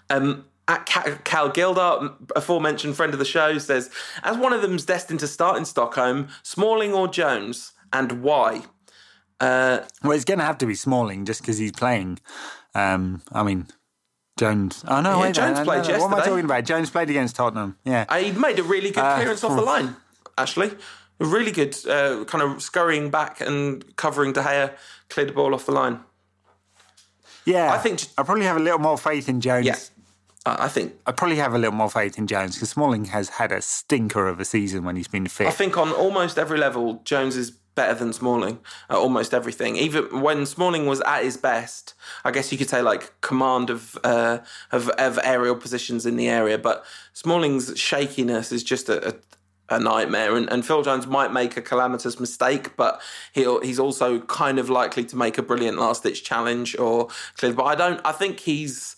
Um, 0.08 0.46
at 0.66 0.86
Cal 0.86 1.50
Gildart, 1.50 2.30
aforementioned 2.36 2.96
friend 2.96 3.12
of 3.12 3.18
the 3.18 3.24
show, 3.24 3.58
says, 3.58 3.90
as 4.22 4.36
one 4.36 4.52
of 4.52 4.62
them's 4.62 4.84
destined 4.84 5.20
to 5.20 5.26
start 5.26 5.56
in 5.56 5.64
Stockholm, 5.64 6.28
Smalling 6.42 6.92
or 6.92 7.08
Jones, 7.08 7.72
and 7.92 8.22
why? 8.22 8.62
Uh, 9.40 9.80
Well, 10.02 10.12
it's 10.12 10.24
going 10.24 10.38
to 10.38 10.44
have 10.44 10.58
to 10.58 10.66
be 10.66 10.74
Smalling 10.74 11.24
just 11.24 11.40
because 11.40 11.58
he's 11.58 11.72
playing. 11.72 12.20
Um, 12.74 13.22
I 13.32 13.42
mean, 13.42 13.66
Jones. 14.41 14.84
Oh, 14.88 15.01
no, 15.01 15.11
Yeah, 15.16 15.22
wait, 15.22 15.34
Jones 15.34 15.55
no, 15.59 15.61
no, 15.61 15.64
played 15.64 15.88
no, 15.88 15.99
What 15.99 16.07
am 16.07 16.14
I 16.14 16.16
yesterday. 16.16 16.30
talking 16.30 16.45
about? 16.47 16.64
Jones 16.64 16.91
played 16.91 17.11
against 17.11 17.36
Tottenham. 17.36 17.76
Yeah. 17.84 18.05
Uh, 18.09 18.16
he 18.18 18.32
made 18.32 18.59
a 18.59 18.62
really 18.62 18.91
good 18.91 19.05
clearance 19.16 19.45
off 19.45 19.55
the 19.57 19.62
line, 19.62 19.95
actually. 20.36 20.70
A 21.20 21.24
really 21.26 21.53
good 21.53 21.76
uh, 21.86 22.24
kind 22.24 22.43
of 22.43 22.62
scurrying 22.62 23.11
back 23.11 23.41
and 23.41 23.84
covering 23.97 24.32
De 24.32 24.41
Gea, 24.43 24.72
cleared 25.11 25.28
the 25.28 25.32
ball 25.34 25.55
off 25.55 25.66
the 25.66 25.72
line. 25.72 26.01
Yeah. 27.45 27.72
I 27.72 27.78
think- 27.78 28.01
I 28.18 28.22
probably 28.22 28.45
have 28.47 28.57
a 28.57 28.61
little 28.61 28.78
more 28.78 28.99
faith 28.99 29.28
in 29.28 29.41
Jones. 29.41 29.66
Yeah. 29.66 29.76
I 30.47 30.64
I 30.64 30.68
think 30.68 30.95
I 31.07 31.12
probably 31.12 31.36
have 31.36 31.53
a 31.55 31.59
little 31.59 31.74
more 31.76 31.91
faith 31.91 32.16
in 32.16 32.26
Jones 32.26 32.55
because 32.57 32.70
Smalling 32.70 33.05
has 33.07 33.28
had 33.28 33.53
a 33.53 33.61
stinker 33.61 34.26
of 34.26 34.41
a 34.41 34.45
season 34.47 34.84
when 34.84 34.97
he's 34.97 35.09
been 35.09 35.26
fit. 35.28 35.47
I 35.47 35.51
think 35.51 35.76
on 35.76 35.93
almost 35.93 36.38
every 36.38 36.59
level, 36.59 37.03
Jones 37.05 37.36
is 37.36 37.53
better 37.80 37.98
than 37.98 38.12
Smalling 38.12 38.58
at 38.90 38.96
almost 38.96 39.32
everything. 39.32 39.76
Even 39.76 40.20
when 40.20 40.44
Smalling 40.44 40.84
was 40.84 41.00
at 41.02 41.24
his 41.24 41.38
best, 41.38 41.94
I 42.26 42.30
guess 42.30 42.52
you 42.52 42.58
could 42.58 42.68
say 42.68 42.82
like 42.82 43.18
command 43.22 43.70
of 43.70 43.96
uh, 44.04 44.38
of, 44.70 44.90
of 44.90 45.18
aerial 45.24 45.56
positions 45.56 46.04
in 46.04 46.16
the 46.16 46.28
area. 46.28 46.58
But 46.58 46.84
Smalling's 47.14 47.78
shakiness 47.78 48.52
is 48.52 48.62
just 48.62 48.90
a, 48.90 48.98
a, 49.08 49.14
a 49.76 49.78
nightmare. 49.80 50.36
And, 50.36 50.46
and 50.52 50.66
Phil 50.66 50.82
Jones 50.82 51.06
might 51.06 51.32
make 51.32 51.56
a 51.56 51.62
calamitous 51.62 52.20
mistake, 52.20 52.76
but 52.76 53.00
he'll 53.32 53.62
he's 53.62 53.80
also 53.80 54.20
kind 54.20 54.58
of 54.58 54.68
likely 54.68 55.04
to 55.06 55.16
make 55.16 55.38
a 55.38 55.42
brilliant 55.42 55.78
last 55.78 56.02
ditch 56.02 56.22
challenge 56.22 56.78
or 56.78 57.08
clear. 57.38 57.54
But 57.54 57.64
I 57.64 57.74
don't. 57.74 58.00
I 58.04 58.12
think 58.12 58.40
he's. 58.40 58.94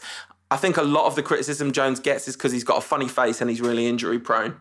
I 0.51 0.57
think 0.57 0.77
a 0.77 0.83
lot 0.83 1.07
of 1.07 1.15
the 1.15 1.23
criticism 1.23 1.71
Jones 1.71 2.01
gets 2.01 2.27
is 2.27 2.37
because 2.37 2.53
he's 2.53 2.65
got 2.65 2.79
a 2.79 2.87
funny 2.93 3.09
face 3.09 3.41
and 3.41 3.49
he's 3.49 3.61
really 3.61 3.87
injury 3.87 4.19
prone. 4.19 4.61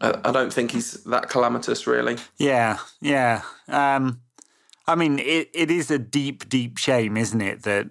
I 0.00 0.20
I 0.24 0.32
don't 0.32 0.52
think 0.52 0.72
he's 0.72 1.04
that 1.04 1.28
calamitous, 1.28 1.86
really. 1.86 2.16
Yeah, 2.38 2.78
yeah. 3.00 3.42
Um, 3.68 4.20
I 4.86 4.94
mean, 4.94 5.18
it, 5.18 5.50
it 5.54 5.70
is 5.70 5.90
a 5.90 5.98
deep, 5.98 6.48
deep 6.48 6.76
shame, 6.78 7.16
isn't 7.16 7.40
it, 7.40 7.62
that 7.62 7.86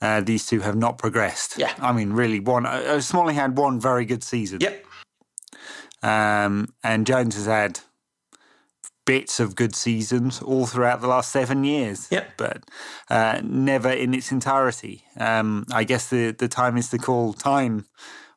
uh, 0.00 0.20
these 0.20 0.46
two 0.46 0.60
have 0.60 0.76
not 0.76 0.98
progressed. 0.98 1.58
Yeah. 1.58 1.72
I 1.78 1.92
mean, 1.92 2.12
really, 2.12 2.40
one. 2.40 2.66
Uh, 2.66 3.00
Smalling 3.00 3.36
had 3.36 3.56
one 3.56 3.80
very 3.80 4.04
good 4.04 4.24
season. 4.24 4.60
Yep. 4.60 4.84
Um, 6.02 6.74
and 6.82 7.06
Jones 7.06 7.36
has 7.36 7.46
had 7.46 7.80
bits 9.04 9.40
of 9.40 9.54
good 9.54 9.74
seasons 9.74 10.42
all 10.42 10.66
throughout 10.66 11.00
the 11.00 11.06
last 11.06 11.30
seven 11.30 11.62
years. 11.62 12.08
Yep. 12.10 12.32
But 12.36 12.64
uh, 13.08 13.40
never 13.44 13.90
in 13.90 14.14
its 14.14 14.32
entirety. 14.32 15.04
Um, 15.16 15.64
I 15.72 15.84
guess 15.84 16.08
the, 16.10 16.32
the 16.32 16.48
time 16.48 16.76
is 16.76 16.90
to 16.90 16.98
call 16.98 17.32
time 17.32 17.86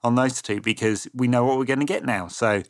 on 0.03 0.13
those 0.13 0.41
two 0.43 0.61
because 0.61 1.07
we 1.16 1.28
know 1.28 1.45
what 1.45 1.57
we're 1.57 1.66
going 1.66 1.80
to 1.80 1.86
get 1.86 2.05
now. 2.05 2.28
So 2.28 2.61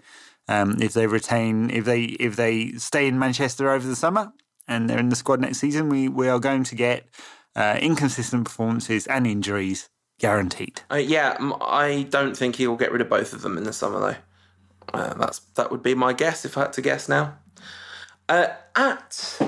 um, 0.47 0.77
if 0.81 0.93
they 0.93 1.07
retain, 1.07 1.69
if 1.69 1.85
they 1.85 2.03
if 2.03 2.35
they 2.35 2.71
stay 2.73 3.07
in 3.07 3.17
Manchester 3.17 3.71
over 3.71 3.87
the 3.87 3.95
summer 3.95 4.31
and 4.67 4.89
they're 4.89 4.99
in 4.99 5.09
the 5.09 5.15
squad 5.15 5.39
next 5.39 5.59
season, 5.59 5.89
we, 5.89 6.07
we 6.07 6.27
are 6.27 6.39
going 6.39 6.63
to 6.65 6.75
get 6.75 7.07
uh, 7.55 7.77
inconsistent 7.81 8.45
performances 8.45 9.07
and 9.07 9.25
injuries 9.25 9.89
guaranteed. 10.19 10.81
Uh, 10.91 10.95
yeah, 10.95 11.37
I 11.61 12.07
don't 12.09 12.35
think 12.37 12.55
he'll 12.55 12.75
get 12.75 12.91
rid 12.91 13.01
of 13.01 13.09
both 13.09 13.33
of 13.33 13.41
them 13.41 13.57
in 13.57 13.63
the 13.63 13.73
summer, 13.73 13.99
though. 13.99 14.17
Uh, 14.93 15.13
that's 15.15 15.39
that 15.55 15.71
would 15.71 15.81
be 15.81 15.95
my 15.95 16.13
guess 16.13 16.45
if 16.45 16.57
I 16.57 16.61
had 16.61 16.73
to 16.73 16.81
guess 16.81 17.09
now. 17.09 17.37
Uh, 18.29 18.47
at 18.75 19.39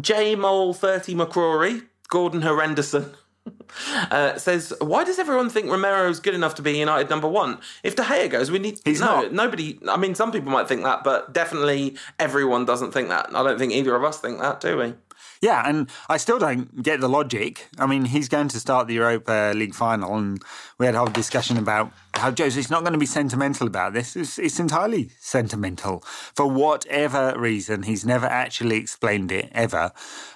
jmole30 0.00 1.26
McCrory, 1.26 1.86
Gordon 2.08 2.42
Henderson 2.42 3.14
uh, 4.10 4.38
says, 4.38 4.72
"Why 4.80 5.04
does 5.04 5.18
everyone 5.18 5.50
think 5.50 5.70
Romero's 5.70 6.20
good 6.20 6.34
enough 6.34 6.54
to 6.56 6.62
be 6.62 6.78
United 6.78 7.10
number 7.10 7.28
one? 7.28 7.58
If 7.82 7.96
De 7.96 8.02
Gea 8.02 8.30
goes, 8.30 8.50
we 8.50 8.58
need 8.58 8.80
He's 8.84 9.00
no 9.00 9.22
not. 9.22 9.32
nobody. 9.32 9.78
I 9.88 9.96
mean, 9.96 10.14
some 10.14 10.32
people 10.32 10.50
might 10.50 10.68
think 10.68 10.82
that, 10.84 11.04
but 11.04 11.32
definitely 11.32 11.96
everyone 12.18 12.64
doesn't 12.64 12.92
think 12.92 13.08
that. 13.08 13.34
I 13.34 13.42
don't 13.42 13.58
think 13.58 13.72
either 13.72 13.94
of 13.94 14.04
us 14.04 14.20
think 14.20 14.40
that, 14.40 14.60
do 14.60 14.76
we? 14.76 14.94
Yeah, 15.40 15.62
and 15.64 15.88
I 16.08 16.16
still 16.16 16.38
don't 16.38 16.82
get 16.82 17.00
the 17.00 17.08
logic. 17.08 17.68
I 17.78 17.86
mean, 17.86 18.06
he's 18.06 18.28
going 18.28 18.48
to 18.48 18.60
start 18.60 18.88
the 18.88 18.94
Europa 18.94 19.52
League 19.54 19.74
final, 19.74 20.16
and 20.16 20.42
we 20.78 20.86
had 20.86 20.94
a 20.94 20.98
whole 20.98 21.06
discussion 21.06 21.56
about 21.56 21.92
how 22.14 22.32
Jose's 22.32 22.70
not 22.70 22.80
going 22.80 22.92
to 22.92 22.98
be 22.98 23.06
sentimental 23.06 23.66
about 23.66 23.92
this. 23.92 24.16
It's, 24.16 24.38
it's 24.38 24.58
entirely 24.58 25.10
sentimental. 25.20 26.00
For 26.34 26.46
whatever 26.46 27.38
reason, 27.38 27.84
he's 27.84 28.04
never 28.04 28.26
actually 28.26 28.76
explained 28.76 29.30
it, 29.30 29.48
ever. 29.52 29.92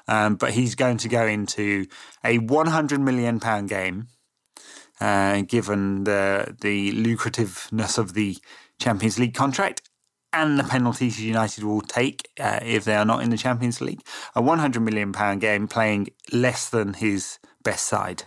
Um, 0.07 0.37
but 0.37 0.53
he's 0.53 0.75
going 0.75 0.99
to 0.99 1.09
go 1.09 1.27
into 1.27 1.87
a 2.25 2.39
£100 2.39 3.01
million 3.01 3.39
game, 3.67 4.07
uh, 5.01 5.43
given 5.43 6.05
the, 6.05 6.57
the 6.61 6.93
lucrativeness 6.93 7.99
of 7.99 8.15
the 8.15 8.39
Champions 8.79 9.19
League 9.19 9.35
contract 9.35 9.83
and 10.33 10.59
the 10.59 10.65
penalties 10.65 11.21
United 11.21 11.65
will 11.65 11.81
take 11.81 12.31
uh, 12.41 12.61
if 12.63 12.85
they 12.85 12.97
are 12.97 13.05
not 13.05 13.23
in 13.23 13.31
the 13.31 13.37
Champions 13.37 13.81
League. 13.81 14.03
A 14.35 14.43
100 14.43 14.81
million 14.81 15.13
pound 15.13 15.41
game 15.41 15.69
playing 15.69 16.09
less 16.33 16.69
than 16.69 16.95
his 16.95 17.39
best 17.63 17.87
side. 17.87 18.25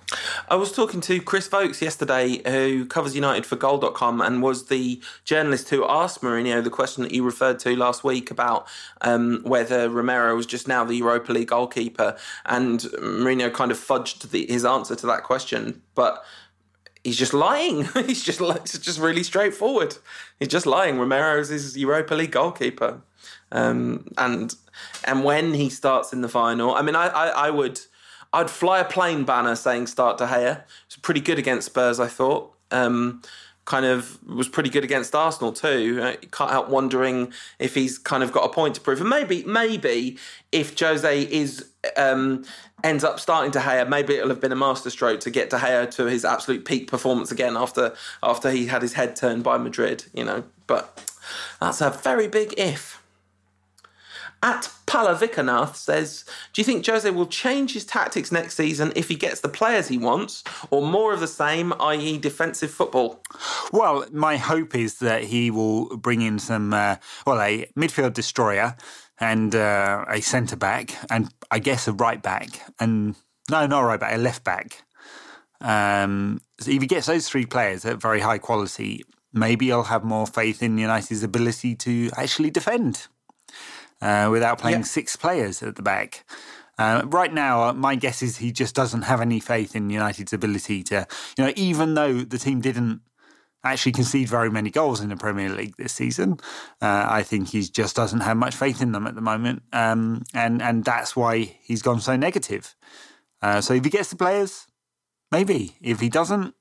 I 0.50 0.56
was 0.56 0.72
talking 0.72 1.02
to 1.02 1.22
Chris 1.22 1.48
Vokes 1.48 1.82
yesterday, 1.82 2.42
who 2.50 2.86
covers 2.86 3.16
United 3.16 3.46
for 3.46 3.56
Goal.com 3.56 4.22
and 4.22 4.42
was 4.42 4.68
the 4.68 5.02
journalist 5.24 5.70
who 5.70 5.86
asked 5.88 6.22
Mourinho 6.22 6.64
the 6.64 6.70
question 6.70 7.04
that 7.04 7.12
you 7.12 7.24
referred 7.24 7.60
to 7.60 7.76
last 7.76 8.04
week 8.04 8.32
about 8.32 8.68
um, 9.02 9.42
whether 9.44 9.90
Romero 9.90 10.36
was 10.36 10.46
just 10.46 10.68
now 10.68 10.84
the 10.84 10.96
Europa 10.96 11.34
League 11.34 11.50
goalkeeper. 11.50 12.16
And 12.46 12.80
Mourinho 12.80 13.54
kind 13.54 13.72
of 13.72 13.78
fudged 13.78 14.30
the, 14.32 14.46
his 14.48 14.66
answer 14.66 14.96
to 14.96 15.08
that 15.08 15.24
question. 15.24 15.82
But 15.96 16.24
he's 17.06 17.18
just 17.18 17.34
lying. 17.34 17.84
he's 18.06 18.24
just 18.24 18.42
it's 18.42 18.78
just 18.80 19.00
really 19.00 19.24
straightforward. 19.24 19.96
He's 20.40 20.50
just 20.50 20.66
lying. 20.66 20.98
Romero's 20.98 21.50
his 21.50 21.78
Europa 21.78 22.16
League 22.16 22.32
goalkeeper. 22.32 23.02
Um, 23.52 24.08
and 24.18 24.54
and 25.06 25.24
when 25.24 25.54
he 25.54 25.70
starts 25.70 26.12
in 26.12 26.22
the 26.22 26.28
final, 26.28 26.74
I 26.74 26.82
mean, 26.82 26.96
I, 26.96 27.08
I, 27.08 27.28
I 27.48 27.50
would 27.52 27.80
I'd 28.34 28.50
fly 28.50 28.80
a 28.80 28.86
plane 28.86 29.24
banner 29.24 29.56
saying 29.56 29.88
start 29.88 30.18
De 30.18 30.26
Gea. 30.26 30.64
It's 30.88 30.98
pretty 30.98 31.22
good 31.22 31.40
against 31.40 31.68
Spurs, 31.68 32.00
I 32.00 32.08
thought. 32.08 32.54
Um, 32.72 33.22
kind 33.66 33.86
of 33.86 34.20
was 34.28 34.48
pretty 34.48 34.70
good 34.70 34.84
against 34.84 35.16
Arsenal 35.16 35.52
too. 35.52 36.00
Uh, 36.02 36.16
can't 36.32 36.52
help 36.52 36.70
wondering 36.70 37.32
if 37.60 37.76
he's 37.76 37.98
kind 37.98 38.24
of 38.24 38.32
got 38.32 38.44
a 38.44 38.50
point 38.50 38.76
to 38.76 38.82
prove. 38.82 39.00
And 39.00 39.10
maybe, 39.10 39.44
maybe 39.44 40.18
if 40.52 40.78
Jose 40.80 41.22
is 41.22 41.70
um, 41.98 42.46
ends 42.86 43.04
up 43.04 43.20
starting 43.20 43.52
De 43.52 43.60
Gea, 43.60 43.88
maybe 43.90 44.14
it'll 44.14 44.30
have 44.30 44.40
been 44.40 44.52
a 44.52 44.56
masterstroke 44.56 45.20
to 45.22 45.32
get 45.32 45.50
De 45.50 45.58
Gea 45.58 45.90
to 45.92 46.06
his 46.06 46.24
absolute 46.24 46.64
peak 46.66 46.88
performance 46.88 47.32
again 47.32 47.58
after 47.58 47.96
after 48.22 48.52
he 48.52 48.68
had 48.68 48.82
his 48.82 48.94
head 48.94 49.16
turned 49.16 49.44
by 49.44 49.58
Madrid. 49.58 50.06
You 50.14 50.24
know, 50.24 50.44
but 50.68 51.04
that's 51.60 51.82
a 51.82 51.90
very 51.90 52.28
big 52.28 52.54
if. 52.58 53.02
At 54.44 54.70
Palavikanath 54.86 55.76
says, 55.76 56.24
Do 56.54 56.62
you 56.62 56.66
think 56.66 56.86
Jose 56.86 57.10
will 57.10 57.26
change 57.26 57.74
his 57.74 57.84
tactics 57.84 58.32
next 58.32 58.56
season 58.56 58.94
if 58.96 59.08
he 59.08 59.16
gets 59.16 59.40
the 59.40 59.50
players 59.50 59.88
he 59.88 59.98
wants, 59.98 60.44
or 60.70 60.86
more 60.86 61.14
of 61.14 61.20
the 61.20 61.28
same, 61.28 61.74
i.e., 61.80 62.20
defensive 62.20 62.70
football? 62.70 63.24
Well, 63.72 64.06
my 64.12 64.38
hope 64.38 64.76
is 64.76 65.00
that 65.00 65.24
he 65.24 65.50
will 65.50 65.98
bring 65.98 66.22
in 66.22 66.38
some, 66.38 66.76
uh, 66.76 66.98
well, 67.26 67.42
a 67.42 67.66
midfield 67.76 68.14
destroyer 68.14 68.76
and 69.20 69.56
uh, 69.56 70.06
a 70.08 70.22
centre 70.22 70.56
back, 70.56 70.96
and 71.10 71.30
I 71.52 71.60
guess 71.60 71.88
a 71.88 71.94
right 71.94 72.22
back, 72.22 72.50
and 72.80 73.16
no, 73.50 73.66
not 73.68 73.84
a 73.84 73.86
right 73.86 74.00
back, 74.00 74.16
a 74.16 74.18
left 74.18 74.44
back. 74.44 74.84
Um, 75.62 76.42
so 76.60 76.72
if 76.72 76.82
he 76.82 76.88
gets 76.88 77.08
those 77.08 77.28
three 77.28 77.46
players 77.46 77.86
at 77.86 78.02
very 78.02 78.20
high 78.20 78.38
quality, 78.38 79.04
maybe 79.34 79.72
I'll 79.72 79.84
have 79.84 80.04
more 80.04 80.28
faith 80.28 80.62
in 80.62 80.78
United's 80.78 81.24
ability 81.24 81.76
to 81.76 82.10
actually 82.18 82.52
defend 82.52 83.08
uh, 84.02 84.30
without 84.32 84.60
playing 84.60 84.80
yeah. 84.80 84.86
six 84.86 85.16
players 85.16 85.64
at 85.64 85.76
the 85.76 85.82
back. 85.82 86.26
Uh, 86.78 87.04
right 87.06 87.34
now, 87.34 87.64
uh, 87.64 87.74
my 87.74 87.96
guess 87.96 88.22
is 88.22 88.38
he 88.38 88.52
just 88.52 88.76
doesn't 88.76 89.04
have 89.04 89.22
any 89.22 89.40
faith 89.40 89.76
in 89.76 89.90
United's 89.90 90.34
ability 90.34 90.84
to, 90.84 91.08
you 91.38 91.46
know, 91.46 91.54
even 91.56 91.94
though 91.94 92.22
the 92.22 92.38
team 92.38 92.60
didn't 92.60 93.02
actually 93.74 93.94
concede 93.94 94.30
very 94.30 94.50
many 94.50 94.70
goals 94.70 95.02
in 95.02 95.10
the 95.10 95.18
Premier 95.18 95.50
League 95.50 95.76
this 95.78 95.94
season, 95.94 96.40
uh, 96.82 97.08
I 97.10 97.24
think 97.24 97.50
he 97.50 97.62
just 97.64 97.96
doesn't 97.96 98.22
have 98.22 98.38
much 98.38 98.56
faith 98.56 98.82
in 98.82 98.92
them 98.92 99.08
at 99.08 99.16
the 99.16 99.22
moment, 99.22 99.64
um, 99.74 100.24
and 100.34 100.62
and 100.62 100.84
that's 100.84 101.16
why 101.16 101.58
he's 101.62 101.82
gone 101.82 102.00
so 102.00 102.16
negative. 102.16 102.76
Uh, 103.42 103.62
so 103.62 103.74
if 103.74 103.84
he 103.84 103.90
gets 103.90 104.10
the 104.10 104.16
players, 104.16 104.68
maybe. 105.32 105.76
If 105.82 106.00
he 106.00 106.10
doesn't, 106.10 106.56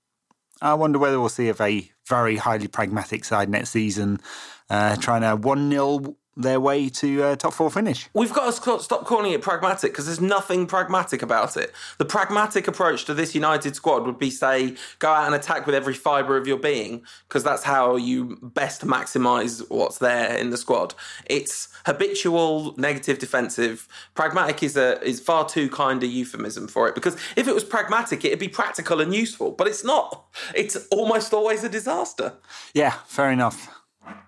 I 0.60 0.74
wonder 0.74 0.98
whether 0.98 1.20
we'll 1.20 1.28
see 1.28 1.48
a 1.48 1.54
very 1.54 1.92
very 2.06 2.36
highly 2.36 2.68
pragmatic 2.68 3.24
side 3.24 3.48
next 3.48 3.70
season, 3.70 4.20
uh, 4.68 4.96
trying 4.96 5.22
to 5.22 5.36
one 5.36 5.70
0 5.70 6.16
their 6.36 6.60
way 6.60 6.88
to 6.88 7.22
uh, 7.22 7.36
top 7.36 7.52
four 7.52 7.70
finish. 7.70 8.08
We've 8.12 8.32
got 8.32 8.52
to 8.52 8.80
stop 8.80 9.04
calling 9.04 9.32
it 9.32 9.42
pragmatic 9.42 9.92
because 9.92 10.06
there's 10.06 10.20
nothing 10.20 10.66
pragmatic 10.66 11.22
about 11.22 11.56
it. 11.56 11.72
The 11.98 12.04
pragmatic 12.04 12.66
approach 12.66 13.04
to 13.06 13.14
this 13.14 13.34
United 13.34 13.76
squad 13.76 14.04
would 14.06 14.18
be 14.18 14.30
say, 14.30 14.76
go 14.98 15.10
out 15.10 15.26
and 15.26 15.34
attack 15.34 15.66
with 15.66 15.74
every 15.74 15.94
fibre 15.94 16.36
of 16.36 16.46
your 16.46 16.58
being 16.58 17.02
because 17.28 17.44
that's 17.44 17.64
how 17.64 17.96
you 17.96 18.38
best 18.42 18.84
maximise 18.86 19.62
what's 19.70 19.98
there 19.98 20.36
in 20.36 20.50
the 20.50 20.56
squad. 20.56 20.94
It's 21.26 21.68
habitual 21.86 22.74
negative 22.76 23.18
defensive. 23.18 23.86
Pragmatic 24.14 24.62
is 24.62 24.76
a 24.76 25.00
is 25.02 25.20
far 25.20 25.48
too 25.48 25.68
kind 25.68 26.02
a 26.02 26.06
euphemism 26.06 26.68
for 26.68 26.88
it 26.88 26.94
because 26.94 27.16
if 27.36 27.46
it 27.46 27.54
was 27.54 27.64
pragmatic, 27.64 28.24
it'd 28.24 28.38
be 28.38 28.48
practical 28.48 29.00
and 29.00 29.14
useful, 29.14 29.52
but 29.52 29.66
it's 29.66 29.84
not. 29.84 30.24
It's 30.54 30.76
almost 30.90 31.32
always 31.32 31.64
a 31.64 31.68
disaster. 31.68 32.34
Yeah, 32.72 32.92
fair 33.06 33.30
enough. 33.30 33.83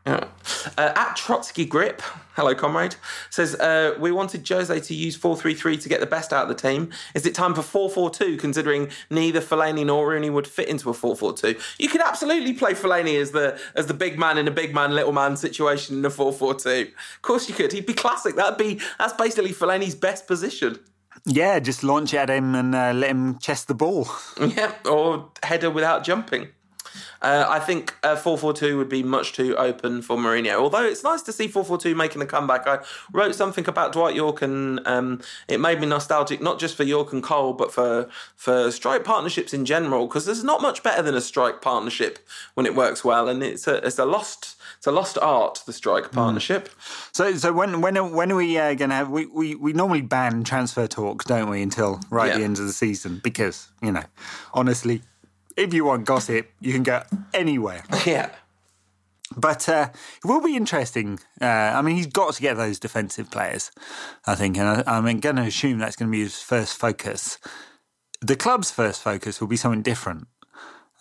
Yeah. 0.06 0.28
Uh, 0.78 0.92
at 0.94 1.16
Trotsky 1.16 1.64
Grip, 1.64 2.00
hello 2.34 2.54
comrade, 2.54 2.94
says 3.30 3.54
uh, 3.56 3.96
we 3.98 4.12
wanted 4.12 4.48
Jose 4.48 4.78
to 4.78 4.94
use 4.94 5.18
4-3-3 5.18 5.82
to 5.82 5.88
get 5.88 6.00
the 6.00 6.06
best 6.06 6.32
out 6.32 6.42
of 6.42 6.48
the 6.48 6.54
team. 6.54 6.90
Is 7.14 7.26
it 7.26 7.34
time 7.34 7.54
for 7.54 7.62
4-4-2 7.90 8.38
considering 8.38 8.90
neither 9.10 9.40
Fellaini 9.40 9.84
nor 9.84 10.08
Rooney 10.08 10.30
would 10.30 10.46
fit 10.46 10.68
into 10.68 10.88
a 10.90 10.92
4-4-2? 10.92 11.60
You 11.78 11.88
could 11.88 12.00
absolutely 12.00 12.52
play 12.52 12.74
Fellaini 12.74 13.20
as 13.20 13.32
the 13.32 13.58
as 13.74 13.86
the 13.86 13.94
big 13.94 14.18
man 14.18 14.38
in 14.38 14.46
a 14.46 14.52
big 14.52 14.74
man 14.74 14.94
little 14.94 15.12
man 15.12 15.36
situation 15.36 15.98
in 15.98 16.04
a 16.04 16.10
4-4-2. 16.10 16.82
Of 16.88 17.22
course 17.22 17.48
you 17.48 17.54
could. 17.54 17.72
He'd 17.72 17.86
be 17.86 17.94
classic. 17.94 18.36
That'd 18.36 18.58
be 18.58 18.80
that's 18.98 19.14
basically 19.14 19.52
Fellaini's 19.52 19.94
best 19.94 20.26
position. 20.26 20.78
Yeah, 21.24 21.58
just 21.58 21.82
launch 21.82 22.14
at 22.14 22.30
him 22.30 22.54
and 22.54 22.74
uh, 22.74 22.92
let 22.92 23.10
him 23.10 23.38
chest 23.38 23.66
the 23.66 23.74
ball. 23.74 24.08
Yeah, 24.40 24.72
or 24.88 25.30
header 25.42 25.70
without 25.70 26.04
jumping. 26.04 26.48
Uh, 27.22 27.46
I 27.48 27.58
think 27.58 27.94
uh, 28.02 28.16
442 28.16 28.76
would 28.78 28.88
be 28.88 29.02
much 29.02 29.32
too 29.32 29.56
open 29.56 30.02
for 30.02 30.16
Mourinho. 30.16 30.54
Although 30.54 30.84
it's 30.84 31.04
nice 31.04 31.22
to 31.22 31.32
see 31.32 31.48
442 31.48 31.94
making 31.94 32.22
a 32.22 32.26
comeback. 32.26 32.66
I 32.66 32.84
wrote 33.12 33.34
something 33.34 33.68
about 33.68 33.92
Dwight 33.92 34.14
Yorke, 34.14 34.42
and 34.42 34.86
um, 34.86 35.20
it 35.48 35.60
made 35.60 35.80
me 35.80 35.86
nostalgic, 35.86 36.40
not 36.40 36.58
just 36.58 36.76
for 36.76 36.84
Yorke 36.84 37.12
and 37.12 37.22
Cole, 37.22 37.52
but 37.52 37.72
for, 37.72 38.08
for 38.34 38.70
strike 38.70 39.04
partnerships 39.04 39.54
in 39.54 39.64
general, 39.64 40.06
because 40.06 40.26
there's 40.26 40.44
not 40.44 40.62
much 40.62 40.82
better 40.82 41.02
than 41.02 41.14
a 41.14 41.20
strike 41.20 41.62
partnership 41.62 42.18
when 42.54 42.66
it 42.66 42.74
works 42.74 43.04
well. 43.04 43.28
And 43.28 43.42
it's 43.42 43.66
a, 43.66 43.84
it's 43.86 43.98
a 43.98 44.04
lost 44.04 44.56
it's 44.78 44.86
a 44.86 44.92
lost 44.92 45.18
art, 45.18 45.62
the 45.66 45.72
strike 45.72 46.12
partnership. 46.12 46.68
Mm. 46.68 47.16
So, 47.16 47.36
so 47.36 47.52
when 47.52 47.80
when 47.80 47.96
when 48.12 48.32
are 48.32 48.36
we 48.36 48.58
uh, 48.58 48.74
going 48.74 48.90
to 48.90 48.96
have? 48.96 49.10
We, 49.10 49.26
we 49.26 49.54
we 49.54 49.72
normally 49.72 50.02
ban 50.02 50.44
transfer 50.44 50.86
talks, 50.86 51.24
don't 51.24 51.48
we, 51.48 51.62
until 51.62 52.00
right 52.10 52.28
yeah. 52.28 52.38
the 52.38 52.44
end 52.44 52.58
of 52.58 52.66
the 52.66 52.72
season? 52.72 53.20
Because 53.22 53.68
you 53.82 53.92
know, 53.92 54.04
honestly, 54.54 55.02
if 55.56 55.72
you 55.74 55.84
want 55.84 56.04
gossip, 56.04 56.50
you 56.60 56.72
can 56.72 56.82
go 56.82 57.02
anywhere. 57.34 57.84
Yeah. 58.06 58.30
But 59.36 59.68
uh, 59.68 59.88
it 59.92 60.28
will 60.28 60.40
be 60.40 60.54
interesting. 60.54 61.18
Uh, 61.40 61.46
I 61.46 61.82
mean, 61.82 61.96
he's 61.96 62.06
got 62.06 62.34
to 62.34 62.40
get 62.40 62.56
those 62.56 62.78
defensive 62.78 63.28
players, 63.28 63.72
I 64.24 64.36
think, 64.36 64.56
and 64.56 64.68
I, 64.68 64.84
I'm 64.86 65.18
going 65.18 65.36
to 65.36 65.42
assume 65.42 65.78
that's 65.78 65.96
going 65.96 66.10
to 66.10 66.16
be 66.16 66.22
his 66.22 66.40
first 66.40 66.76
focus. 66.76 67.38
The 68.20 68.36
club's 68.36 68.70
first 68.70 69.02
focus 69.02 69.40
will 69.40 69.48
be 69.48 69.56
something 69.56 69.82
different 69.82 70.28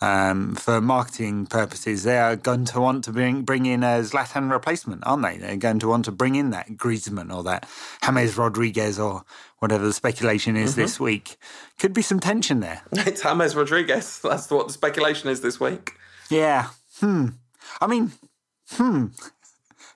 um, 0.00 0.54
for 0.54 0.80
marketing 0.80 1.46
purposes, 1.46 2.02
they 2.02 2.18
are 2.18 2.36
going 2.36 2.64
to 2.66 2.80
want 2.80 3.04
to 3.04 3.12
bring 3.12 3.42
bring 3.42 3.66
in 3.66 3.82
a 3.82 4.00
Zlatan 4.02 4.50
replacement, 4.50 5.02
aren't 5.06 5.22
they? 5.22 5.38
They're 5.38 5.56
going 5.56 5.78
to 5.80 5.88
want 5.88 6.04
to 6.06 6.12
bring 6.12 6.34
in 6.34 6.50
that 6.50 6.68
Griezmann 6.70 7.34
or 7.34 7.42
that 7.44 7.68
James 8.04 8.36
Rodriguez 8.36 8.98
or 8.98 9.24
whatever 9.58 9.86
the 9.86 9.92
speculation 9.92 10.56
is 10.56 10.72
mm-hmm. 10.72 10.82
this 10.82 11.00
week. 11.00 11.36
Could 11.78 11.94
be 11.94 12.02
some 12.02 12.20
tension 12.20 12.60
there. 12.60 12.82
It's 12.92 13.22
James 13.22 13.56
Rodriguez. 13.56 14.20
That's 14.22 14.50
what 14.50 14.66
the 14.66 14.72
speculation 14.72 15.30
is 15.30 15.40
this 15.40 15.58
week. 15.58 15.94
Yeah. 16.28 16.68
Hmm. 17.00 17.28
I 17.80 17.86
mean, 17.86 18.12
hmm. 18.72 19.06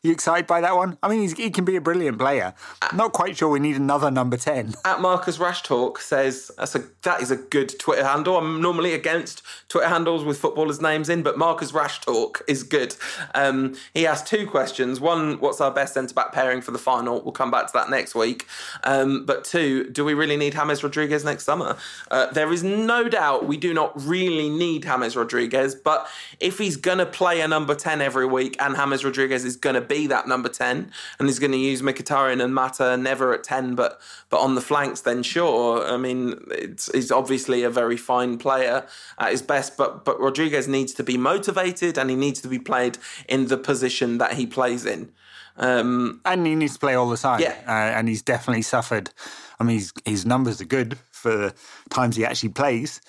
You 0.02 0.12
excited 0.12 0.46
by 0.46 0.62
that 0.62 0.74
one? 0.76 0.96
I 1.02 1.10
mean, 1.10 1.28
he 1.36 1.50
can 1.50 1.66
be 1.66 1.76
a 1.76 1.80
brilliant 1.80 2.18
player. 2.18 2.54
I'm 2.80 2.96
not 2.96 3.12
quite 3.12 3.36
sure 3.36 3.50
we 3.50 3.60
need 3.60 3.76
another 3.76 4.10
number 4.10 4.38
10. 4.38 4.72
At 4.82 5.02
Marcus 5.02 5.38
Rash 5.38 5.62
Talk 5.62 5.98
says, 5.98 6.50
that's 6.56 6.74
a, 6.74 6.84
that 7.02 7.20
is 7.20 7.30
a 7.30 7.36
good 7.36 7.78
Twitter 7.78 8.02
handle. 8.02 8.38
I'm 8.38 8.62
normally 8.62 8.94
against 8.94 9.42
Twitter 9.68 9.88
handles 9.88 10.24
with 10.24 10.38
footballers' 10.38 10.80
names 10.80 11.10
in, 11.10 11.22
but 11.22 11.36
Marcus 11.36 11.74
Rash 11.74 12.00
Talk 12.00 12.42
is 12.48 12.62
good. 12.62 12.96
Um, 13.34 13.76
he 13.92 14.06
asked 14.06 14.26
two 14.26 14.46
questions. 14.46 15.00
One, 15.00 15.38
what's 15.38 15.60
our 15.60 15.70
best 15.70 15.92
centre 15.92 16.14
back 16.14 16.32
pairing 16.32 16.62
for 16.62 16.70
the 16.70 16.78
final? 16.78 17.20
We'll 17.20 17.32
come 17.32 17.50
back 17.50 17.66
to 17.66 17.72
that 17.74 17.90
next 17.90 18.14
week. 18.14 18.46
Um, 18.84 19.26
but 19.26 19.44
two, 19.44 19.90
do 19.90 20.02
we 20.02 20.14
really 20.14 20.38
need 20.38 20.54
James 20.54 20.82
Rodriguez 20.82 21.26
next 21.26 21.44
summer? 21.44 21.76
Uh, 22.10 22.32
there 22.32 22.50
is 22.50 22.64
no 22.64 23.06
doubt 23.10 23.44
we 23.44 23.58
do 23.58 23.74
not 23.74 23.92
really 24.00 24.48
need 24.48 24.84
James 24.84 25.14
Rodriguez, 25.14 25.74
but 25.74 26.08
if 26.40 26.56
he's 26.56 26.78
going 26.78 26.98
to 26.98 27.06
play 27.06 27.42
a 27.42 27.48
number 27.48 27.74
10 27.74 28.00
every 28.00 28.24
week 28.24 28.56
and 28.62 28.74
James 28.74 29.04
Rodriguez 29.04 29.44
is 29.44 29.58
going 29.58 29.74
to 29.74 29.89
be 29.90 30.06
that 30.06 30.26
number 30.26 30.48
10 30.48 30.90
and 31.18 31.28
he's 31.28 31.38
going 31.38 31.52
to 31.52 31.58
use 31.58 31.82
Mkhitaryan 31.82 32.42
and 32.42 32.54
Mata 32.54 32.96
never 32.96 33.34
at 33.34 33.44
10 33.44 33.74
but 33.74 34.00
but 34.30 34.40
on 34.40 34.54
the 34.54 34.60
flanks 34.60 35.02
then 35.02 35.22
sure. 35.22 35.86
I 35.86 35.96
mean 35.96 36.40
it's 36.50 36.90
he's 36.92 37.10
obviously 37.10 37.62
a 37.62 37.70
very 37.70 37.96
fine 37.96 38.38
player 38.38 38.86
at 39.18 39.30
his 39.32 39.42
best 39.42 39.76
but 39.76 40.04
but 40.04 40.18
Rodriguez 40.18 40.66
needs 40.68 40.94
to 40.94 41.02
be 41.02 41.18
motivated 41.18 41.98
and 41.98 42.08
he 42.08 42.16
needs 42.16 42.40
to 42.40 42.48
be 42.48 42.58
played 42.58 42.96
in 43.28 43.48
the 43.48 43.58
position 43.58 44.18
that 44.18 44.34
he 44.34 44.46
plays 44.46 44.86
in. 44.86 45.12
Um, 45.56 46.20
and 46.24 46.46
he 46.46 46.54
needs 46.54 46.74
to 46.74 46.78
play 46.78 46.94
all 46.94 47.10
the 47.10 47.18
time. 47.18 47.40
Yeah. 47.40 47.56
Uh, 47.66 47.98
and 47.98 48.08
he's 48.08 48.22
definitely 48.22 48.62
suffered. 48.62 49.10
I 49.58 49.64
mean 49.64 49.76
his, 49.76 49.92
his 50.06 50.24
numbers 50.24 50.60
are 50.60 50.70
good 50.78 50.96
for 51.10 51.52
times 51.90 52.16
he 52.16 52.24
actually 52.24 52.50
plays 52.50 53.00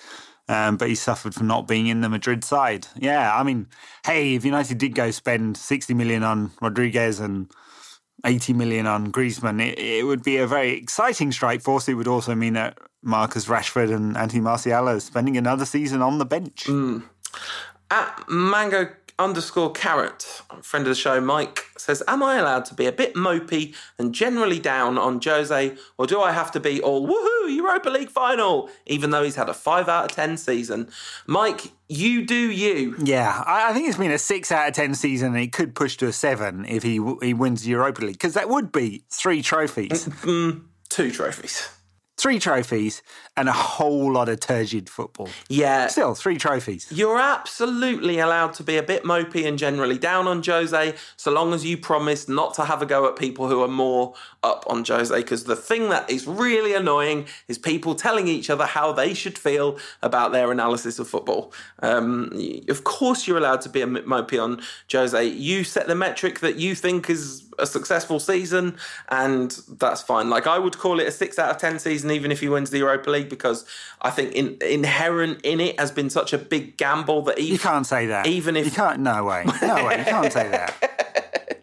um, 0.52 0.76
but 0.76 0.88
he 0.88 0.94
suffered 0.94 1.34
from 1.34 1.46
not 1.46 1.66
being 1.66 1.86
in 1.86 2.00
the 2.00 2.08
Madrid 2.08 2.44
side. 2.44 2.86
Yeah, 2.96 3.34
I 3.34 3.42
mean, 3.42 3.68
hey, 4.04 4.34
if 4.34 4.44
United 4.44 4.78
did 4.78 4.94
go 4.94 5.10
spend 5.10 5.56
60 5.56 5.94
million 5.94 6.22
on 6.22 6.50
Rodriguez 6.60 7.20
and 7.20 7.50
80 8.24 8.52
million 8.52 8.86
on 8.86 9.10
Griezmann, 9.10 9.66
it, 9.66 9.78
it 9.78 10.06
would 10.06 10.22
be 10.22 10.36
a 10.36 10.46
very 10.46 10.72
exciting 10.72 11.32
strike 11.32 11.62
force. 11.62 11.88
It 11.88 11.94
would 11.94 12.08
also 12.08 12.34
mean 12.34 12.52
that 12.54 12.78
Marcus 13.02 13.46
Rashford 13.46 13.94
and 13.94 14.16
Anthony 14.16 14.42
Martial 14.42 14.88
are 14.88 15.00
spending 15.00 15.36
another 15.36 15.64
season 15.64 16.02
on 16.02 16.18
the 16.18 16.24
bench. 16.26 16.64
Mm. 16.64 17.02
At 17.90 18.24
Mango 18.28 18.88
underscore 19.18 19.72
carrot, 19.72 20.42
friend 20.62 20.86
of 20.86 20.90
the 20.90 20.94
show, 20.94 21.20
Mike 21.20 21.66
says, 21.76 22.02
Am 22.08 22.22
I 22.22 22.36
allowed 22.36 22.64
to 22.66 22.74
be 22.74 22.86
a 22.86 22.92
bit 22.92 23.14
mopey 23.14 23.74
and 23.98 24.14
generally 24.14 24.58
down 24.58 24.98
on 24.98 25.20
Jose, 25.22 25.76
or 25.98 26.06
do 26.06 26.20
I 26.20 26.32
have 26.32 26.50
to 26.52 26.60
be 26.60 26.80
all 26.80 27.06
woohoo, 27.06 27.54
Europa 27.54 27.90
League 27.90 28.10
final, 28.10 28.70
even 28.86 29.10
though 29.10 29.22
he's 29.22 29.36
had 29.36 29.48
a 29.48 29.54
5 29.54 29.88
out 29.88 30.10
of 30.10 30.16
10 30.16 30.36
season? 30.36 30.90
Mike, 31.26 31.72
you 31.88 32.24
do 32.24 32.50
you. 32.50 32.96
Yeah, 33.02 33.42
I 33.46 33.72
think 33.72 33.88
it's 33.88 33.98
been 33.98 34.10
a 34.10 34.18
6 34.18 34.52
out 34.52 34.68
of 34.68 34.74
10 34.74 34.94
season, 34.94 35.34
and 35.34 35.42
it 35.42 35.52
could 35.52 35.74
push 35.74 35.96
to 35.98 36.06
a 36.06 36.12
7 36.12 36.64
if 36.66 36.82
he, 36.82 37.00
he 37.22 37.34
wins 37.34 37.62
the 37.62 37.70
Europa 37.70 38.04
League, 38.04 38.14
because 38.14 38.34
that 38.34 38.48
would 38.48 38.72
be 38.72 39.04
three 39.10 39.42
trophies. 39.42 40.08
Mm, 40.22 40.64
two 40.88 41.10
trophies. 41.10 41.68
Three 42.18 42.38
trophies 42.38 43.02
and 43.36 43.48
a 43.48 43.52
whole 43.52 44.12
lot 44.12 44.28
of 44.28 44.40
turgid 44.40 44.90
football. 44.90 45.28
Yeah. 45.48 45.86
Still, 45.86 46.14
three 46.14 46.36
trophies. 46.36 46.86
You're 46.90 47.18
absolutely 47.18 48.18
allowed 48.18 48.52
to 48.54 48.62
be 48.62 48.76
a 48.76 48.82
bit 48.82 49.04
mopey 49.04 49.46
and 49.46 49.58
generally 49.58 49.96
down 49.96 50.28
on 50.28 50.42
Jose, 50.42 50.94
so 51.16 51.30
long 51.30 51.54
as 51.54 51.64
you 51.64 51.78
promise 51.78 52.28
not 52.28 52.52
to 52.54 52.64
have 52.64 52.82
a 52.82 52.86
go 52.86 53.08
at 53.08 53.16
people 53.16 53.48
who 53.48 53.62
are 53.62 53.68
more 53.68 54.14
up 54.42 54.64
on 54.66 54.84
Jose. 54.84 55.16
Because 55.16 55.44
the 55.44 55.56
thing 55.56 55.88
that 55.88 56.10
is 56.10 56.26
really 56.26 56.74
annoying 56.74 57.26
is 57.48 57.56
people 57.56 57.94
telling 57.94 58.28
each 58.28 58.50
other 58.50 58.66
how 58.66 58.92
they 58.92 59.14
should 59.14 59.38
feel 59.38 59.78
about 60.02 60.32
their 60.32 60.52
analysis 60.52 60.98
of 60.98 61.08
football. 61.08 61.52
Um, 61.82 62.30
of 62.68 62.84
course, 62.84 63.26
you're 63.26 63.38
allowed 63.38 63.62
to 63.62 63.70
be 63.70 63.80
a 63.80 63.86
mopey 63.86 64.42
on 64.42 64.60
Jose. 64.90 65.24
You 65.24 65.64
set 65.64 65.86
the 65.86 65.94
metric 65.94 66.40
that 66.40 66.56
you 66.56 66.74
think 66.74 67.08
is 67.08 67.44
a 67.58 67.66
successful 67.66 68.18
season, 68.18 68.76
and 69.08 69.50
that's 69.68 70.02
fine. 70.02 70.30
Like 70.30 70.46
I 70.46 70.58
would 70.58 70.78
call 70.78 71.00
it 71.00 71.06
a 71.06 71.10
six 71.10 71.38
out 71.38 71.50
of 71.50 71.58
ten 71.58 71.78
season, 71.78 72.10
even 72.10 72.32
if 72.32 72.40
he 72.40 72.48
wins 72.48 72.70
the 72.70 72.78
Europa 72.78 73.10
League, 73.10 73.21
because 73.28 73.64
I 74.00 74.10
think 74.10 74.32
in, 74.32 74.58
inherent 74.60 75.40
in 75.42 75.60
it 75.60 75.78
has 75.78 75.90
been 75.90 76.10
such 76.10 76.32
a 76.32 76.38
big 76.38 76.76
gamble 76.76 77.22
that 77.22 77.38
even, 77.38 77.52
You 77.52 77.58
can't 77.58 77.86
say 77.86 78.06
that. 78.06 78.26
Even 78.26 78.56
if 78.56 78.64
you 78.66 78.70
can't, 78.70 79.00
no 79.00 79.24
way, 79.24 79.44
no 79.62 79.86
way, 79.86 79.98
you 79.98 80.04
can't 80.04 80.32
say 80.32 80.48
that. 80.48 81.62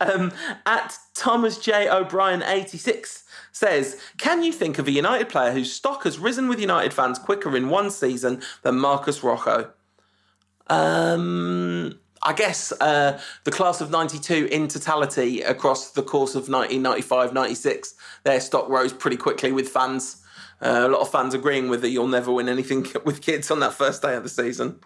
um, 0.00 0.32
at 0.66 0.96
Thomas 1.14 1.58
J 1.58 1.88
O'Brien 1.88 2.42
eighty 2.42 2.78
six 2.78 3.22
says, 3.52 4.00
Can 4.18 4.42
you 4.42 4.52
think 4.52 4.78
of 4.78 4.88
a 4.88 4.90
United 4.90 5.28
player 5.28 5.52
whose 5.52 5.72
stock 5.72 6.04
has 6.04 6.18
risen 6.18 6.48
with 6.48 6.58
United 6.58 6.92
fans 6.92 7.18
quicker 7.18 7.56
in 7.56 7.68
one 7.68 7.90
season 7.90 8.42
than 8.62 8.78
Marcos 8.78 9.22
Rojo? 9.22 9.70
Um, 10.68 11.98
I 12.22 12.32
guess 12.32 12.72
uh, 12.80 13.20
the 13.44 13.50
class 13.50 13.80
of 13.80 13.90
92 13.90 14.48
in 14.50 14.68
totality 14.68 15.42
across 15.42 15.90
the 15.90 16.02
course 16.02 16.34
of 16.34 16.48
1995 16.48 17.32
96, 17.32 17.94
their 18.24 18.40
stock 18.40 18.68
rose 18.68 18.92
pretty 18.92 19.16
quickly 19.16 19.52
with 19.52 19.68
fans. 19.68 20.21
Uh, 20.62 20.86
a 20.86 20.88
lot 20.88 21.00
of 21.00 21.10
fans 21.10 21.34
agreeing 21.34 21.68
with 21.68 21.80
that 21.80 21.88
you'll 21.90 22.06
never 22.06 22.30
win 22.32 22.48
anything 22.48 22.86
with 23.04 23.20
kids 23.20 23.50
on 23.50 23.58
that 23.60 23.72
first 23.72 24.00
day 24.02 24.14
of 24.14 24.22
the 24.22 24.28
season. 24.28 24.78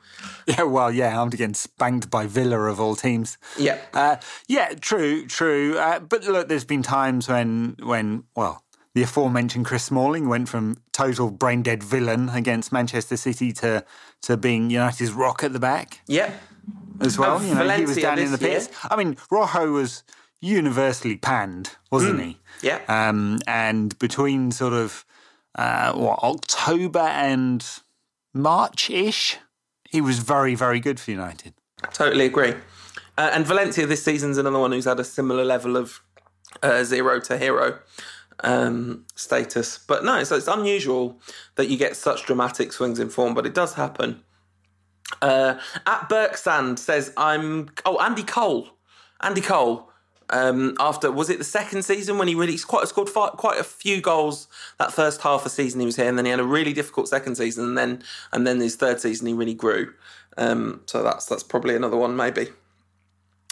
Yeah, 0.47 0.63
well, 0.63 0.91
yeah, 0.91 1.21
I'm 1.21 1.29
getting 1.29 1.55
spanked 1.55 2.11
by 2.11 2.27
Villa 2.27 2.59
of 2.61 2.81
all 2.81 2.97
teams. 2.97 3.37
Yeah. 3.59 3.79
Uh, 3.93 4.17
yeah, 4.49 4.75
true, 4.81 5.27
true. 5.27 5.77
Uh, 5.79 6.01
but 6.01 6.25
look, 6.25 6.49
there's 6.49 6.65
been 6.65 6.83
times 6.83 7.29
when, 7.29 7.77
when 7.83 8.25
well, 8.35 8.65
the 8.95 9.03
aforementioned 9.03 9.67
Chris 9.67 9.85
Smalling 9.85 10.29
went 10.29 10.49
from 10.49 10.79
total 10.93 11.31
brain 11.31 11.63
dead 11.63 11.83
villain 11.83 12.31
against 12.31 12.73
Manchester 12.73 13.19
City 13.19 13.53
to 13.53 13.85
to 14.23 14.39
being 14.39 14.71
United's 14.71 15.13
rock 15.13 15.45
at 15.45 15.53
the 15.53 15.61
back. 15.61 16.01
Yeah. 16.07 16.33
As 17.01 17.19
well, 17.19 17.37
Uh, 17.37 17.43
you 17.43 17.55
know, 17.55 17.69
he 17.69 17.85
was 17.85 17.99
down 17.99 18.19
in 18.19 18.33
the 18.33 18.39
pits. 18.39 18.71
I 18.91 18.97
mean, 18.97 19.19
Rojo 19.31 19.71
was 19.73 20.03
universally 20.41 21.17
panned, 21.17 21.73
wasn't 21.91 22.23
he? 22.23 22.39
Yeah. 22.63 22.81
Um, 22.89 23.39
and 23.47 23.99
between 23.99 24.51
sort 24.51 24.73
of 24.73 25.05
uh, 25.57 25.93
what 25.95 26.21
October 26.21 27.01
and 27.01 27.67
March 28.33 28.91
ish, 28.91 29.39
he 29.89 30.01
was 30.01 30.19
very, 30.19 30.55
very 30.55 30.81
good 30.81 31.01
for 31.01 31.11
United. 31.11 31.55
Totally 31.93 32.27
agree. 32.27 32.55
Uh, 33.19 33.31
and 33.33 33.47
Valencia 33.47 33.87
this 33.87 34.05
season's 34.05 34.39
another 34.39 34.59
one 34.59 34.73
who's 34.73 34.85
had 34.85 35.01
a 35.01 35.05
similar 35.05 35.45
level 35.45 35.77
of 35.77 36.01
uh, 36.63 36.85
zero 36.85 37.19
to 37.21 37.39
hero 37.39 37.79
um, 38.45 39.07
status. 39.15 39.79
But 39.79 40.05
no, 40.05 40.23
so 40.25 40.37
it's 40.37 40.49
unusual 40.49 41.21
that 41.55 41.69
you 41.69 41.77
get 41.77 41.97
such 41.97 42.27
dramatic 42.27 42.73
swings 42.73 42.99
in 42.99 43.09
form, 43.09 43.35
but 43.35 43.47
it 43.47 43.55
does 43.55 43.75
happen. 43.75 44.23
Uh, 45.23 45.59
at 45.87 46.09
Berksand 46.09 46.79
says, 46.79 47.13
I'm. 47.17 47.71
Oh, 47.85 47.99
Andy 47.99 48.23
Cole. 48.25 48.69
Andy 49.21 49.41
Cole. 49.41 49.91
Um, 50.31 50.75
after 50.81 51.13
was 51.13 51.31
it 51.31 51.39
the 51.39 51.45
second 51.45 51.83
season 51.85 52.19
when 52.19 52.27
he 52.29 52.35
really 52.35 52.59
quite 52.59 52.89
scored 52.89 53.09
five, 53.09 53.33
quite 53.33 53.61
a 53.61 53.65
few 53.65 54.01
goals 54.01 54.49
that 54.79 54.93
first 54.93 55.21
half 55.23 55.47
of 55.47 55.53
season 55.53 55.81
he 55.81 55.87
was 55.87 55.97
here, 55.97 56.09
and 56.09 56.19
then 56.19 56.25
he 56.25 56.31
had 56.33 56.41
a 56.41 56.45
really 56.45 56.73
difficult 56.73 57.09
second 57.09 57.37
season, 57.37 57.65
and 57.65 57.79
then 57.79 58.03
and 58.33 58.47
then 58.47 58.61
his 58.61 58.75
third 58.77 59.01
season 59.01 59.27
he 59.29 59.33
really 59.33 59.55
grew. 59.55 59.95
Um, 60.37 60.83
so 60.87 61.03
that's 61.03 61.27
that's 61.27 61.43
probably 61.45 61.77
another 61.77 61.97
one 61.97 62.17
maybe. 62.17 62.49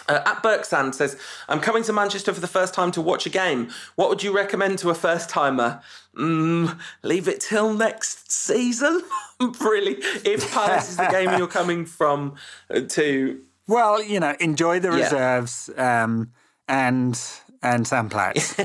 Uh, 0.07 0.21
at 0.27 0.43
Berksand 0.43 0.95
says, 0.95 1.17
I'm 1.49 1.61
coming 1.61 1.83
to 1.85 1.93
Manchester 1.93 2.35
for 2.35 2.41
the 2.41 2.47
first 2.47 2.75
time 2.75 2.91
to 2.93 3.01
watch 3.01 3.25
a 3.25 3.31
game. 3.31 3.71
What 3.95 4.11
would 4.11 4.23
you 4.23 4.37
recommend 4.37 4.79
to 4.81 4.91
a 4.91 4.95
first 4.95 5.31
timer? 5.31 5.81
Mm, 6.15 6.79
leave 7.03 7.27
it 7.27 7.41
till 7.41 7.73
next 7.73 8.31
season? 8.31 9.01
really? 9.61 9.95
If 10.25 10.53
Palace 10.53 10.91
is 10.91 10.99
the 10.99 11.07
game 11.07 11.31
you're 11.39 11.47
coming 11.47 11.87
from 11.87 12.35
uh, 12.69 12.81
to. 12.81 13.41
Well, 13.67 14.03
you 14.03 14.21
know, 14.21 14.37
enjoy 14.41 14.79
the 14.79 14.89
Yeah. 14.89 15.05
reserves 15.05 15.71
um, 15.79 16.33
and 16.69 17.21
and 17.65 17.87
Sam 17.87 18.09
Platts. 18.09 18.55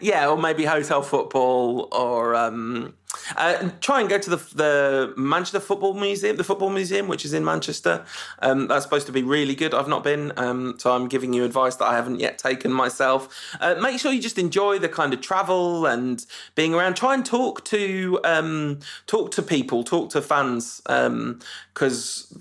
Yeah, 0.00 0.28
or 0.28 0.38
maybe 0.38 0.64
hotel 0.64 1.02
football 1.02 1.88
or. 1.92 2.34
Um, 2.34 2.94
uh, 3.36 3.70
try 3.80 4.00
and 4.00 4.08
go 4.08 4.18
to 4.18 4.30
the 4.30 4.36
the 4.54 5.14
Manchester 5.16 5.58
Football 5.58 5.94
Museum, 5.94 6.36
the 6.36 6.44
Football 6.44 6.70
Museum, 6.70 7.08
which 7.08 7.24
is 7.24 7.32
in 7.32 7.44
Manchester. 7.44 8.04
Um, 8.38 8.68
that's 8.68 8.84
supposed 8.84 9.06
to 9.06 9.12
be 9.12 9.22
really 9.22 9.54
good. 9.54 9.74
I've 9.74 9.88
not 9.88 10.04
been, 10.04 10.32
um, 10.36 10.76
so 10.78 10.92
I'm 10.92 11.08
giving 11.08 11.32
you 11.32 11.44
advice 11.44 11.76
that 11.76 11.86
I 11.86 11.94
haven't 11.94 12.20
yet 12.20 12.38
taken 12.38 12.72
myself. 12.72 13.28
Uh, 13.60 13.74
make 13.80 13.98
sure 13.98 14.12
you 14.12 14.22
just 14.22 14.38
enjoy 14.38 14.78
the 14.78 14.88
kind 14.88 15.12
of 15.12 15.20
travel 15.20 15.86
and 15.86 16.24
being 16.54 16.72
around. 16.72 16.94
Try 16.94 17.14
and 17.14 17.26
talk 17.26 17.64
to 17.66 18.20
um, 18.24 18.78
talk 19.06 19.32
to 19.32 19.42
people, 19.42 19.82
talk 19.82 20.10
to 20.10 20.22
fans, 20.22 20.80
because 20.84 22.32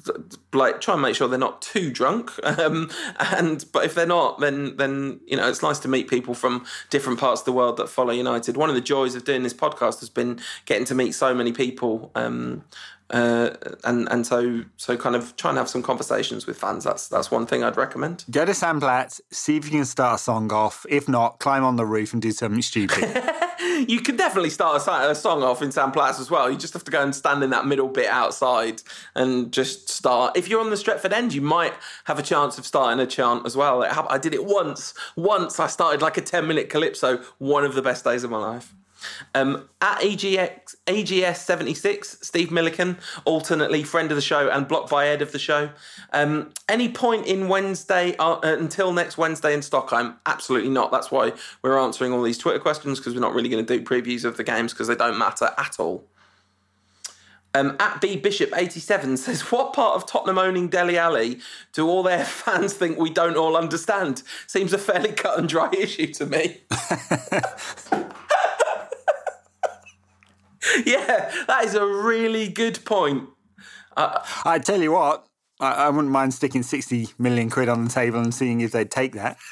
like 0.54 0.82
try 0.82 0.94
and 0.94 1.02
make 1.02 1.16
sure 1.16 1.28
they're 1.28 1.40
not 1.40 1.62
too 1.62 1.92
drunk. 1.92 2.32
Um, 2.60 2.90
and 3.20 3.64
but 3.72 3.86
if 3.86 3.96
they're 3.96 4.08
not, 4.08 4.40
then 4.40 4.76
then 4.76 5.22
you 5.26 5.38
know 5.38 5.48
it's 5.48 5.62
nice 5.62 5.80
to 5.80 5.88
meet 5.90 6.08
people 6.08 6.34
from 6.34 6.66
different 6.90 7.20
parts 7.20 7.42
of 7.42 7.46
the 7.46 7.52
world 7.52 7.78
that 7.78 7.90
follow 7.90 8.12
United. 8.12 8.58
One 8.58 8.70
of 8.70 8.76
the 8.76 8.82
joys 8.82 9.16
of 9.16 9.24
doing 9.24 9.44
this 9.44 9.54
podcast 9.54 10.00
has 10.00 10.10
been 10.10 10.40
getting 10.66 10.86
to 10.86 10.96
meet 10.96 11.14
so 11.14 11.34
many 11.34 11.52
people. 11.52 12.12
Um, 12.16 12.64
uh, 13.12 13.56
and 13.86 14.08
and 14.12 14.26
so 14.28 14.64
so 14.78 14.96
kind 14.96 15.16
of 15.16 15.36
try 15.36 15.50
and 15.50 15.58
have 15.58 15.68
some 15.68 15.82
conversations 15.82 16.46
with 16.46 16.58
fans. 16.58 16.84
That's 16.84 17.08
that's 17.08 17.32
one 17.32 17.48
thing 17.48 17.64
I'd 17.64 17.78
recommend. 17.78 18.24
Go 18.30 18.46
to 18.46 18.54
Sam 18.54 18.80
Platts, 18.80 19.20
see 19.32 19.58
if 19.58 19.66
you 19.66 19.72
can 19.72 19.86
start 19.86 20.20
a 20.20 20.24
song 20.24 20.52
off. 20.54 20.86
If 20.88 21.10
not, 21.10 21.40
climb 21.40 21.64
on 21.64 21.76
the 21.76 21.86
roof 21.86 22.14
and 22.14 22.22
do 22.22 22.32
something 22.32 22.62
stupid. 22.62 23.24
You 23.60 24.02
can 24.02 24.16
definitely 24.16 24.50
start 24.50 24.88
a, 24.88 25.12
a 25.12 25.16
song 25.16 25.44
off 25.44 25.62
in 25.62 25.72
Sam 25.72 25.92
Platts 25.92 26.20
as 26.20 26.32
well. 26.32 26.50
You 26.50 26.58
just 26.58 26.74
have 26.74 26.84
to 26.86 26.92
go 26.92 27.02
and 27.02 27.14
stand 27.14 27.44
in 27.44 27.50
that 27.50 27.66
middle 27.66 27.88
bit 27.88 28.08
outside 28.08 28.82
and 29.16 29.52
just 29.52 29.90
start. 29.90 30.38
If 30.38 30.48
you're 30.48 30.62
on 30.62 30.70
the 30.70 30.76
Stretford 30.78 31.12
end, 31.12 31.34
you 31.34 31.42
might 31.42 31.74
have 32.06 32.20
a 32.20 32.24
chance 32.24 32.58
of 32.58 32.66
starting 32.66 33.00
a 33.00 33.08
chant 33.08 33.46
as 33.46 33.58
well. 33.58 33.84
I 33.84 34.18
did 34.18 34.34
it 34.34 34.46
once. 34.46 34.94
Once 35.16 35.60
I 35.60 35.68
started 35.68 36.02
like 36.02 36.18
a 36.18 36.22
10 36.22 36.48
minute 36.48 36.70
calypso, 36.70 37.22
one 37.38 37.66
of 37.66 37.76
the 37.76 37.82
best 37.82 38.04
days 38.04 38.24
of 38.24 38.32
my 38.32 38.38
life. 38.38 38.74
Um, 39.34 39.70
at 39.82 40.00
AGX, 40.02 40.76
AGS76, 40.88 42.24
Steve 42.24 42.52
Milliken, 42.52 42.98
alternately 43.26 43.84
friend 43.84 44.12
of 44.12 44.16
the 44.16 44.22
show 44.22 44.50
and 44.50 44.68
blocked 44.68 44.90
by 44.90 45.08
Ed 45.08 45.22
of 45.22 45.32
the 45.32 45.40
show. 45.40 45.70
Um, 46.14 46.52
any 46.68 46.90
point 46.90 47.28
in 47.28 47.48
Wednesday 47.48 48.16
uh, 48.18 48.40
until 48.44 48.92
next 48.92 49.18
Wednesday 49.18 49.54
in 49.54 49.62
Stockholm? 49.62 50.18
Absolutely 50.26 50.70
not. 50.70 50.92
That's 50.92 51.12
why 51.12 51.34
we're 51.62 51.80
answering 51.80 52.12
all 52.12 52.22
these 52.22 52.38
Twitter 52.38 52.60
questions 52.60 53.00
because 53.00 53.14
we're 53.14 53.22
not 53.22 53.34
really 53.34 53.50
going 53.50 53.66
to 53.66 53.78
do 53.78 53.84
previews 53.84 54.26
of 54.26 54.38
the 54.38 54.44
games 54.44 54.74
because 54.74 54.88
they 54.88 54.96
don't 54.96 55.18
matter 55.18 55.52
at 55.58 55.80
all. 55.80 56.06
Um, 57.56 57.76
at 57.80 58.00
B 58.00 58.16
Bishop 58.16 58.52
87 58.56 59.18
says, 59.18 59.42
What 59.52 59.74
part 59.74 59.96
of 59.96 60.06
Tottenham 60.06 60.38
owning 60.38 60.68
Dele 60.68 60.98
Alli 60.98 61.40
do 61.74 61.88
all 61.88 62.04
their 62.04 62.24
fans 62.26 62.74
think 62.74 63.00
we 63.00 63.10
don't 63.10 63.38
all 63.38 63.58
understand? 63.58 64.22
Seems 64.46 64.72
a 64.72 64.78
fairly 64.78 65.12
cut 65.12 65.40
and 65.40 65.50
dry 65.50 65.70
issue 65.78 66.14
to 66.14 66.26
me. 66.26 66.62
yeah, 70.86 71.32
that 71.48 71.64
is 71.66 71.76
a 71.76 71.86
really 71.86 72.48
good 72.50 72.84
point. 72.86 73.30
I 73.98 74.60
tell 74.64 74.82
you 74.82 74.94
what, 74.94 75.26
I, 75.60 75.72
I 75.72 75.90
wouldn't 75.90 76.12
mind 76.12 76.34
sticking 76.34 76.64
60 76.64 77.10
million 77.18 77.50
quid 77.50 77.68
on 77.70 77.84
the 77.84 77.90
table 77.92 78.20
and 78.20 78.34
seeing 78.34 78.62
if 78.62 78.72
they'd 78.72 78.90
take 78.90 79.14
that. 79.14 79.38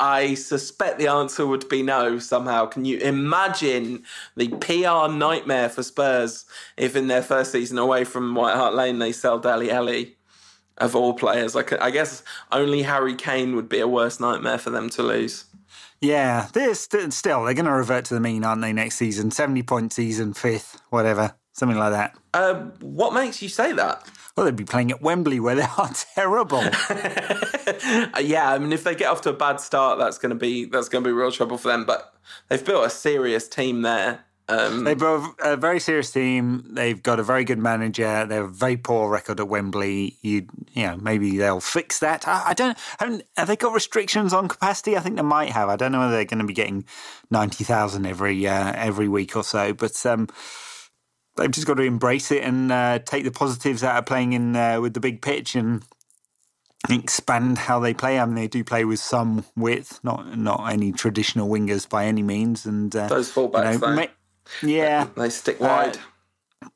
I 0.00 0.34
suspect 0.34 0.98
the 0.98 1.08
answer 1.08 1.46
would 1.46 1.68
be 1.68 1.82
no 1.82 2.18
somehow. 2.18 2.66
Can 2.66 2.84
you 2.84 2.98
imagine 2.98 4.04
the 4.36 4.48
PR 4.48 5.12
nightmare 5.12 5.68
for 5.68 5.82
Spurs 5.82 6.46
if 6.76 6.96
in 6.96 7.08
their 7.08 7.22
first 7.22 7.52
season 7.52 7.76
away 7.78 8.04
from 8.04 8.34
White 8.34 8.56
Hart 8.56 8.74
Lane 8.74 8.98
they 8.98 9.12
sell 9.12 9.38
Dele 9.38 9.70
Alli? 9.70 10.16
Of 10.76 10.96
all 10.96 11.14
players, 11.14 11.54
I, 11.54 11.62
could- 11.62 11.78
I 11.78 11.92
guess 11.92 12.24
only 12.50 12.82
Harry 12.82 13.14
Kane 13.14 13.54
would 13.54 13.68
be 13.68 13.78
a 13.78 13.86
worse 13.86 14.18
nightmare 14.18 14.58
for 14.58 14.70
them 14.70 14.90
to 14.90 15.04
lose. 15.04 15.44
Yeah, 16.00 16.48
they're 16.52 16.74
st- 16.74 17.12
still, 17.12 17.44
they're 17.44 17.54
going 17.54 17.64
to 17.66 17.72
revert 17.72 18.04
to 18.06 18.14
the 18.14 18.20
mean, 18.20 18.44
aren't 18.44 18.62
they, 18.62 18.72
next 18.72 18.96
season? 18.96 19.30
70 19.30 19.62
point 19.62 19.92
season, 19.92 20.34
fifth, 20.34 20.80
whatever, 20.90 21.34
something 21.52 21.78
like 21.78 21.92
that. 21.92 22.16
Uh, 22.32 22.54
what 22.80 23.14
makes 23.14 23.40
you 23.42 23.48
say 23.48 23.72
that? 23.72 24.06
Well, 24.36 24.46
they'd 24.46 24.56
be 24.56 24.64
playing 24.64 24.90
at 24.90 25.00
Wembley 25.00 25.38
where 25.38 25.54
they 25.54 25.66
are 25.78 25.90
terrible. 26.14 26.64
Uh, 27.66 28.20
yeah, 28.20 28.50
I 28.50 28.58
mean, 28.58 28.72
if 28.72 28.84
they 28.84 28.94
get 28.94 29.08
off 29.08 29.22
to 29.22 29.30
a 29.30 29.34
bad 29.34 29.58
start, 29.60 29.98
that's 29.98 30.16
going 30.18 30.30
to 30.30 30.36
be 30.36 30.66
that's 30.66 30.88
going 30.88 31.02
to 31.02 31.08
be 31.08 31.12
real 31.12 31.32
trouble 31.32 31.58
for 31.58 31.68
them. 31.68 31.84
But 31.84 32.14
they've 32.48 32.64
built 32.64 32.86
a 32.86 32.90
serious 32.90 33.48
team 33.48 33.82
there. 33.82 34.24
Um, 34.46 34.84
They've 34.84 34.98
got 34.98 35.34
a 35.42 35.56
very 35.56 35.80
serious 35.80 36.10
team. 36.10 36.66
They've 36.68 37.02
got 37.02 37.18
a 37.18 37.22
very 37.22 37.44
good 37.44 37.58
manager. 37.58 38.26
They 38.26 38.34
have 38.34 38.44
a 38.44 38.48
very 38.48 38.76
poor 38.76 39.08
record 39.08 39.40
at 39.40 39.48
Wembley. 39.48 40.18
You, 40.20 40.46
you 40.74 40.86
know, 40.86 40.96
maybe 40.98 41.38
they'll 41.38 41.60
fix 41.60 42.00
that. 42.00 42.28
I, 42.28 42.48
I 42.48 42.54
don't. 42.54 42.76
Haven't 42.98 43.24
they 43.46 43.56
got 43.56 43.72
restrictions 43.72 44.34
on 44.34 44.48
capacity? 44.48 44.98
I 44.98 45.00
think 45.00 45.16
they 45.16 45.22
might 45.22 45.50
have. 45.50 45.70
I 45.70 45.76
don't 45.76 45.92
know 45.92 46.00
whether 46.00 46.12
they're 46.12 46.26
going 46.26 46.40
to 46.40 46.46
be 46.46 46.52
getting 46.52 46.84
ninety 47.30 47.64
thousand 47.64 48.04
every 48.04 48.46
uh, 48.46 48.72
every 48.76 49.08
week 49.08 49.34
or 49.34 49.44
so. 49.44 49.72
But 49.72 50.04
um, 50.04 50.28
they've 51.36 51.50
just 51.50 51.66
got 51.66 51.74
to 51.78 51.82
embrace 51.82 52.30
it 52.30 52.42
and 52.42 52.70
uh, 52.70 52.98
take 52.98 53.24
the 53.24 53.30
positives 53.30 53.82
out 53.82 53.96
of 53.96 54.04
playing 54.04 54.34
in 54.34 54.54
uh, 54.54 54.78
with 54.78 54.92
the 54.92 55.00
big 55.00 55.22
pitch 55.22 55.54
and 55.54 55.82
expand 56.90 57.56
how 57.56 57.80
they 57.80 57.94
play. 57.94 58.18
I 58.18 58.26
mean, 58.26 58.34
they 58.34 58.46
do 58.46 58.62
play 58.62 58.84
with 58.84 59.00
some 59.00 59.46
width, 59.56 60.00
not 60.02 60.36
not 60.36 60.70
any 60.70 60.92
traditional 60.92 61.48
wingers 61.48 61.88
by 61.88 62.04
any 62.04 62.22
means. 62.22 62.66
And 62.66 62.94
uh, 62.94 63.08
Those 63.08 63.32
fullbacks, 63.32 63.72
you 63.72 63.78
know, 63.80 64.08
yeah. 64.62 65.08
they 65.16 65.30
stick 65.30 65.60
wide. 65.60 65.98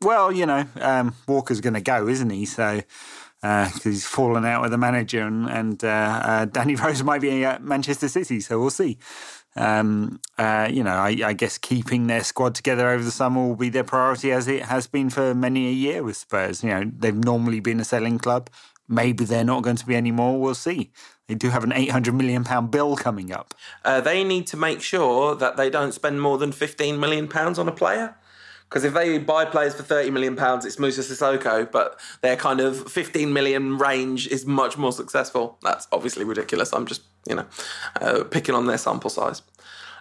Well, 0.02 0.30
you 0.32 0.46
know, 0.46 0.66
um, 0.80 1.14
Walker's 1.26 1.60
going 1.60 1.74
to 1.74 1.80
go, 1.80 2.08
isn't 2.08 2.30
he? 2.30 2.44
So. 2.46 2.80
Because 3.40 3.84
he's 3.84 4.04
fallen 4.04 4.44
out 4.44 4.62
with 4.62 4.72
the 4.72 4.78
manager, 4.78 5.24
and, 5.24 5.48
and 5.48 5.84
uh, 5.84 5.86
uh, 6.24 6.44
Danny 6.46 6.74
Rose 6.84 7.04
might 7.04 7.20
be 7.20 7.44
at 7.44 7.62
Manchester 7.62 8.08
City, 8.08 8.40
so 8.40 8.58
we'll 8.58 8.68
see. 8.68 8.98
Um, 9.58 10.20
uh, 10.38 10.68
you 10.70 10.84
know, 10.84 10.94
I, 10.94 11.16
I, 11.24 11.32
guess 11.32 11.58
keeping 11.58 12.06
their 12.06 12.22
squad 12.22 12.54
together 12.54 12.88
over 12.90 13.02
the 13.02 13.10
summer 13.10 13.46
will 13.46 13.56
be 13.56 13.70
their 13.70 13.84
priority, 13.84 14.30
as 14.30 14.46
it 14.46 14.62
has 14.62 14.86
been 14.86 15.10
for 15.10 15.34
many 15.34 15.66
a 15.66 15.72
year 15.72 16.04
with 16.04 16.16
Spurs. 16.16 16.62
You 16.62 16.70
know, 16.70 16.92
they've 16.96 17.14
normally 17.14 17.58
been 17.58 17.80
a 17.80 17.84
selling 17.84 18.18
club. 18.18 18.50
Maybe 18.88 19.24
they're 19.24 19.44
not 19.44 19.62
going 19.62 19.76
to 19.76 19.86
be 19.86 19.94
anymore. 19.94 20.40
We'll 20.40 20.54
see. 20.54 20.90
They 21.26 21.34
do 21.34 21.50
have 21.50 21.62
an 21.62 21.72
eight 21.72 21.90
hundred 21.90 22.14
million 22.14 22.42
pound 22.42 22.70
bill 22.70 22.96
coming 22.96 23.32
up. 23.32 23.54
Uh, 23.84 24.00
they 24.00 24.24
need 24.24 24.46
to 24.48 24.56
make 24.56 24.80
sure 24.80 25.34
that 25.34 25.56
they 25.56 25.68
don't 25.68 25.92
spend 25.92 26.22
more 26.22 26.38
than 26.38 26.52
fifteen 26.52 26.98
million 26.98 27.28
pounds 27.28 27.58
on 27.58 27.68
a 27.68 27.72
player. 27.72 28.16
Because 28.68 28.84
if 28.84 28.92
they 28.92 29.18
buy 29.18 29.44
players 29.44 29.74
for 29.74 29.82
thirty 29.82 30.10
million 30.10 30.36
pounds, 30.36 30.64
it's 30.64 30.78
Moussa 30.78 31.02
Sissoko, 31.02 31.70
but 31.70 32.00
their 32.22 32.36
kind 32.36 32.60
of 32.60 32.76
£15 32.76 33.32
million 33.32 33.78
range 33.78 34.26
is 34.28 34.44
much 34.44 34.76
more 34.76 34.92
successful. 34.92 35.58
That's 35.62 35.86
obviously 35.90 36.24
ridiculous. 36.24 36.72
I'm 36.72 36.86
just 36.86 37.02
you 37.26 37.36
know 37.36 37.46
uh, 38.00 38.24
picking 38.24 38.54
on 38.54 38.66
their 38.66 38.78
sample 38.78 39.10
size. 39.10 39.42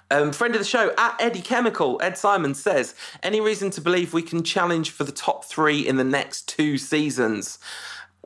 Um, 0.09 0.31
friend 0.31 0.55
of 0.55 0.59
the 0.59 0.65
show 0.65 0.93
at 0.97 1.17
Eddie 1.19 1.41
Chemical, 1.41 1.99
Ed 2.01 2.17
Simon 2.17 2.55
says, 2.55 2.95
"Any 3.21 3.41
reason 3.41 3.69
to 3.71 3.81
believe 3.81 4.13
we 4.13 4.21
can 4.21 4.43
challenge 4.43 4.91
for 4.91 5.03
the 5.03 5.11
top 5.11 5.43
three 5.43 5.85
in 5.85 5.97
the 5.97 6.05
next 6.05 6.47
two 6.47 6.77
seasons?" 6.77 7.59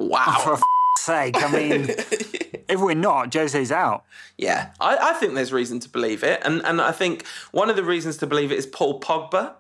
Wow. 0.09 0.37
For 0.43 0.53
f- 0.53 0.61
sake, 0.97 1.35
I 1.37 1.51
mean, 1.51 1.85
if 2.69 2.79
we're 2.79 2.93
not, 2.93 3.33
Jose's 3.33 3.71
out. 3.71 4.05
Yeah, 4.37 4.71
I, 4.79 4.97
I, 4.97 5.13
think 5.13 5.33
there's 5.33 5.51
reason 5.53 5.79
to 5.81 5.89
believe 5.89 6.23
it, 6.23 6.41
and 6.43 6.61
and 6.65 6.81
I 6.81 6.91
think 6.91 7.25
one 7.51 7.69
of 7.69 7.75
the 7.75 7.83
reasons 7.83 8.17
to 8.17 8.27
believe 8.27 8.51
it 8.51 8.57
is 8.57 8.65
Paul 8.65 8.99
Pogba. 8.99 9.53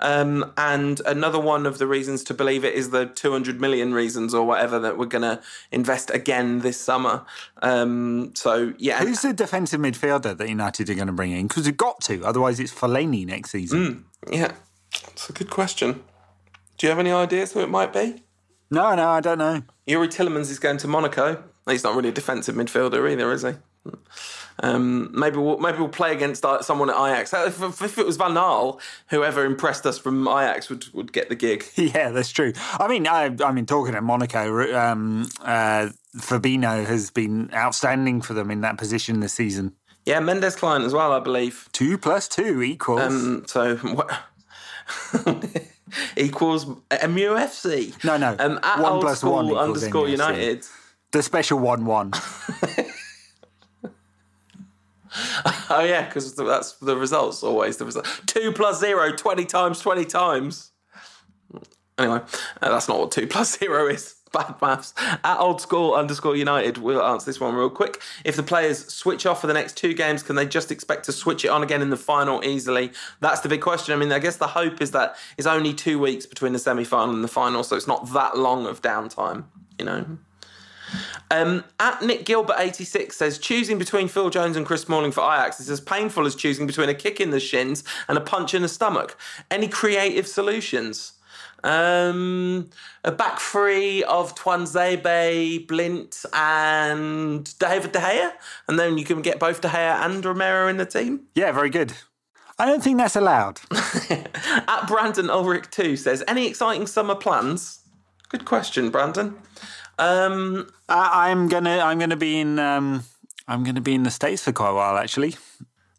Um, 0.00 0.52
and 0.56 1.00
another 1.06 1.38
one 1.38 1.66
of 1.66 1.78
the 1.78 1.86
reasons 1.86 2.24
to 2.24 2.34
believe 2.34 2.64
it 2.64 2.74
is 2.74 2.90
the 2.90 3.06
200 3.06 3.60
million 3.60 3.94
reasons 3.94 4.34
or 4.34 4.44
whatever 4.44 4.80
that 4.80 4.98
we're 4.98 5.06
going 5.06 5.22
to 5.22 5.40
invest 5.70 6.10
again 6.10 6.60
this 6.60 6.78
summer. 6.78 7.24
Um, 7.62 8.32
so, 8.34 8.74
yeah. 8.76 9.04
Who's 9.04 9.22
the 9.22 9.32
defensive 9.32 9.80
midfielder 9.80 10.36
that 10.36 10.48
United 10.48 10.90
are 10.90 10.94
going 10.94 11.06
to 11.06 11.12
bring 11.12 11.30
in? 11.30 11.46
Because 11.46 11.66
we've 11.66 11.76
got 11.76 12.00
to, 12.02 12.24
otherwise 12.24 12.58
it's 12.58 12.74
Fellaini 12.74 13.24
next 13.24 13.52
season. 13.52 14.04
Mm, 14.26 14.34
yeah, 14.34 14.52
it's 15.12 15.30
a 15.30 15.32
good 15.32 15.48
question. 15.48 16.02
Do 16.76 16.86
you 16.86 16.90
have 16.90 16.98
any 16.98 17.12
ideas 17.12 17.52
who 17.52 17.60
it 17.60 17.70
might 17.70 17.92
be? 17.92 18.23
No, 18.74 18.94
no, 18.96 19.08
I 19.08 19.20
don't 19.20 19.38
know. 19.38 19.62
Youri 19.86 20.08
Tielemans 20.08 20.50
is 20.50 20.58
going 20.58 20.78
to 20.78 20.88
Monaco. 20.88 21.44
He's 21.68 21.84
not 21.84 21.94
really 21.94 22.08
a 22.08 22.12
defensive 22.12 22.56
midfielder 22.56 23.10
either, 23.10 23.30
is 23.30 23.42
he? 23.42 23.52
Um, 24.62 25.10
maybe 25.18 25.36
we'll 25.36 25.58
maybe 25.58 25.78
we'll 25.78 25.88
play 25.88 26.12
against 26.12 26.44
uh, 26.44 26.60
someone 26.60 26.90
at 26.90 26.96
Ajax. 26.96 27.32
If, 27.32 27.82
if, 27.82 27.98
it 27.98 28.06
was 28.06 28.16
Van 28.16 28.32
Gaal, 28.32 28.80
whoever 29.08 29.44
impressed 29.44 29.86
us 29.86 29.98
from 29.98 30.26
Ajax 30.26 30.68
would, 30.68 30.92
would 30.92 31.12
get 31.12 31.28
the 31.28 31.34
gig. 31.36 31.64
Yeah, 31.76 32.10
that's 32.10 32.30
true. 32.30 32.52
I 32.80 32.88
mean, 32.88 33.06
I, 33.06 33.36
I 33.44 33.52
mean, 33.52 33.66
talking 33.66 33.94
at 33.94 34.02
Monaco, 34.02 34.74
um, 34.76 35.28
uh, 35.42 35.90
Fabinho 36.16 36.84
has 36.84 37.10
been 37.10 37.50
outstanding 37.52 38.22
for 38.22 38.34
them 38.34 38.50
in 38.50 38.62
that 38.62 38.78
position 38.78 39.20
this 39.20 39.34
season. 39.34 39.74
Yeah, 40.04 40.20
Mendes 40.20 40.56
client 40.56 40.84
as 40.84 40.92
well, 40.92 41.12
I 41.12 41.20
believe. 41.20 41.68
Two 41.72 41.98
plus 41.98 42.26
two 42.26 42.62
equals. 42.62 43.00
Um, 43.00 43.44
so 43.46 43.76
what? 43.76 44.10
Equals 46.16 46.66
MUFC. 46.90 48.04
No, 48.04 48.16
no. 48.16 48.36
Um, 48.38 48.60
at 48.62 48.78
one 48.80 48.92
old 48.92 49.02
plus 49.02 49.18
school 49.18 49.32
one 49.32 49.56
underscore 49.56 50.06
MUFC. 50.06 50.10
United. 50.10 50.66
The 51.12 51.22
special 51.22 51.58
one-one. 51.58 52.12
Oh 55.70 55.84
yeah, 55.84 56.06
because 56.06 56.34
that's 56.34 56.72
the 56.74 56.96
results 56.96 57.42
always 57.42 57.76
the 57.76 57.84
result. 57.84 58.06
Two 58.26 58.52
plus 58.52 58.80
zero, 58.80 59.12
20 59.12 59.44
times, 59.44 59.80
twenty 59.80 60.04
times. 60.04 60.72
Anyway, 61.96 62.16
uh, 62.16 62.68
that's 62.68 62.88
not 62.88 62.98
what 62.98 63.12
two 63.12 63.26
plus 63.26 63.58
zero 63.58 63.86
is. 63.86 64.16
Bad 64.34 64.56
maths. 64.60 64.92
At 64.98 65.38
old 65.38 65.60
school 65.60 65.94
underscore 65.94 66.34
United, 66.34 66.78
we'll 66.78 67.00
answer 67.00 67.26
this 67.26 67.38
one 67.38 67.54
real 67.54 67.70
quick. 67.70 68.02
If 68.24 68.34
the 68.34 68.42
players 68.42 68.92
switch 68.92 69.26
off 69.26 69.40
for 69.40 69.46
the 69.46 69.54
next 69.54 69.76
two 69.76 69.94
games, 69.94 70.24
can 70.24 70.34
they 70.34 70.44
just 70.44 70.72
expect 70.72 71.04
to 71.04 71.12
switch 71.12 71.44
it 71.44 71.48
on 71.48 71.62
again 71.62 71.80
in 71.80 71.90
the 71.90 71.96
final 71.96 72.44
easily? 72.44 72.90
That's 73.20 73.40
the 73.40 73.48
big 73.48 73.60
question. 73.60 73.94
I 73.94 73.96
mean, 73.96 74.10
I 74.10 74.18
guess 74.18 74.36
the 74.36 74.48
hope 74.48 74.82
is 74.82 74.90
that 74.90 75.16
it's 75.38 75.46
only 75.46 75.72
two 75.72 76.00
weeks 76.00 76.26
between 76.26 76.52
the 76.52 76.58
semi 76.58 76.82
final 76.82 77.14
and 77.14 77.22
the 77.22 77.28
final, 77.28 77.62
so 77.62 77.76
it's 77.76 77.86
not 77.86 78.12
that 78.12 78.36
long 78.36 78.66
of 78.66 78.82
downtime, 78.82 79.44
you 79.78 79.84
know. 79.84 80.04
Um, 81.30 81.64
at 81.80 82.02
Nick 82.02 82.24
Gilbert 82.24 82.56
86 82.58 83.16
says 83.16 83.38
choosing 83.38 83.78
between 83.78 84.08
Phil 84.08 84.30
Jones 84.30 84.56
and 84.56 84.66
Chris 84.66 84.82
Smalling 84.82 85.12
for 85.12 85.20
Ajax 85.20 85.60
is 85.60 85.70
as 85.70 85.80
painful 85.80 86.26
as 86.26 86.34
choosing 86.34 86.66
between 86.66 86.88
a 86.88 86.94
kick 86.94 87.20
in 87.20 87.30
the 87.30 87.40
shins 87.40 87.82
and 88.08 88.18
a 88.18 88.20
punch 88.20 88.54
in 88.54 88.62
the 88.62 88.68
stomach. 88.68 89.16
Any 89.50 89.68
creative 89.68 90.26
solutions? 90.26 91.14
Um, 91.64 92.68
a 93.04 93.10
back 93.10 93.38
three 93.40 94.04
of 94.04 94.34
Tuanzebe, 94.34 95.66
Blind, 95.66 96.14
and 96.32 97.58
David 97.58 97.92
De 97.92 97.98
Gea, 97.98 98.32
and 98.68 98.78
then 98.78 98.98
you 98.98 99.04
can 99.04 99.22
get 99.22 99.40
both 99.40 99.60
De 99.62 99.68
Gea 99.68 100.04
and 100.04 100.24
Romero 100.24 100.68
in 100.68 100.76
the 100.76 100.84
team. 100.86 101.22
Yeah, 101.34 101.52
very 101.52 101.70
good. 101.70 101.92
I 102.58 102.66
don't 102.66 102.82
think 102.84 102.98
that's 102.98 103.16
allowed. 103.16 103.60
At 104.10 104.84
Brandon 104.86 105.28
Ulrich 105.30 105.70
2 105.70 105.96
says, 105.96 106.22
any 106.28 106.46
exciting 106.46 106.86
summer 106.86 107.14
plans? 107.16 107.80
Good 108.28 108.44
question, 108.44 108.90
Brandon. 108.90 109.34
Um, 109.98 110.68
I, 110.88 111.30
I'm 111.30 111.48
gonna 111.48 111.78
I'm 111.78 111.98
gonna 112.00 112.16
be 112.16 112.40
in 112.40 112.58
um, 112.58 113.04
I'm 113.46 113.62
gonna 113.64 113.80
be 113.80 113.94
in 113.94 114.02
the 114.02 114.10
states 114.10 114.42
for 114.42 114.50
quite 114.52 114.70
a 114.70 114.74
while 114.74 114.96
actually. 114.96 115.36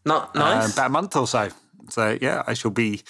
not 0.05 0.36
Uh, 0.36 0.39
nice. 0.39 0.74
about 0.74 0.88
a 0.88 0.89
month 0.89 1.16
or 1.16 1.28
so. 1.28 1.49
So 1.89 2.18
yeah, 2.22 2.43
I 2.45 2.53
shall 2.55 2.72
be 2.72 3.01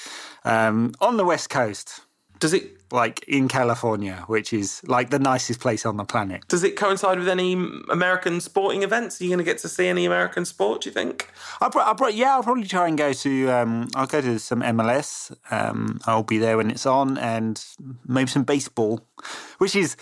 um, 0.44 0.94
on 1.02 1.18
the 1.18 1.26
west 1.26 1.50
coast, 1.50 2.02
Does 2.40 2.54
it 2.54 2.76
like 2.92 3.24
in 3.28 3.48
California, 3.48 4.24
which 4.28 4.54
is 4.54 4.82
like 4.86 5.10
the 5.10 5.20
nicest 5.20 5.60
place 5.60 5.86
on 5.86 5.98
the 5.98 6.04
planet. 6.04 6.48
Does 6.48 6.64
it 6.64 6.76
coincide 6.76 7.20
with 7.20 7.28
any 7.28 7.54
American 7.90 8.40
sporting 8.42 8.84
events? 8.84 9.20
Are 9.20 9.24
you 9.24 9.30
going 9.30 9.40
to 9.40 9.44
get 9.44 9.58
to 9.60 9.70
see 9.70 9.88
any 9.88 10.06
American 10.06 10.46
sport? 10.46 10.82
Do 10.82 10.90
you 10.90 10.94
think? 10.94 11.30
I 11.62 11.70
brought, 11.70 11.88
I 11.88 11.94
brought, 11.94 12.14
yeah, 12.14 12.34
I'll 12.34 12.44
probably 12.44 12.68
try 12.68 12.88
and 12.88 12.98
go 12.98 13.14
to. 13.14 13.50
Um, 13.50 13.90
I'll 13.96 14.08
go 14.08 14.22
to 14.22 14.40
some 14.40 14.62
MLS. 14.62 15.36
Um, 15.52 16.00
I'll 16.06 16.24
be 16.24 16.38
there 16.38 16.58
when 16.58 16.72
it's 16.72 16.86
on, 16.86 17.18
and 17.18 17.64
maybe 18.08 18.30
some 18.30 18.44
baseball, 18.44 19.02
which 19.58 19.76
is 19.76 19.96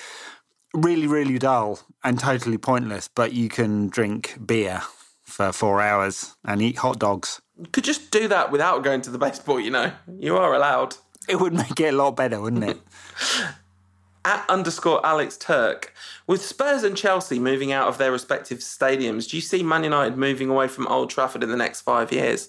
really, 0.73 1.07
really 1.07 1.39
dull 1.39 1.79
and 2.03 2.19
totally 2.19 2.57
pointless. 2.57 3.07
But 3.07 3.33
you 3.33 3.49
can 3.49 3.87
drink 3.87 4.37
beer 4.45 4.81
for 5.23 5.51
four 5.51 5.81
hours 5.81 6.35
and 6.45 6.61
eat 6.61 6.77
hot 6.77 6.99
dogs. 6.99 7.41
You 7.57 7.67
could 7.67 7.83
just 7.83 8.11
do 8.11 8.27
that 8.27 8.51
without 8.51 8.83
going 8.83 9.01
to 9.01 9.09
the 9.09 9.17
baseball. 9.17 9.59
You 9.59 9.71
know, 9.71 9.91
you 10.19 10.37
are 10.37 10.53
allowed. 10.53 10.95
It 11.27 11.39
would 11.39 11.53
make 11.53 11.79
it 11.79 11.93
a 11.93 11.97
lot 11.97 12.15
better, 12.15 12.39
wouldn't 12.39 12.63
it? 12.63 12.81
At 14.25 14.45
underscore 14.49 15.05
Alex 15.05 15.35
Turk, 15.35 15.93
with 16.27 16.41
Spurs 16.41 16.83
and 16.83 16.95
Chelsea 16.95 17.39
moving 17.39 17.73
out 17.73 17.89
of 17.89 17.97
their 17.97 18.11
respective 18.11 18.59
stadiums, 18.59 19.29
do 19.29 19.35
you 19.35 19.41
see 19.41 19.63
Man 19.63 19.83
United 19.83 20.17
moving 20.17 20.49
away 20.49 20.69
from 20.69 20.87
Old 20.87 21.09
Trafford 21.09 21.43
in 21.43 21.49
the 21.49 21.57
next 21.57 21.81
five 21.81 22.11
years? 22.11 22.47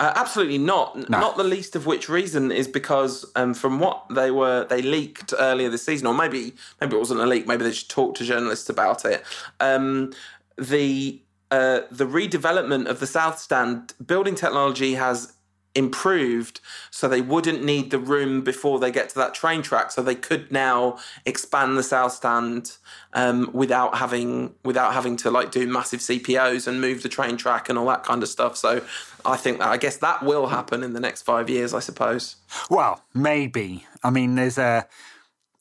Uh, 0.00 0.12
absolutely 0.14 0.58
not. 0.58 1.10
Not 1.10 1.36
the 1.36 1.42
least 1.42 1.74
of 1.74 1.86
which 1.86 2.08
reason 2.08 2.52
is 2.52 2.68
because 2.68 3.26
um, 3.34 3.52
from 3.52 3.80
what 3.80 4.04
they 4.08 4.30
were, 4.30 4.64
they 4.64 4.80
leaked 4.80 5.34
earlier 5.36 5.68
this 5.68 5.84
season, 5.84 6.06
or 6.06 6.14
maybe 6.14 6.54
maybe 6.80 6.94
it 6.94 6.98
wasn't 7.00 7.20
a 7.20 7.26
leak. 7.26 7.48
Maybe 7.48 7.64
they 7.64 7.70
just 7.70 7.90
talked 7.90 8.18
to 8.18 8.24
journalists 8.24 8.70
about 8.70 9.04
it. 9.04 9.24
Um, 9.58 10.12
the 10.56 11.20
uh, 11.50 11.80
the 11.90 12.04
redevelopment 12.04 12.86
of 12.86 13.00
the 13.00 13.08
South 13.08 13.40
Stand 13.40 13.94
building 14.04 14.36
technology 14.36 14.94
has 14.94 15.32
improved 15.78 16.60
so 16.90 17.08
they 17.08 17.20
wouldn't 17.20 17.62
need 17.64 17.90
the 17.90 17.98
room 17.98 18.42
before 18.42 18.78
they 18.78 18.90
get 18.90 19.08
to 19.08 19.14
that 19.14 19.32
train 19.34 19.62
track 19.62 19.90
so 19.90 20.02
they 20.02 20.14
could 20.14 20.50
now 20.50 20.98
expand 21.24 21.76
the 21.78 21.82
south 21.82 22.12
stand 22.12 22.76
um, 23.12 23.48
without 23.52 23.96
having 23.96 24.54
without 24.64 24.92
having 24.92 25.16
to 25.16 25.30
like 25.30 25.50
do 25.50 25.66
massive 25.66 26.00
cpos 26.00 26.66
and 26.66 26.80
move 26.80 27.02
the 27.02 27.08
train 27.08 27.36
track 27.36 27.68
and 27.68 27.78
all 27.78 27.86
that 27.86 28.04
kind 28.04 28.22
of 28.22 28.28
stuff 28.28 28.56
so 28.56 28.82
i 29.24 29.36
think 29.36 29.58
that 29.58 29.68
i 29.68 29.76
guess 29.76 29.96
that 29.96 30.22
will 30.22 30.48
happen 30.48 30.82
in 30.82 30.92
the 30.92 31.00
next 31.00 31.22
five 31.22 31.48
years 31.48 31.72
i 31.72 31.80
suppose 31.80 32.36
Well, 32.70 33.02
maybe. 33.14 33.86
I 34.02 34.10
mean, 34.10 34.34
there's 34.34 34.58
a. 34.58 34.86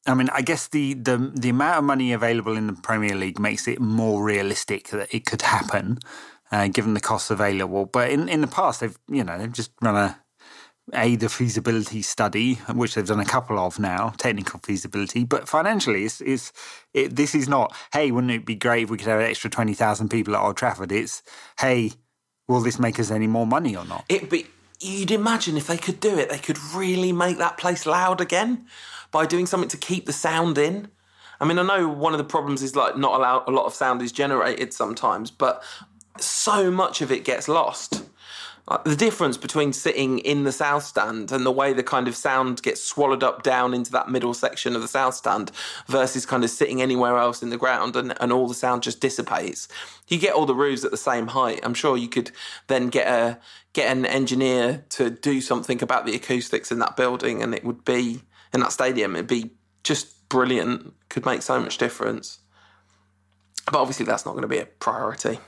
I 0.06 0.14
mean, 0.14 0.30
I 0.32 0.42
guess 0.42 0.68
the, 0.70 0.94
the 0.94 1.18
the 1.36 1.50
amount 1.50 1.80
of 1.80 1.84
money 1.84 2.14
available 2.14 2.56
in 2.56 2.68
the 2.68 2.74
Premier 2.74 3.16
League 3.16 3.40
makes 3.40 3.68
it 3.68 3.80
more 3.80 4.24
realistic 4.24 4.90
that 4.90 5.14
it 5.14 5.26
could 5.26 5.42
happen, 5.42 6.00
uh, 6.52 6.68
given 6.68 6.94
the 6.94 7.00
costs 7.00 7.30
available. 7.32 7.86
But 7.86 8.10
in, 8.10 8.30
in 8.30 8.42
the 8.42 8.48
past, 8.48 8.82
they've 8.82 8.98
you 9.10 9.24
know 9.24 9.38
they've 9.38 9.52
just 9.52 9.72
run 9.82 9.96
a 9.96 10.20
a 10.94 11.16
the 11.16 11.30
feasibility 11.30 12.02
study, 12.02 12.56
which 12.74 12.96
they've 12.96 13.06
done 13.06 13.20
a 13.20 13.26
couple 13.26 13.60
of 13.60 13.80
now, 13.80 14.14
technical 14.18 14.60
feasibility, 14.60 15.26
but 15.26 15.48
financially, 15.48 16.06
it's, 16.06 16.22
it's 16.22 16.54
it, 16.94 17.16
this 17.16 17.36
is 17.36 17.50
not. 17.50 17.76
Hey, 17.92 18.12
wouldn't 18.12 18.32
it 18.32 18.46
be 18.46 18.56
great 18.56 18.84
if 18.84 18.90
we 18.90 18.98
could 18.98 19.08
have 19.08 19.20
an 19.20 19.26
extra 19.26 19.50
twenty 19.50 19.74
thousand 19.74 20.10
people 20.10 20.36
at 20.36 20.42
Old 20.42 20.58
Trafford? 20.58 20.92
It's 20.92 21.24
hey, 21.60 21.92
will 22.48 22.62
this 22.62 22.80
make 22.80 23.00
us 23.00 23.12
any 23.12 23.28
more 23.28 23.46
money 23.46 23.76
or 23.76 23.86
not? 23.86 24.06
It'd 24.10 24.30
be. 24.30 24.48
You'd 24.80 25.12
imagine 25.12 25.58
if 25.58 25.66
they 25.66 25.78
could 25.78 26.00
do 26.00 26.20
it, 26.20 26.30
they 26.30 26.38
could 26.38 26.60
really 26.76 27.12
make 27.12 27.40
that 27.40 27.58
place 27.58 27.88
loud 27.88 28.22
again 28.22 28.68
by 29.12 29.26
doing 29.26 29.48
something 29.48 29.70
to 29.70 29.78
keep 29.78 30.06
the 30.06 30.14
sound 30.14 30.60
in. 30.60 30.90
I 31.40 31.46
mean, 31.46 31.58
I 31.58 31.64
know 31.64 31.88
one 31.88 32.14
of 32.14 32.20
the 32.20 32.24
problems 32.24 32.62
is 32.62 32.76
like 32.76 32.96
not 32.96 33.16
allow 33.16 33.44
a 33.48 33.52
lot 33.52 33.66
of 33.66 33.74
sound 33.74 34.02
is 34.04 34.12
generated 34.12 34.74
sometimes, 34.74 35.32
but 35.32 35.64
so 36.22 36.72
much 36.72 37.02
of 37.02 37.12
it 37.12 37.24
gets 37.24 37.48
lost. 37.48 38.04
The 38.84 38.98
difference 38.98 39.38
between 39.38 39.72
sitting 39.72 40.20
in 40.20 40.44
the 40.44 40.52
south 40.52 40.84
stand 40.84 41.32
and 41.32 41.46
the 41.46 41.52
way 41.52 41.72
the 41.72 41.84
kind 41.84 42.06
of 42.06 42.18
sound 42.18 42.62
gets 42.62 42.84
swallowed 42.84 43.24
up 43.24 43.42
down 43.42 43.74
into 43.74 43.92
that 43.94 44.10
middle 44.10 44.34
section 44.34 44.76
of 44.76 44.82
the 44.82 44.90
south 44.90 45.16
stand 45.16 45.54
versus 45.88 46.26
kind 46.26 46.44
of 46.44 46.50
sitting 46.50 46.82
anywhere 46.82 47.18
else 47.18 47.42
in 47.42 47.50
the 47.50 47.58
ground 47.58 47.96
and, 47.96 48.14
and 48.20 48.34
all 48.34 48.46
the 48.46 48.54
sound 48.54 48.84
just 48.84 49.00
dissipates. 49.00 49.70
You 50.10 50.20
get 50.20 50.34
all 50.34 50.46
the 50.46 50.54
roofs 50.54 50.84
at 50.84 50.92
the 50.92 50.98
same 50.98 51.28
height. 51.28 51.62
I'm 51.64 51.74
sure 51.74 51.96
you 51.96 52.10
could 52.10 52.32
then 52.68 52.90
get 52.90 53.08
a 53.08 53.40
get 53.72 53.90
an 53.90 54.06
engineer 54.06 54.84
to 54.90 55.12
do 55.12 55.40
something 55.40 55.82
about 55.82 56.06
the 56.06 56.16
acoustics 56.16 56.70
in 56.70 56.80
that 56.80 56.98
building 56.98 57.42
and 57.42 57.56
it 57.56 57.64
would 57.64 57.86
be 57.86 58.20
in 58.54 58.60
that 58.60 58.74
stadium, 58.74 59.16
it'd 59.16 59.28
be 59.28 59.52
just 59.84 60.28
brilliant. 60.28 60.94
Could 61.08 61.26
make 61.26 61.42
so 61.42 61.58
much 61.60 61.78
difference. 61.78 62.40
But 63.66 63.76
obviously 63.76 64.06
that's 64.06 64.26
not 64.26 64.32
going 64.32 64.42
to 64.42 64.48
be 64.50 64.60
a 64.60 64.66
priority. 64.66 65.40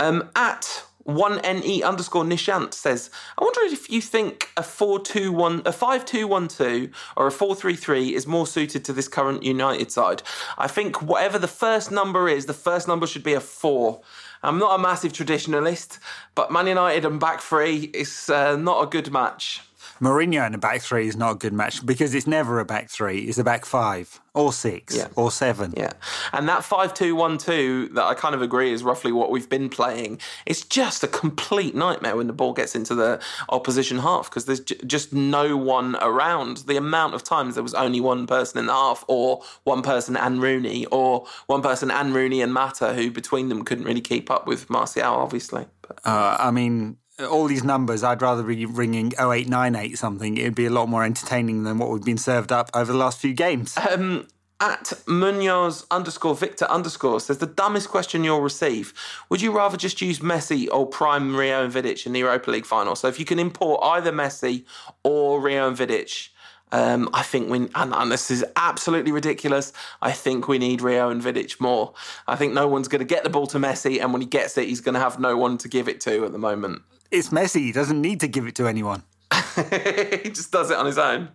Um, 0.00 0.30
at 0.34 0.84
one 1.04 1.40
ne 1.42 1.82
underscore 1.82 2.24
nishant 2.24 2.74
says, 2.74 3.10
I 3.36 3.44
wonder 3.44 3.60
if 3.62 3.90
you 3.90 4.00
think 4.00 4.50
a 4.56 4.62
four 4.62 5.00
two 5.00 5.32
one, 5.32 5.62
a 5.64 5.72
five 5.72 6.04
two 6.04 6.26
one 6.28 6.48
two, 6.48 6.90
or 7.16 7.26
a 7.26 7.32
four 7.32 7.54
three 7.54 7.76
three 7.76 8.14
is 8.14 8.26
more 8.26 8.46
suited 8.46 8.84
to 8.84 8.92
this 8.92 9.08
current 9.08 9.42
United 9.42 9.90
side. 9.90 10.22
I 10.58 10.68
think 10.68 11.02
whatever 11.02 11.38
the 11.38 11.48
first 11.48 11.90
number 11.90 12.28
is, 12.28 12.46
the 12.46 12.54
first 12.54 12.86
number 12.86 13.06
should 13.06 13.24
be 13.24 13.34
a 13.34 13.40
four. 13.40 14.00
I'm 14.44 14.58
not 14.58 14.78
a 14.78 14.82
massive 14.82 15.12
traditionalist, 15.12 15.98
but 16.34 16.50
Man 16.50 16.66
United 16.66 17.04
and 17.04 17.20
back 17.20 17.40
three 17.40 17.90
is 17.94 18.28
uh, 18.28 18.56
not 18.56 18.82
a 18.82 18.86
good 18.86 19.12
match. 19.12 19.60
Mourinho 20.00 20.46
in 20.46 20.54
a 20.54 20.58
back 20.58 20.80
three 20.82 21.06
is 21.08 21.16
not 21.16 21.32
a 21.32 21.34
good 21.36 21.52
match 21.52 21.84
because 21.84 22.14
it's 22.14 22.26
never 22.26 22.58
a 22.60 22.64
back 22.64 22.90
three. 22.90 23.20
It's 23.20 23.38
a 23.38 23.44
back 23.44 23.64
five 23.64 24.20
or 24.34 24.52
six 24.52 24.96
Yeah. 24.96 25.08
or 25.14 25.30
seven. 25.30 25.74
Yeah. 25.76 25.92
And 26.32 26.48
that 26.48 26.64
5 26.64 26.94
2 26.94 27.14
1 27.14 27.36
2 27.36 27.90
that 27.92 28.04
I 28.04 28.14
kind 28.14 28.34
of 28.34 28.40
agree 28.40 28.72
is 28.72 28.82
roughly 28.82 29.12
what 29.12 29.30
we've 29.30 29.48
been 29.48 29.68
playing. 29.68 30.18
It's 30.46 30.62
just 30.62 31.04
a 31.04 31.08
complete 31.08 31.74
nightmare 31.74 32.16
when 32.16 32.28
the 32.28 32.32
ball 32.32 32.54
gets 32.54 32.74
into 32.74 32.94
the 32.94 33.20
opposition 33.50 33.98
half 33.98 34.30
because 34.30 34.46
there's 34.46 34.60
j- 34.60 34.78
just 34.86 35.12
no 35.12 35.56
one 35.58 35.96
around. 36.00 36.58
The 36.66 36.78
amount 36.78 37.12
of 37.14 37.22
times 37.22 37.54
there 37.54 37.62
was 37.62 37.74
only 37.74 38.00
one 38.00 38.26
person 38.26 38.58
in 38.58 38.66
the 38.66 38.72
half, 38.72 39.04
or 39.06 39.42
one 39.64 39.82
person 39.82 40.16
and 40.16 40.40
Rooney, 40.40 40.86
or 40.86 41.26
one 41.46 41.60
person 41.60 41.90
and 41.90 42.14
Rooney 42.14 42.40
and 42.40 42.54
Mata, 42.54 42.94
who 42.94 43.10
between 43.10 43.50
them 43.50 43.64
couldn't 43.64 43.84
really 43.84 44.00
keep 44.00 44.30
up 44.30 44.46
with 44.46 44.70
Martial, 44.70 45.04
obviously. 45.14 45.66
But 45.82 45.98
Uh, 46.06 46.38
I 46.40 46.50
mean, 46.50 46.96
all 47.20 47.46
these 47.46 47.64
numbers, 47.64 48.02
I'd 48.02 48.22
rather 48.22 48.42
be 48.42 48.66
ringing 48.66 49.12
0898 49.18 49.98
something. 49.98 50.36
It'd 50.36 50.54
be 50.54 50.66
a 50.66 50.70
lot 50.70 50.88
more 50.88 51.04
entertaining 51.04 51.64
than 51.64 51.78
what 51.78 51.90
we've 51.90 52.04
been 52.04 52.18
served 52.18 52.52
up 52.52 52.70
over 52.74 52.90
the 52.90 52.98
last 52.98 53.18
few 53.18 53.34
games. 53.34 53.76
Um, 53.76 54.26
at 54.60 54.92
Munoz 55.08 55.84
underscore 55.90 56.36
Victor 56.36 56.66
underscore 56.66 57.18
says 57.18 57.38
the 57.38 57.46
dumbest 57.46 57.88
question 57.88 58.22
you'll 58.22 58.40
receive. 58.40 58.94
Would 59.28 59.42
you 59.42 59.50
rather 59.50 59.76
just 59.76 60.00
use 60.00 60.20
Messi 60.20 60.68
or 60.70 60.86
prime 60.86 61.34
Rio 61.34 61.64
and 61.64 61.72
Vidic 61.72 62.06
in 62.06 62.12
the 62.12 62.20
Europa 62.20 62.50
League 62.50 62.66
final? 62.66 62.94
So 62.94 63.08
if 63.08 63.18
you 63.18 63.24
can 63.24 63.40
import 63.40 63.80
either 63.82 64.12
Messi 64.12 64.64
or 65.02 65.40
Rio 65.40 65.66
and 65.66 65.76
Vidic, 65.76 66.28
um, 66.70 67.10
I 67.12 67.22
think 67.22 67.50
we, 67.50 67.68
and, 67.74 67.92
and 67.92 68.12
this 68.12 68.30
is 68.30 68.44
absolutely 68.54 69.10
ridiculous. 69.10 69.72
I 70.00 70.12
think 70.12 70.46
we 70.46 70.58
need 70.58 70.80
Rio 70.80 71.10
and 71.10 71.20
Vidic 71.20 71.60
more. 71.60 71.92
I 72.28 72.36
think 72.36 72.54
no 72.54 72.68
one's 72.68 72.88
going 72.88 73.00
to 73.00 73.04
get 73.04 73.24
the 73.24 73.30
ball 73.30 73.48
to 73.48 73.58
Messi, 73.58 74.00
and 74.00 74.12
when 74.12 74.22
he 74.22 74.28
gets 74.28 74.56
it, 74.56 74.68
he's 74.68 74.80
going 74.80 74.94
to 74.94 75.00
have 75.00 75.18
no 75.18 75.36
one 75.36 75.58
to 75.58 75.68
give 75.68 75.88
it 75.88 76.00
to 76.02 76.24
at 76.24 76.32
the 76.32 76.38
moment. 76.38 76.82
It's 77.12 77.28
Messi. 77.28 77.60
He 77.60 77.72
doesn't 77.72 78.00
need 78.00 78.20
to 78.20 78.28
give 78.28 78.46
it 78.46 78.54
to 78.56 78.66
anyone. 78.66 79.02
he 79.54 80.30
just 80.30 80.50
does 80.50 80.70
it 80.70 80.76
on 80.76 80.86
his 80.86 80.98
own. 80.98 81.28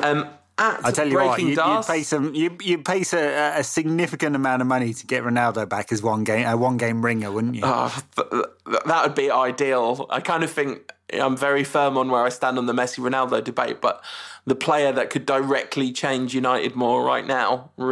Um, 0.00 0.28
I 0.58 0.90
tell 0.90 1.08
you 1.08 1.14
what, 1.14 1.40
you, 1.40 1.48
you'd 1.50 1.86
pay 1.86 2.02
some, 2.02 2.34
you 2.34 2.56
you 2.60 2.78
pay 2.78 3.04
a, 3.12 3.60
a 3.60 3.64
significant 3.64 4.34
amount 4.34 4.60
of 4.60 4.66
money 4.66 4.92
to 4.92 5.06
get 5.06 5.22
Ronaldo 5.22 5.68
back 5.68 5.92
as 5.92 6.02
one 6.02 6.24
game, 6.24 6.46
a 6.46 6.56
one 6.56 6.76
game 6.76 7.04
ringer, 7.04 7.30
wouldn't 7.30 7.54
you? 7.54 7.62
Oh, 7.64 7.96
th- 8.16 8.28
th- 8.30 8.82
that 8.86 9.04
would 9.04 9.14
be 9.14 9.30
ideal. 9.30 10.06
I 10.10 10.20
kind 10.20 10.42
of 10.42 10.50
think 10.50 10.92
I'm 11.12 11.36
very 11.36 11.62
firm 11.62 11.96
on 11.96 12.10
where 12.10 12.24
I 12.24 12.28
stand 12.28 12.58
on 12.58 12.66
the 12.66 12.72
Messi 12.72 12.98
Ronaldo 12.98 13.42
debate, 13.44 13.80
but 13.80 14.02
the 14.46 14.56
player 14.56 14.90
that 14.92 15.10
could 15.10 15.26
directly 15.26 15.92
change 15.92 16.34
United 16.34 16.74
more 16.74 17.04
right 17.04 17.26
now, 17.26 17.70
uh, 17.78 17.82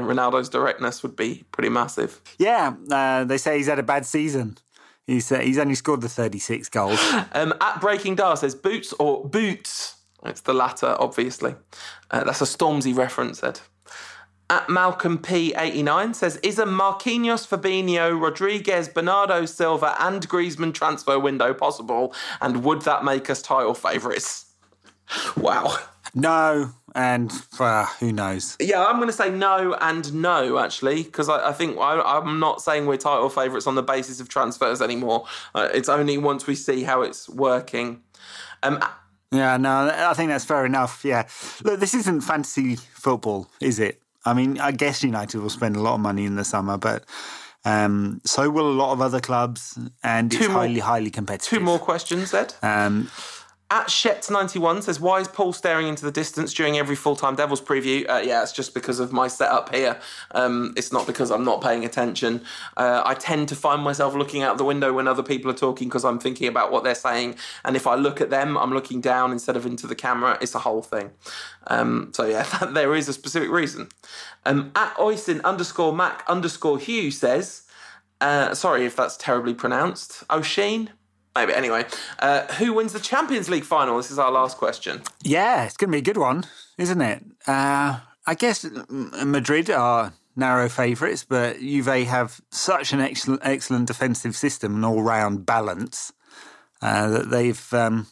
Ronaldo's 0.00 0.48
directness 0.48 1.02
would 1.04 1.14
be 1.14 1.44
pretty 1.52 1.68
massive. 1.68 2.20
Yeah, 2.38 2.74
uh, 2.90 3.24
they 3.24 3.38
say 3.38 3.58
he's 3.58 3.68
had 3.68 3.78
a 3.78 3.84
bad 3.84 4.04
season. 4.04 4.58
He's 5.06 5.30
uh, 5.30 5.38
he's 5.38 5.58
only 5.58 5.74
scored 5.74 6.00
the 6.00 6.08
36 6.08 6.68
goals. 6.68 7.00
Um, 7.32 7.52
at 7.60 7.80
Breaking 7.80 8.14
Dar 8.14 8.36
says 8.36 8.54
boots 8.54 8.94
or 8.98 9.28
boots. 9.28 9.96
It's 10.24 10.40
the 10.40 10.54
latter, 10.54 10.96
obviously. 10.98 11.54
Uh, 12.10 12.24
that's 12.24 12.40
a 12.40 12.44
Stormzy 12.44 12.96
reference, 12.96 13.42
Ed. 13.42 13.60
At 14.48 14.68
Malcolm 14.68 15.18
P89 15.18 16.14
says, 16.14 16.36
is 16.36 16.58
a 16.58 16.64
Marquinhos, 16.64 17.46
Fabinho, 17.46 18.18
Rodriguez, 18.20 18.88
Bernardo 18.88 19.44
Silva, 19.44 19.96
and 19.98 20.26
Griezmann 20.28 20.72
transfer 20.72 21.18
window 21.18 21.52
possible? 21.52 22.14
And 22.40 22.62
would 22.64 22.82
that 22.82 23.04
make 23.04 23.28
us 23.28 23.42
title 23.42 23.74
favourites? 23.74 24.44
Wow. 25.36 25.76
no, 26.14 26.72
and 26.96 27.30
uh, 27.60 27.84
who 28.00 28.10
knows? 28.12 28.56
Yeah, 28.58 28.84
I'm 28.84 28.96
going 28.96 29.06
to 29.08 29.12
say 29.12 29.30
no 29.30 29.74
and 29.80 30.12
no, 30.14 30.58
actually, 30.58 31.04
because 31.04 31.28
I, 31.28 31.50
I 31.50 31.52
think 31.52 31.78
I, 31.78 32.00
I'm 32.00 32.40
not 32.40 32.60
saying 32.62 32.86
we're 32.86 32.96
title 32.96 33.28
favourites 33.28 33.66
on 33.68 33.76
the 33.76 33.82
basis 33.82 34.18
of 34.18 34.28
transfers 34.28 34.82
anymore. 34.82 35.26
Uh, 35.54 35.68
it's 35.72 35.88
only 35.88 36.18
once 36.18 36.46
we 36.48 36.54
see 36.56 36.82
how 36.82 37.02
it's 37.02 37.28
working. 37.28 38.00
Um, 38.64 38.82
Yeah, 39.30 39.56
no, 39.58 39.88
I 39.94 40.14
think 40.14 40.30
that's 40.30 40.44
fair 40.44 40.64
enough. 40.64 41.04
Yeah, 41.04 41.28
look, 41.62 41.78
this 41.80 41.94
isn't 41.94 42.22
fantasy 42.22 42.76
football, 42.76 43.48
is 43.60 43.78
it? 43.78 44.00
I 44.24 44.34
mean, 44.34 44.58
I 44.58 44.72
guess 44.72 45.04
United 45.04 45.38
will 45.40 45.50
spend 45.50 45.76
a 45.76 45.80
lot 45.80 45.94
of 45.94 46.00
money 46.00 46.24
in 46.24 46.34
the 46.36 46.44
summer, 46.44 46.78
but 46.78 47.04
um, 47.64 48.20
so 48.24 48.48
will 48.48 48.68
a 48.70 48.72
lot 48.72 48.92
of 48.92 49.00
other 49.00 49.20
clubs, 49.20 49.78
and 50.02 50.32
it's 50.32 50.40
Two 50.42 50.48
more- 50.50 50.62
highly, 50.62 50.78
highly 50.80 51.10
competitive. 51.10 51.48
two 51.58 51.60
more 51.60 51.78
questions, 51.78 52.32
Ed. 52.32 52.54
Um, 52.62 53.10
At 53.68 53.88
Shet91 53.88 54.84
says, 54.84 55.00
Why 55.00 55.18
is 55.18 55.26
Paul 55.26 55.52
staring 55.52 55.88
into 55.88 56.04
the 56.04 56.12
distance 56.12 56.54
during 56.54 56.78
every 56.78 56.94
full 56.94 57.16
time 57.16 57.34
Devils 57.34 57.60
preview? 57.60 58.08
Uh, 58.08 58.22
yeah, 58.24 58.40
it's 58.42 58.52
just 58.52 58.74
because 58.74 59.00
of 59.00 59.12
my 59.12 59.26
setup 59.26 59.74
here. 59.74 59.98
Um, 60.30 60.72
it's 60.76 60.92
not 60.92 61.04
because 61.04 61.32
I'm 61.32 61.44
not 61.44 61.60
paying 61.60 61.84
attention. 61.84 62.42
Uh, 62.76 63.02
I 63.04 63.14
tend 63.14 63.48
to 63.48 63.56
find 63.56 63.82
myself 63.82 64.14
looking 64.14 64.44
out 64.44 64.56
the 64.56 64.64
window 64.64 64.92
when 64.92 65.08
other 65.08 65.24
people 65.24 65.50
are 65.50 65.54
talking 65.54 65.88
because 65.88 66.04
I'm 66.04 66.20
thinking 66.20 66.46
about 66.46 66.70
what 66.70 66.84
they're 66.84 66.94
saying. 66.94 67.34
And 67.64 67.74
if 67.74 67.88
I 67.88 67.96
look 67.96 68.20
at 68.20 68.30
them, 68.30 68.56
I'm 68.56 68.72
looking 68.72 69.00
down 69.00 69.32
instead 69.32 69.56
of 69.56 69.66
into 69.66 69.88
the 69.88 69.96
camera. 69.96 70.38
It's 70.40 70.54
a 70.54 70.60
whole 70.60 70.82
thing. 70.82 71.10
Um, 71.66 72.12
so, 72.14 72.24
yeah, 72.24 72.44
there 72.72 72.94
is 72.94 73.08
a 73.08 73.12
specific 73.12 73.50
reason. 73.50 73.88
Um, 74.44 74.70
at 74.76 74.96
Oisin 74.96 75.40
underscore 75.40 75.92
Mac 75.92 76.22
underscore 76.28 76.78
Hugh 76.78 77.10
says, 77.10 77.62
uh, 78.20 78.54
Sorry 78.54 78.86
if 78.86 78.94
that's 78.94 79.16
terribly 79.16 79.54
pronounced. 79.54 80.22
O'Sheen? 80.30 80.90
Maybe. 81.36 81.52
Anyway, 81.52 81.84
uh, 82.18 82.46
who 82.54 82.72
wins 82.72 82.92
the 82.92 82.98
Champions 83.00 83.48
League 83.48 83.64
final? 83.64 83.96
This 83.98 84.10
is 84.10 84.18
our 84.18 84.32
last 84.32 84.56
question. 84.56 85.02
yeah, 85.22 85.64
it's 85.64 85.76
going 85.76 85.90
to 85.90 85.92
be 85.92 85.98
a 85.98 86.02
good 86.02 86.16
one, 86.16 86.44
isn't 86.78 87.00
it? 87.00 87.22
Uh, 87.46 88.00
I 88.26 88.34
guess 88.34 88.64
Madrid 88.90 89.70
are 89.70 90.12
narrow 90.34 90.68
favourites, 90.68 91.24
but 91.24 91.58
Juve 91.60 92.06
have 92.06 92.40
such 92.50 92.92
an 92.92 93.00
excellent, 93.00 93.40
excellent 93.44 93.86
defensive 93.86 94.34
system 94.34 94.74
and 94.76 94.84
all-round 94.84 95.46
balance 95.46 96.12
uh, 96.82 97.08
that 97.08 97.30
they've, 97.30 97.72
um, 97.74 98.06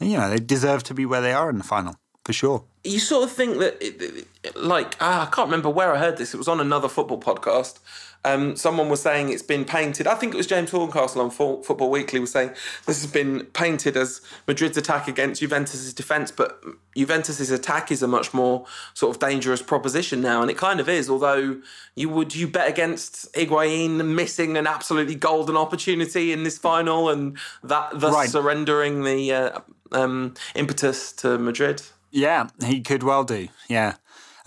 you 0.00 0.16
know, 0.16 0.30
they 0.30 0.38
deserve 0.38 0.82
to 0.84 0.94
be 0.94 1.04
where 1.06 1.20
they 1.20 1.32
are 1.32 1.50
in 1.50 1.58
the 1.58 1.64
final 1.64 1.96
for 2.24 2.32
sure. 2.32 2.64
You 2.84 2.98
sort 3.00 3.24
of 3.24 3.32
think 3.32 3.58
that, 3.58 3.76
it- 3.80 4.26
like, 4.56 4.96
ah, 5.00 5.26
I 5.26 5.30
can't 5.30 5.46
remember 5.48 5.68
where 5.70 5.94
I 5.94 5.98
heard 5.98 6.16
this. 6.16 6.32
It 6.34 6.36
was 6.38 6.48
on 6.48 6.60
another 6.60 6.88
football 6.88 7.20
podcast. 7.20 7.78
Um, 8.24 8.56
someone 8.56 8.88
was 8.88 9.00
saying 9.00 9.28
it's 9.30 9.42
been 9.44 9.64
painted. 9.64 10.06
I 10.06 10.14
think 10.16 10.34
it 10.34 10.36
was 10.36 10.46
James 10.46 10.70
Horncastle 10.70 11.22
on 11.22 11.30
Fo- 11.30 11.62
Football 11.62 11.88
Weekly 11.90 12.18
was 12.18 12.32
saying 12.32 12.50
this 12.84 13.00
has 13.02 13.10
been 13.10 13.44
painted 13.54 13.96
as 13.96 14.20
Madrid's 14.46 14.76
attack 14.76 15.06
against 15.08 15.40
Juventus's 15.40 15.94
defence, 15.94 16.30
but 16.32 16.60
Juventus's 16.96 17.50
attack 17.50 17.92
is 17.92 18.02
a 18.02 18.08
much 18.08 18.34
more 18.34 18.66
sort 18.92 19.14
of 19.14 19.20
dangerous 19.20 19.62
proposition 19.62 20.20
now, 20.20 20.42
and 20.42 20.50
it 20.50 20.58
kind 20.58 20.80
of 20.80 20.88
is. 20.88 21.08
Although 21.08 21.60
you 21.94 22.08
would 22.08 22.34
you 22.34 22.48
bet 22.48 22.68
against 22.68 23.32
Higuain 23.34 24.04
missing 24.14 24.56
an 24.56 24.66
absolutely 24.66 25.14
golden 25.14 25.56
opportunity 25.56 26.32
in 26.32 26.42
this 26.42 26.58
final, 26.58 27.08
and 27.08 27.38
that 27.62 27.90
thus 27.94 28.12
Right. 28.12 28.28
surrendering 28.28 29.04
the 29.04 29.32
uh, 29.32 29.60
um, 29.92 30.34
impetus 30.56 31.12
to 31.12 31.38
Madrid. 31.38 31.82
Yeah, 32.10 32.48
he 32.64 32.80
could 32.80 33.02
well 33.02 33.22
do. 33.24 33.48
Yeah. 33.68 33.94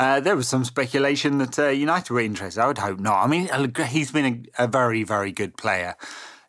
Uh, 0.02 0.20
there 0.20 0.36
was 0.36 0.48
some 0.48 0.64
speculation 0.64 1.38
that 1.38 1.60
uh, 1.60 1.68
United 1.68 2.12
were 2.12 2.22
interested. 2.22 2.60
I 2.60 2.66
would 2.66 2.80
hope 2.80 3.00
not. 3.00 3.24
I 3.24 3.28
mean, 3.28 3.48
he's 3.88 4.12
been 4.12 4.50
a, 4.58 4.64
a 4.64 4.68
very, 4.68 5.04
very 5.04 5.32
good 5.32 5.56
player. 5.58 5.96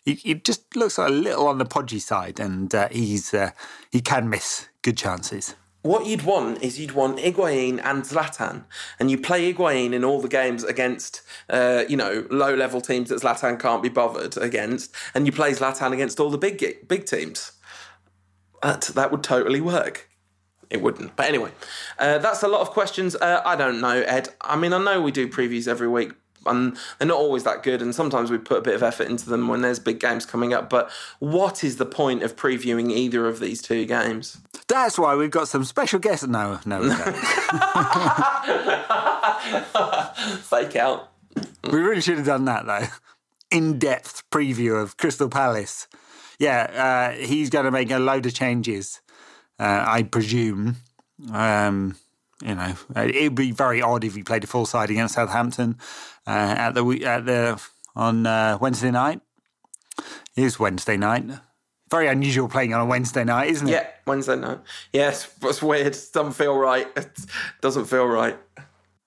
he, 0.07 0.15
he 0.15 0.35
just 0.37 0.75
looks 0.75 0.97
a 0.97 1.11
little 1.11 1.47
on 1.47 1.59
the 1.59 1.67
podgy 1.67 1.99
side, 1.99 2.41
and 2.41 2.75
uh, 2.75 2.89
he's 2.91 3.35
uh, 3.35 3.51
he 3.91 4.01
can 4.01 4.31
miss 4.31 4.69
good 4.81 4.97
chances. 4.97 5.55
What 5.83 6.07
you'd 6.07 6.23
want 6.23 6.63
is 6.63 6.81
you'd 6.81 6.93
want 6.93 7.19
Higuain 7.19 7.79
and 7.85 8.05
Zlatan, 8.05 8.65
and 8.99 9.11
you 9.11 9.19
play 9.19 9.53
Higuain 9.53 9.93
in 9.93 10.03
all 10.03 10.23
the 10.23 10.29
games 10.29 10.65
against, 10.65 11.21
uh, 11.51 11.85
you 11.91 11.97
know, 11.99 12.27
low 12.31 12.55
level 12.55 12.81
teams 12.81 13.11
that 13.11 13.21
Zlatan 13.21 13.61
can't 13.61 13.83
be 13.83 13.91
bothered 13.91 14.39
against, 14.39 14.95
and 15.15 15.27
you 15.27 15.33
play 15.33 15.53
Zlatan 15.53 15.93
against 15.93 16.19
all 16.19 16.31
the 16.31 16.39
big 16.39 16.89
big 16.89 17.05
teams. 17.05 17.53
That 18.63 18.81
that 18.95 19.11
would 19.13 19.23
totally 19.23 19.61
work. 19.61 20.09
It 20.73 20.81
wouldn't, 20.81 21.15
but 21.17 21.27
anyway, 21.27 21.51
uh, 21.99 22.17
that's 22.17 22.43
a 22.43 22.49
lot 22.49 22.63
of 22.63 22.71
questions. 22.71 23.15
Uh, 23.15 23.43
I 23.45 23.57
don't 23.57 23.79
know, 23.83 24.01
Ed. 24.01 24.31
I 24.41 24.57
mean, 24.57 24.73
I 24.73 24.83
know 24.83 25.03
we 25.03 25.13
do 25.13 25.29
previews 25.29 25.69
every 25.69 25.87
week, 25.87 26.13
and 26.47 26.79
they're 26.99 27.07
not 27.09 27.19
always 27.19 27.45
that 27.45 27.63
good. 27.63 27.83
And 27.83 27.95
sometimes 27.95 28.31
we 28.31 28.39
put 28.39 28.57
a 28.57 28.63
bit 28.63 28.75
of 28.75 28.83
effort 28.83 29.09
into 29.09 29.29
them 29.29 29.49
when 29.49 29.61
there's 29.61 29.79
big 29.79 30.01
games 30.01 30.25
coming 30.25 30.55
up. 30.55 30.71
But 30.71 30.91
what 31.19 31.63
is 31.63 31.77
the 31.77 31.85
point 31.85 32.23
of 32.23 32.37
previewing 32.37 32.91
either 32.91 33.29
of 33.29 33.39
these 33.39 33.61
two 33.61 33.85
games? 33.85 34.39
That's 34.67 34.99
why 34.99 35.15
we've 35.15 35.31
got 35.31 35.47
some 35.49 35.65
special 35.65 35.99
guests. 35.99 36.27
No, 36.27 36.59
no, 36.65 36.81
we 36.81 36.89
don't. 36.89 37.17
Fake 40.41 40.77
out. 40.77 41.11
we 41.71 41.81
really 41.81 42.01
should 42.01 42.17
have 42.17 42.27
done 42.27 42.47
that 42.47 42.65
though. 42.65 42.87
In-depth 43.51 44.31
preview 44.31 44.81
of 44.83 44.97
Crystal 44.97 45.29
Palace. 45.29 45.87
Yeah, 46.39 47.13
uh, 47.13 47.23
he's 47.23 47.51
going 47.51 47.67
to 47.67 47.71
make 47.71 47.91
a 47.91 47.99
load 47.99 48.25
of 48.25 48.33
changes. 48.33 49.03
Uh, 49.63 49.85
I 49.87 50.03
presume. 50.03 50.77
Um, 51.33 51.95
you 52.43 52.57
know, 52.57 52.75
it 52.97 53.23
would 53.23 53.37
be 53.37 53.53
very 53.53 53.81
odd 53.81 54.03
if 54.03 54.17
he 54.17 54.25
played 54.25 54.43
a 54.43 54.49
full 54.49 54.67
side 54.67 54.91
against 54.91 55.15
Southampton 55.15 55.79
uh, 56.27 56.55
at 56.59 56.73
the 56.73 56.85
at 57.05 57.27
the 57.27 57.63
on 57.95 58.27
uh, 58.27 58.59
Wednesday 58.61 58.91
night. 58.91 59.21
It 60.37 60.43
is 60.43 60.59
Wednesday 60.59 60.97
night. 60.97 61.27
Very 61.89 62.09
unusual 62.09 62.49
playing 62.49 62.75
on 62.75 62.81
a 62.81 62.87
Wednesday 62.87 63.23
night, 63.23 63.51
isn't 63.51 63.69
it? 63.69 63.73
Yeah, 63.73 63.87
Wednesday 64.05 64.35
night. 64.35 64.59
Yes, 64.93 65.33
it's 65.43 65.63
weird. 65.63 65.97
Doesn't 66.13 66.33
feel 66.33 66.57
right. 66.57 66.89
It 66.97 67.11
doesn't 67.61 67.85
feel 67.85 68.07
right. 68.07 68.37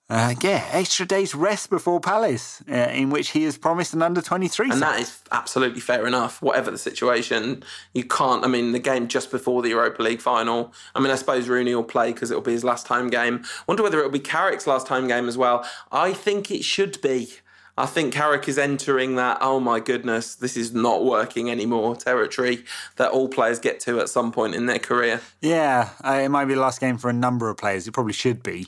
Uh, 0.08 0.34
yeah, 0.40 0.64
extra 0.70 1.04
day's 1.04 1.34
rest 1.34 1.68
before 1.68 1.98
Palace, 1.98 2.62
uh, 2.70 2.74
in 2.74 3.10
which 3.10 3.30
he 3.30 3.42
has 3.42 3.58
promised 3.58 3.92
an 3.92 4.02
under 4.02 4.20
23. 4.20 4.70
And 4.70 4.80
that 4.80 5.00
is 5.00 5.20
absolutely 5.32 5.80
fair 5.80 6.06
enough, 6.06 6.40
whatever 6.40 6.70
the 6.70 6.78
situation. 6.78 7.64
You 7.92 8.04
can't, 8.04 8.44
I 8.44 8.48
mean, 8.48 8.70
the 8.70 8.78
game 8.78 9.08
just 9.08 9.32
before 9.32 9.62
the 9.62 9.70
Europa 9.70 10.00
League 10.00 10.20
final. 10.20 10.72
I 10.94 11.00
mean, 11.00 11.10
I 11.10 11.16
suppose 11.16 11.48
Rooney 11.48 11.74
will 11.74 11.82
play 11.82 12.12
because 12.12 12.30
it'll 12.30 12.42
be 12.42 12.52
his 12.52 12.62
last 12.62 12.86
home 12.86 13.08
game. 13.08 13.44
Wonder 13.66 13.82
whether 13.82 13.98
it'll 13.98 14.12
be 14.12 14.20
Carrick's 14.20 14.68
last 14.68 14.86
home 14.86 15.08
game 15.08 15.26
as 15.26 15.36
well. 15.36 15.68
I 15.90 16.12
think 16.12 16.52
it 16.52 16.62
should 16.62 17.00
be. 17.00 17.28
I 17.78 17.84
think 17.84 18.14
Carrick 18.14 18.48
is 18.48 18.56
entering 18.56 19.16
that, 19.16 19.38
oh 19.42 19.60
my 19.60 19.80
goodness, 19.80 20.34
this 20.34 20.56
is 20.56 20.72
not 20.72 21.04
working 21.04 21.50
anymore 21.50 21.94
territory 21.94 22.64
that 22.96 23.10
all 23.10 23.28
players 23.28 23.58
get 23.58 23.80
to 23.80 24.00
at 24.00 24.08
some 24.08 24.32
point 24.32 24.54
in 24.54 24.64
their 24.64 24.78
career. 24.78 25.20
Yeah, 25.42 25.90
uh, 26.02 26.20
it 26.22 26.30
might 26.30 26.46
be 26.46 26.54
the 26.54 26.60
last 26.60 26.80
game 26.80 26.96
for 26.96 27.10
a 27.10 27.12
number 27.12 27.50
of 27.50 27.58
players. 27.58 27.86
It 27.86 27.92
probably 27.92 28.14
should 28.14 28.42
be. 28.42 28.66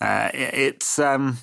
Uh, 0.00 0.30
it's, 0.32 0.98
um, 0.98 1.38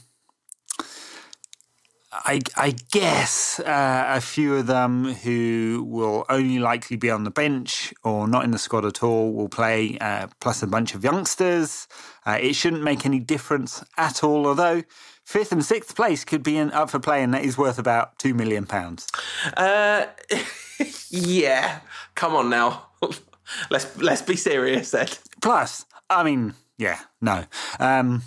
I, 2.11 2.39
I 2.55 2.73
guess, 2.91 3.59
uh, 3.59 4.05
a 4.07 4.21
few 4.21 4.55
of 4.55 4.67
them 4.67 5.13
who 5.13 5.85
will 5.87 6.25
only 6.29 6.59
likely 6.59 6.97
be 6.97 7.11
on 7.11 7.23
the 7.23 7.31
bench 7.31 7.93
or 8.03 8.27
not 8.27 8.43
in 8.43 8.51
the 8.51 8.57
squad 8.57 8.85
at 8.85 9.03
all 9.03 9.33
will 9.33 9.49
play, 9.49 9.97
uh, 9.99 10.27
plus 10.39 10.63
a 10.63 10.67
bunch 10.67 10.95
of 10.95 11.03
youngsters. 11.03 11.87
Uh, 12.25 12.37
it 12.41 12.53
shouldn't 12.53 12.83
make 12.83 13.05
any 13.05 13.19
difference 13.19 13.83
at 13.97 14.23
all, 14.23 14.47
although 14.47 14.83
fifth 15.23 15.51
and 15.51 15.63
sixth 15.63 15.95
place 15.95 16.23
could 16.23 16.43
be 16.43 16.57
in, 16.57 16.71
up 16.71 16.89
for 16.89 16.99
play, 16.99 17.21
and 17.21 17.33
that 17.33 17.43
is 17.43 17.57
worth 17.57 17.77
about 17.77 18.17
two 18.17 18.33
million 18.33 18.65
pounds. 18.65 19.07
Uh, 19.55 20.05
yeah, 21.09 21.79
come 22.15 22.33
on 22.35 22.49
now, 22.49 22.87
let's 23.69 23.97
let's 23.97 24.21
be 24.21 24.35
serious, 24.35 24.93
Ed. 24.93 25.17
Plus, 25.41 25.85
I 26.09 26.23
mean, 26.23 26.53
yeah, 26.77 26.99
no. 27.21 27.43
Um, 27.79 28.23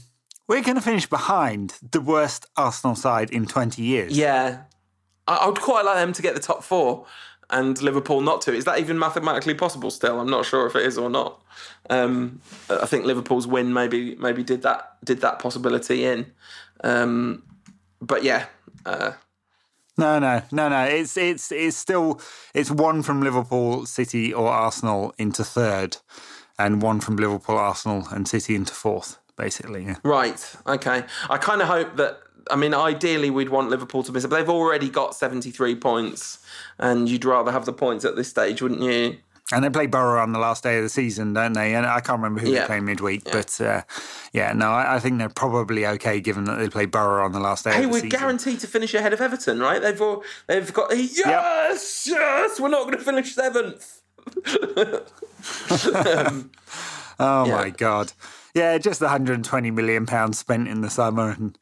we're 0.50 0.62
going 0.62 0.74
to 0.74 0.82
finish 0.82 1.06
behind 1.06 1.78
the 1.92 2.00
worst 2.00 2.44
Arsenal 2.56 2.96
side 2.96 3.30
in 3.30 3.46
20 3.46 3.82
years. 3.82 4.18
Yeah, 4.18 4.62
I, 5.28 5.36
I 5.36 5.46
would 5.46 5.60
quite 5.60 5.84
like 5.84 5.94
them 5.94 6.12
to 6.12 6.22
get 6.22 6.34
the 6.34 6.40
top 6.40 6.64
four 6.64 7.06
and 7.50 7.80
Liverpool 7.80 8.20
not 8.20 8.40
to. 8.42 8.52
Is 8.52 8.64
that 8.64 8.80
even 8.80 8.98
mathematically 8.98 9.54
possible? 9.54 9.92
Still, 9.92 10.18
I'm 10.18 10.28
not 10.28 10.44
sure 10.44 10.66
if 10.66 10.74
it 10.74 10.82
is 10.82 10.98
or 10.98 11.08
not. 11.08 11.40
Um, 11.88 12.40
I 12.68 12.84
think 12.86 13.04
Liverpool's 13.04 13.46
win 13.46 13.72
maybe 13.72 14.16
maybe 14.16 14.42
did 14.42 14.62
that 14.62 14.96
did 15.04 15.20
that 15.20 15.38
possibility 15.38 16.04
in. 16.04 16.32
Um, 16.82 17.44
but 18.02 18.24
yeah. 18.24 18.46
Uh, 18.84 19.12
no, 19.96 20.18
no, 20.18 20.42
no, 20.50 20.68
no. 20.68 20.82
It's 20.82 21.16
it's 21.16 21.52
it's 21.52 21.76
still 21.76 22.20
it's 22.54 22.72
one 22.72 23.04
from 23.04 23.22
Liverpool, 23.22 23.86
City, 23.86 24.34
or 24.34 24.48
Arsenal 24.48 25.14
into 25.16 25.44
third, 25.44 25.98
and 26.58 26.82
one 26.82 26.98
from 26.98 27.14
Liverpool, 27.14 27.56
Arsenal, 27.56 28.08
and 28.10 28.26
City 28.26 28.56
into 28.56 28.74
fourth. 28.74 29.19
Basically, 29.40 29.84
yeah. 29.84 29.96
Right. 30.04 30.54
Okay. 30.66 31.04
I 31.30 31.38
kind 31.38 31.62
of 31.62 31.68
hope 31.68 31.96
that. 31.96 32.20
I 32.50 32.56
mean, 32.56 32.74
ideally, 32.74 33.30
we'd 33.30 33.48
want 33.48 33.70
Liverpool 33.70 34.02
to 34.02 34.12
miss 34.12 34.24
it, 34.24 34.28
but 34.28 34.36
they've 34.36 34.48
already 34.50 34.88
got 34.90 35.14
seventy-three 35.14 35.76
points, 35.76 36.38
and 36.78 37.08
you'd 37.08 37.24
rather 37.24 37.52
have 37.52 37.64
the 37.64 37.72
points 37.72 38.04
at 38.04 38.16
this 38.16 38.28
stage, 38.28 38.60
wouldn't 38.60 38.82
you? 38.82 39.16
And 39.52 39.64
they 39.64 39.70
play 39.70 39.86
Boro 39.86 40.22
on 40.22 40.32
the 40.32 40.38
last 40.38 40.62
day 40.62 40.76
of 40.76 40.82
the 40.84 40.88
season, 40.88 41.32
don't 41.32 41.54
they? 41.54 41.74
And 41.74 41.84
I 41.84 41.98
can't 42.00 42.18
remember 42.22 42.40
who 42.40 42.50
Yeah. 42.52 42.60
they 42.60 42.66
play 42.66 42.80
midweek, 42.80 43.22
Yeah. 43.26 43.32
but 43.32 43.60
uh, 43.60 43.82
yeah, 44.32 44.52
no, 44.52 44.70
I, 44.70 44.94
I 44.96 44.98
think 45.00 45.18
they're 45.18 45.28
probably 45.28 45.84
okay 45.86 46.20
given 46.20 46.44
that 46.44 46.58
they 46.60 46.68
play 46.68 46.86
Boro 46.86 47.24
on 47.24 47.32
the 47.32 47.40
last 47.40 47.64
day 47.64 47.72
Hey, 47.72 47.78
of 47.78 47.82
the 47.84 47.88
we're 47.88 47.94
season. 48.00 48.08
guaranteed 48.10 48.60
to 48.60 48.66
finish 48.68 48.94
ahead 48.94 49.12
of 49.12 49.20
Everton, 49.20 49.58
right? 49.58 49.82
They've 49.82 50.00
all, 50.00 50.22
they've 50.46 50.72
got 50.72 50.96
yes, 50.96 52.06
yes. 52.08 52.60
We're 52.60 52.68
not 52.68 52.84
going 52.84 52.98
to 52.98 53.04
finish 53.04 53.34
seventh. 53.34 54.02
Oh 57.22 57.44
Yeah. 57.46 57.54
my 57.56 57.70
god! 57.70 58.12
Yeah, 58.54 58.78
just 58.78 59.00
120 59.00 59.70
million 59.70 60.06
pounds 60.06 60.38
spent 60.38 60.68
in 60.68 60.80
the 60.80 60.90
summer, 60.90 61.30
and 61.30 61.58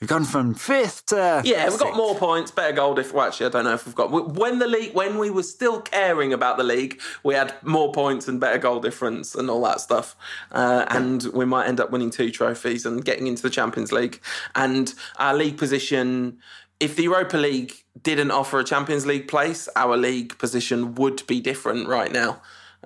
we've 0.00 0.08
gone 0.08 0.24
from 0.24 0.54
fifth 0.54 1.06
to 1.06 1.42
Yeah, 1.44 1.68
we've 1.68 1.78
got 1.78 1.96
more 1.96 2.14
points, 2.14 2.50
better 2.50 2.72
goal 2.72 2.94
difference. 2.94 3.14
Well, 3.14 3.26
actually, 3.26 3.46
I 3.46 3.48
don't 3.50 3.64
know 3.64 3.74
if 3.74 3.86
we've 3.86 3.94
got. 3.94 4.10
When 4.10 4.58
the 4.58 4.66
league, 4.66 4.94
when 4.94 5.18
we 5.18 5.30
were 5.30 5.42
still 5.42 5.80
caring 5.80 6.32
about 6.32 6.56
the 6.56 6.64
league, 6.64 7.00
we 7.24 7.34
had 7.34 7.54
more 7.62 7.92
points 7.92 8.28
and 8.28 8.40
better 8.40 8.58
goal 8.58 8.80
difference 8.80 9.34
and 9.34 9.50
all 9.50 9.62
that 9.62 9.80
stuff. 9.80 10.16
Uh, 10.52 10.86
and 10.88 11.24
we 11.34 11.44
might 11.44 11.66
end 11.66 11.80
up 11.80 11.90
winning 11.90 12.10
two 12.10 12.30
trophies 12.30 12.86
and 12.86 13.04
getting 13.04 13.26
into 13.26 13.42
the 13.42 13.50
Champions 13.50 13.92
League. 13.92 14.20
And 14.54 14.94
our 15.16 15.34
league 15.34 15.58
position, 15.58 16.38
if 16.78 16.96
the 16.96 17.04
Europa 17.04 17.36
League 17.36 17.74
didn't 18.02 18.30
offer 18.30 18.60
a 18.60 18.64
Champions 18.64 19.04
League 19.04 19.28
place, 19.28 19.68
our 19.76 19.96
league 19.96 20.38
position 20.38 20.94
would 20.94 21.26
be 21.26 21.40
different 21.40 21.88
right 21.88 22.12
now. 22.12 22.40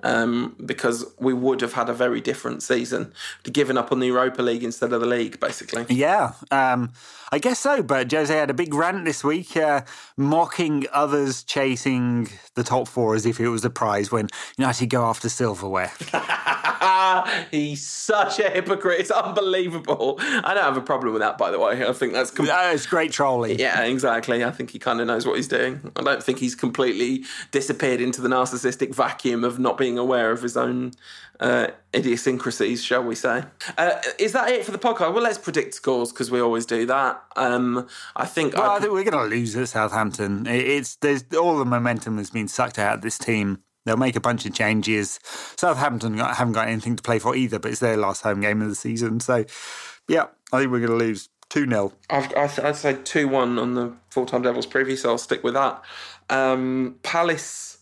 Um, 0.05 0.55
because 0.63 1.03
we 1.17 1.33
would 1.33 1.61
have 1.61 1.73
had 1.73 1.89
a 1.89 1.93
very 1.93 2.21
different 2.21 2.61
season, 2.61 3.11
given 3.41 3.75
up 3.75 3.91
on 3.91 3.99
the 3.99 4.05
Europa 4.05 4.43
League 4.43 4.63
instead 4.63 4.93
of 4.93 5.01
the 5.01 5.07
league, 5.07 5.39
basically. 5.39 5.87
Yeah, 5.89 6.33
um, 6.51 6.93
I 7.31 7.39
guess 7.39 7.59
so. 7.59 7.81
But 7.81 8.11
Jose 8.11 8.31
had 8.31 8.51
a 8.51 8.53
big 8.53 8.71
rant 8.75 9.05
this 9.05 9.23
week, 9.23 9.57
uh, 9.57 9.81
mocking 10.15 10.85
others 10.93 11.41
chasing 11.41 12.29
the 12.53 12.63
top 12.63 12.87
four 12.87 13.15
as 13.15 13.25
if 13.25 13.39
it 13.39 13.49
was 13.49 13.65
a 13.65 13.71
prize 13.71 14.11
when 14.11 14.29
United 14.59 14.91
go 14.91 15.05
after 15.05 15.27
silverware. 15.27 15.91
He's 17.51 17.85
such 17.85 18.39
a 18.39 18.49
hypocrite. 18.49 18.99
It's 18.99 19.11
unbelievable. 19.11 20.15
I 20.19 20.53
don't 20.53 20.63
have 20.63 20.77
a 20.77 20.81
problem 20.81 21.13
with 21.13 21.21
that, 21.21 21.37
by 21.37 21.51
the 21.51 21.59
way. 21.59 21.85
I 21.87 21.93
think 21.93 22.13
that's. 22.13 22.31
Com- 22.31 22.49
Uh, 22.49 22.71
it's 22.73 22.85
great 22.85 23.11
trolling. 23.11 23.59
yeah, 23.59 23.81
exactly. 23.83 24.43
I 24.43 24.51
think 24.51 24.71
he 24.71 24.79
kind 24.79 24.99
of 25.01 25.07
knows 25.07 25.25
what 25.25 25.35
he's 25.35 25.47
doing. 25.47 25.91
I 25.95 26.01
don't 26.03 26.21
think 26.23 26.39
he's 26.39 26.55
completely 26.55 27.23
disappeared 27.51 28.01
into 28.01 28.21
the 28.21 28.29
narcissistic 28.29 28.93
vacuum 28.95 29.43
of 29.43 29.59
not 29.59 29.77
being 29.77 29.97
aware 29.97 30.31
of 30.31 30.41
his 30.41 30.55
own 30.57 30.91
uh, 31.39 31.67
idiosyncrasies, 31.93 32.83
shall 32.83 33.03
we 33.03 33.15
say. 33.15 33.43
Uh, 33.77 34.01
is 34.19 34.31
that 34.33 34.49
it 34.49 34.63
for 34.65 34.71
the 34.71 34.77
podcast? 34.77 35.13
Well, 35.13 35.23
let's 35.23 35.37
predict 35.37 35.73
scores 35.73 36.11
because 36.11 36.31
we 36.31 36.39
always 36.39 36.65
do 36.65 36.85
that. 36.85 37.21
Um, 37.35 37.87
I 38.15 38.25
think. 38.25 38.53
Well, 38.55 38.69
I 38.71 38.75
I 38.75 38.79
think 38.79 38.93
we're 38.93 39.03
going 39.09 39.29
to 39.29 39.35
lose 39.35 39.55
at 39.55 39.69
Southampton. 39.69 40.45
It's 40.47 40.95
there's 40.97 41.23
all 41.37 41.57
the 41.57 41.65
momentum 41.65 42.17
has 42.17 42.29
been 42.29 42.47
sucked 42.47 42.79
out 42.79 42.95
of 42.95 43.01
this 43.01 43.17
team. 43.17 43.59
They'll 43.85 43.97
make 43.97 44.15
a 44.15 44.21
bunch 44.21 44.45
of 44.45 44.53
changes. 44.53 45.19
Southampton 45.57 46.17
haven't 46.17 46.53
got 46.53 46.67
anything 46.67 46.95
to 46.95 47.03
play 47.03 47.19
for 47.19 47.35
either, 47.35 47.59
but 47.59 47.71
it's 47.71 47.79
their 47.79 47.97
last 47.97 48.23
home 48.23 48.41
game 48.41 48.61
of 48.61 48.69
the 48.69 48.75
season. 48.75 49.19
So, 49.19 49.45
yeah, 50.07 50.27
I 50.51 50.59
think 50.59 50.71
we're 50.71 50.85
going 50.85 50.97
to 50.97 51.05
lose 51.05 51.29
two 51.49 51.67
0 51.67 51.93
I've, 52.09 52.25
I 52.35 52.47
th- 52.47 52.59
I'd 52.59 52.75
say 52.75 52.97
2 53.03 53.27
1 53.27 53.59
on 53.59 53.75
the 53.75 53.93
full 54.09 54.25
time 54.25 54.41
Devils 54.41 54.67
preview, 54.67 54.97
so 54.97 55.11
I'll 55.11 55.17
stick 55.17 55.43
with 55.43 55.53
that. 55.53 55.83
Um, 56.29 56.95
Palace 57.03 57.77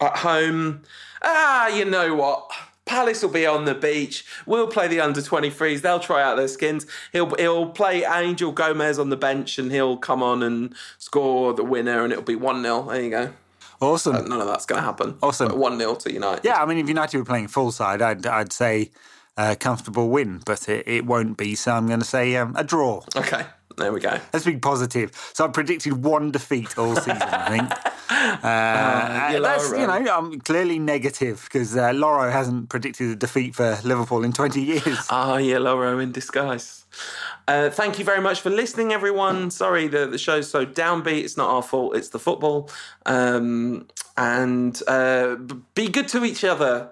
at 0.00 0.18
home. 0.18 0.82
Ah, 1.22 1.68
you 1.68 1.84
know 1.84 2.14
what? 2.14 2.50
Palace 2.84 3.22
will 3.22 3.30
be 3.30 3.46
on 3.46 3.64
the 3.64 3.74
beach. 3.74 4.24
We'll 4.46 4.68
play 4.68 4.86
the 4.86 5.00
under 5.00 5.20
23s. 5.20 5.80
They'll 5.80 5.98
try 5.98 6.22
out 6.22 6.36
their 6.36 6.48
skins. 6.48 6.86
He'll 7.12 7.34
he'll 7.34 7.70
play 7.70 8.04
Angel 8.04 8.52
Gomes 8.52 8.98
on 8.98 9.10
the 9.10 9.16
bench 9.16 9.58
and 9.58 9.72
he'll 9.72 9.96
come 9.96 10.22
on 10.22 10.42
and 10.42 10.74
score 10.98 11.52
the 11.52 11.64
winner 11.64 12.04
and 12.04 12.12
it'll 12.12 12.24
be 12.24 12.36
1 12.36 12.62
0. 12.62 12.82
There 12.82 13.02
you 13.02 13.10
go. 13.10 13.32
Awesome. 13.80 14.28
None 14.28 14.40
of 14.40 14.46
that's 14.46 14.66
going 14.66 14.80
to 14.80 14.84
happen. 14.84 15.18
Awesome. 15.22 15.58
1 15.58 15.78
0 15.78 15.94
to 15.96 16.12
United. 16.12 16.44
Yeah, 16.44 16.62
I 16.62 16.66
mean, 16.66 16.78
if 16.78 16.88
United 16.88 17.18
were 17.18 17.24
playing 17.24 17.48
full 17.48 17.72
side, 17.72 18.02
I'd 18.02 18.26
I'd 18.26 18.52
say 18.52 18.90
a 19.36 19.56
comfortable 19.56 20.08
win, 20.08 20.42
but 20.44 20.68
it, 20.68 20.86
it 20.86 21.06
won't 21.06 21.36
be. 21.36 21.54
So 21.54 21.72
I'm 21.72 21.86
going 21.86 22.00
to 22.00 22.06
say 22.06 22.36
um, 22.36 22.54
a 22.56 22.64
draw. 22.64 23.02
Okay. 23.14 23.44
There 23.76 23.92
we 23.92 24.00
go. 24.00 24.18
Let's 24.32 24.46
be 24.46 24.56
positive. 24.56 25.12
So 25.34 25.44
I 25.44 25.48
predicted 25.48 26.02
one 26.02 26.30
defeat 26.30 26.78
all 26.78 26.96
season, 26.96 27.22
I 27.22 27.58
think. 27.58 27.70
Uh, 28.08 29.30
you're 29.32 29.40
that's, 29.40 29.70
you 29.72 29.78
know, 29.78 29.92
I'm 29.92 30.38
clearly 30.40 30.78
negative 30.78 31.42
because 31.44 31.76
uh, 31.76 31.92
Loro 31.92 32.30
hasn't 32.30 32.68
predicted 32.68 33.10
a 33.10 33.16
defeat 33.16 33.54
for 33.54 33.78
Liverpool 33.82 34.22
in 34.24 34.32
20 34.32 34.62
years. 34.62 35.06
Ah, 35.10 35.38
yeah, 35.38 35.58
Loro 35.58 35.98
in 35.98 36.12
disguise. 36.12 36.84
Uh, 37.48 37.70
thank 37.70 37.98
you 37.98 38.04
very 38.04 38.20
much 38.20 38.40
for 38.40 38.50
listening, 38.50 38.92
everyone. 38.92 39.50
Sorry, 39.50 39.88
the, 39.88 40.06
the 40.06 40.18
show's 40.18 40.48
so 40.48 40.64
downbeat. 40.64 41.24
It's 41.24 41.36
not 41.36 41.50
our 41.50 41.62
fault, 41.62 41.96
it's 41.96 42.10
the 42.10 42.18
football. 42.18 42.70
Um, 43.06 43.88
and 44.16 44.80
uh, 44.86 45.36
be 45.74 45.88
good 45.88 46.08
to 46.08 46.24
each 46.24 46.44
other. 46.44 46.90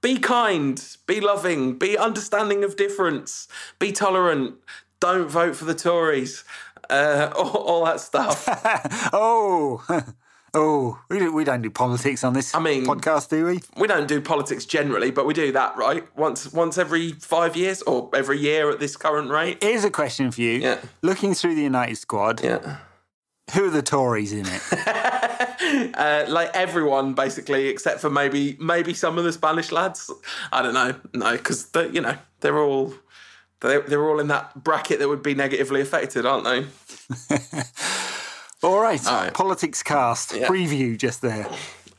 Be 0.00 0.18
kind, 0.18 0.84
be 1.06 1.20
loving, 1.20 1.78
be 1.78 1.96
understanding 1.96 2.64
of 2.64 2.76
difference, 2.76 3.46
be 3.78 3.92
tolerant. 3.92 4.56
Don't 5.02 5.28
vote 5.28 5.56
for 5.56 5.64
the 5.64 5.74
Tories. 5.74 6.44
Uh, 6.88 7.32
all, 7.36 7.48
all 7.56 7.84
that 7.86 7.98
stuff. 7.98 8.44
oh, 9.12 9.84
oh, 10.54 11.00
we 11.10 11.18
don't, 11.18 11.34
we 11.34 11.42
don't 11.42 11.60
do 11.60 11.70
politics 11.70 12.22
on 12.22 12.34
this 12.34 12.54
I 12.54 12.60
mean- 12.60 12.86
podcast, 12.86 13.28
do 13.28 13.46
we? 13.46 13.60
we 13.76 13.88
don't 13.88 14.06
do 14.06 14.20
politics 14.20 14.64
generally, 14.64 15.10
but 15.10 15.26
we 15.26 15.34
do 15.34 15.50
that 15.52 15.76
right 15.76 16.04
once 16.16 16.52
once 16.52 16.78
every 16.78 17.12
five 17.14 17.56
years 17.56 17.82
or 17.82 18.10
every 18.14 18.38
year 18.38 18.70
at 18.70 18.78
this 18.78 18.96
current 18.96 19.28
rate. 19.28 19.58
Here's 19.60 19.82
a 19.82 19.90
question 19.90 20.30
for 20.30 20.40
you. 20.40 20.60
Yeah. 20.60 20.78
Looking 21.02 21.34
through 21.34 21.56
the 21.56 21.62
United 21.62 21.96
squad, 21.96 22.40
Yeah. 22.44 22.76
who 23.54 23.66
are 23.66 23.70
the 23.70 23.82
Tories 23.82 24.32
in 24.32 24.46
it? 24.46 24.62
Uh, 25.96 26.26
like 26.28 26.50
everyone 26.54 27.14
basically, 27.14 27.66
except 27.68 28.00
for 28.00 28.10
maybe 28.10 28.56
maybe 28.60 28.94
some 28.94 29.18
of 29.18 29.24
the 29.24 29.32
Spanish 29.32 29.72
lads. 29.72 30.10
I 30.52 30.62
don't 30.62 30.74
know, 30.74 30.94
no, 31.12 31.32
because 31.32 31.68
you 31.92 32.00
know 32.00 32.14
they're 32.40 32.58
all 32.58 32.94
they're, 33.68 33.80
they're 33.82 34.04
all 34.08 34.20
in 34.20 34.28
that 34.28 34.62
bracket 34.62 34.98
that 34.98 35.08
would 35.08 35.22
be 35.22 35.34
negatively 35.34 35.80
affected, 35.80 36.26
aren't 36.26 36.44
they? 36.44 36.66
All 38.62 38.78
right, 38.80 39.04
All 39.08 39.14
right. 39.24 39.34
politics 39.34 39.82
cast 39.82 40.34
Yeah. 40.34 40.46
preview 40.46 40.96
just 40.96 41.20
there. 41.20 41.48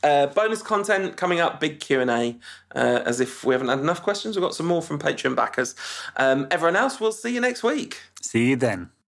Uh, 0.02 0.28
bonus 0.28 0.62
content 0.62 1.18
coming 1.18 1.40
up, 1.42 1.60
big 1.60 1.80
Q 1.82 2.00
and 2.02 2.10
A. 2.10 2.38
Uh, 2.74 3.02
as 3.06 3.20
if 3.20 3.44
we 3.44 3.54
haven't 3.54 3.68
had 3.70 3.80
enough 3.80 4.02
questions, 4.02 4.36
we've 4.36 4.44
got 4.44 4.56
some 4.56 4.66
more 4.66 4.82
from 4.82 4.98
Patreon 5.00 5.36
backers. 5.36 5.76
Um, 6.18 6.48
everyone 6.52 6.76
else, 6.78 7.00
we'll 7.02 7.12
see 7.12 7.34
you 7.34 7.42
next 7.42 7.64
week. 7.64 8.00
See 8.22 8.50
you 8.52 8.56
then. 8.56 8.90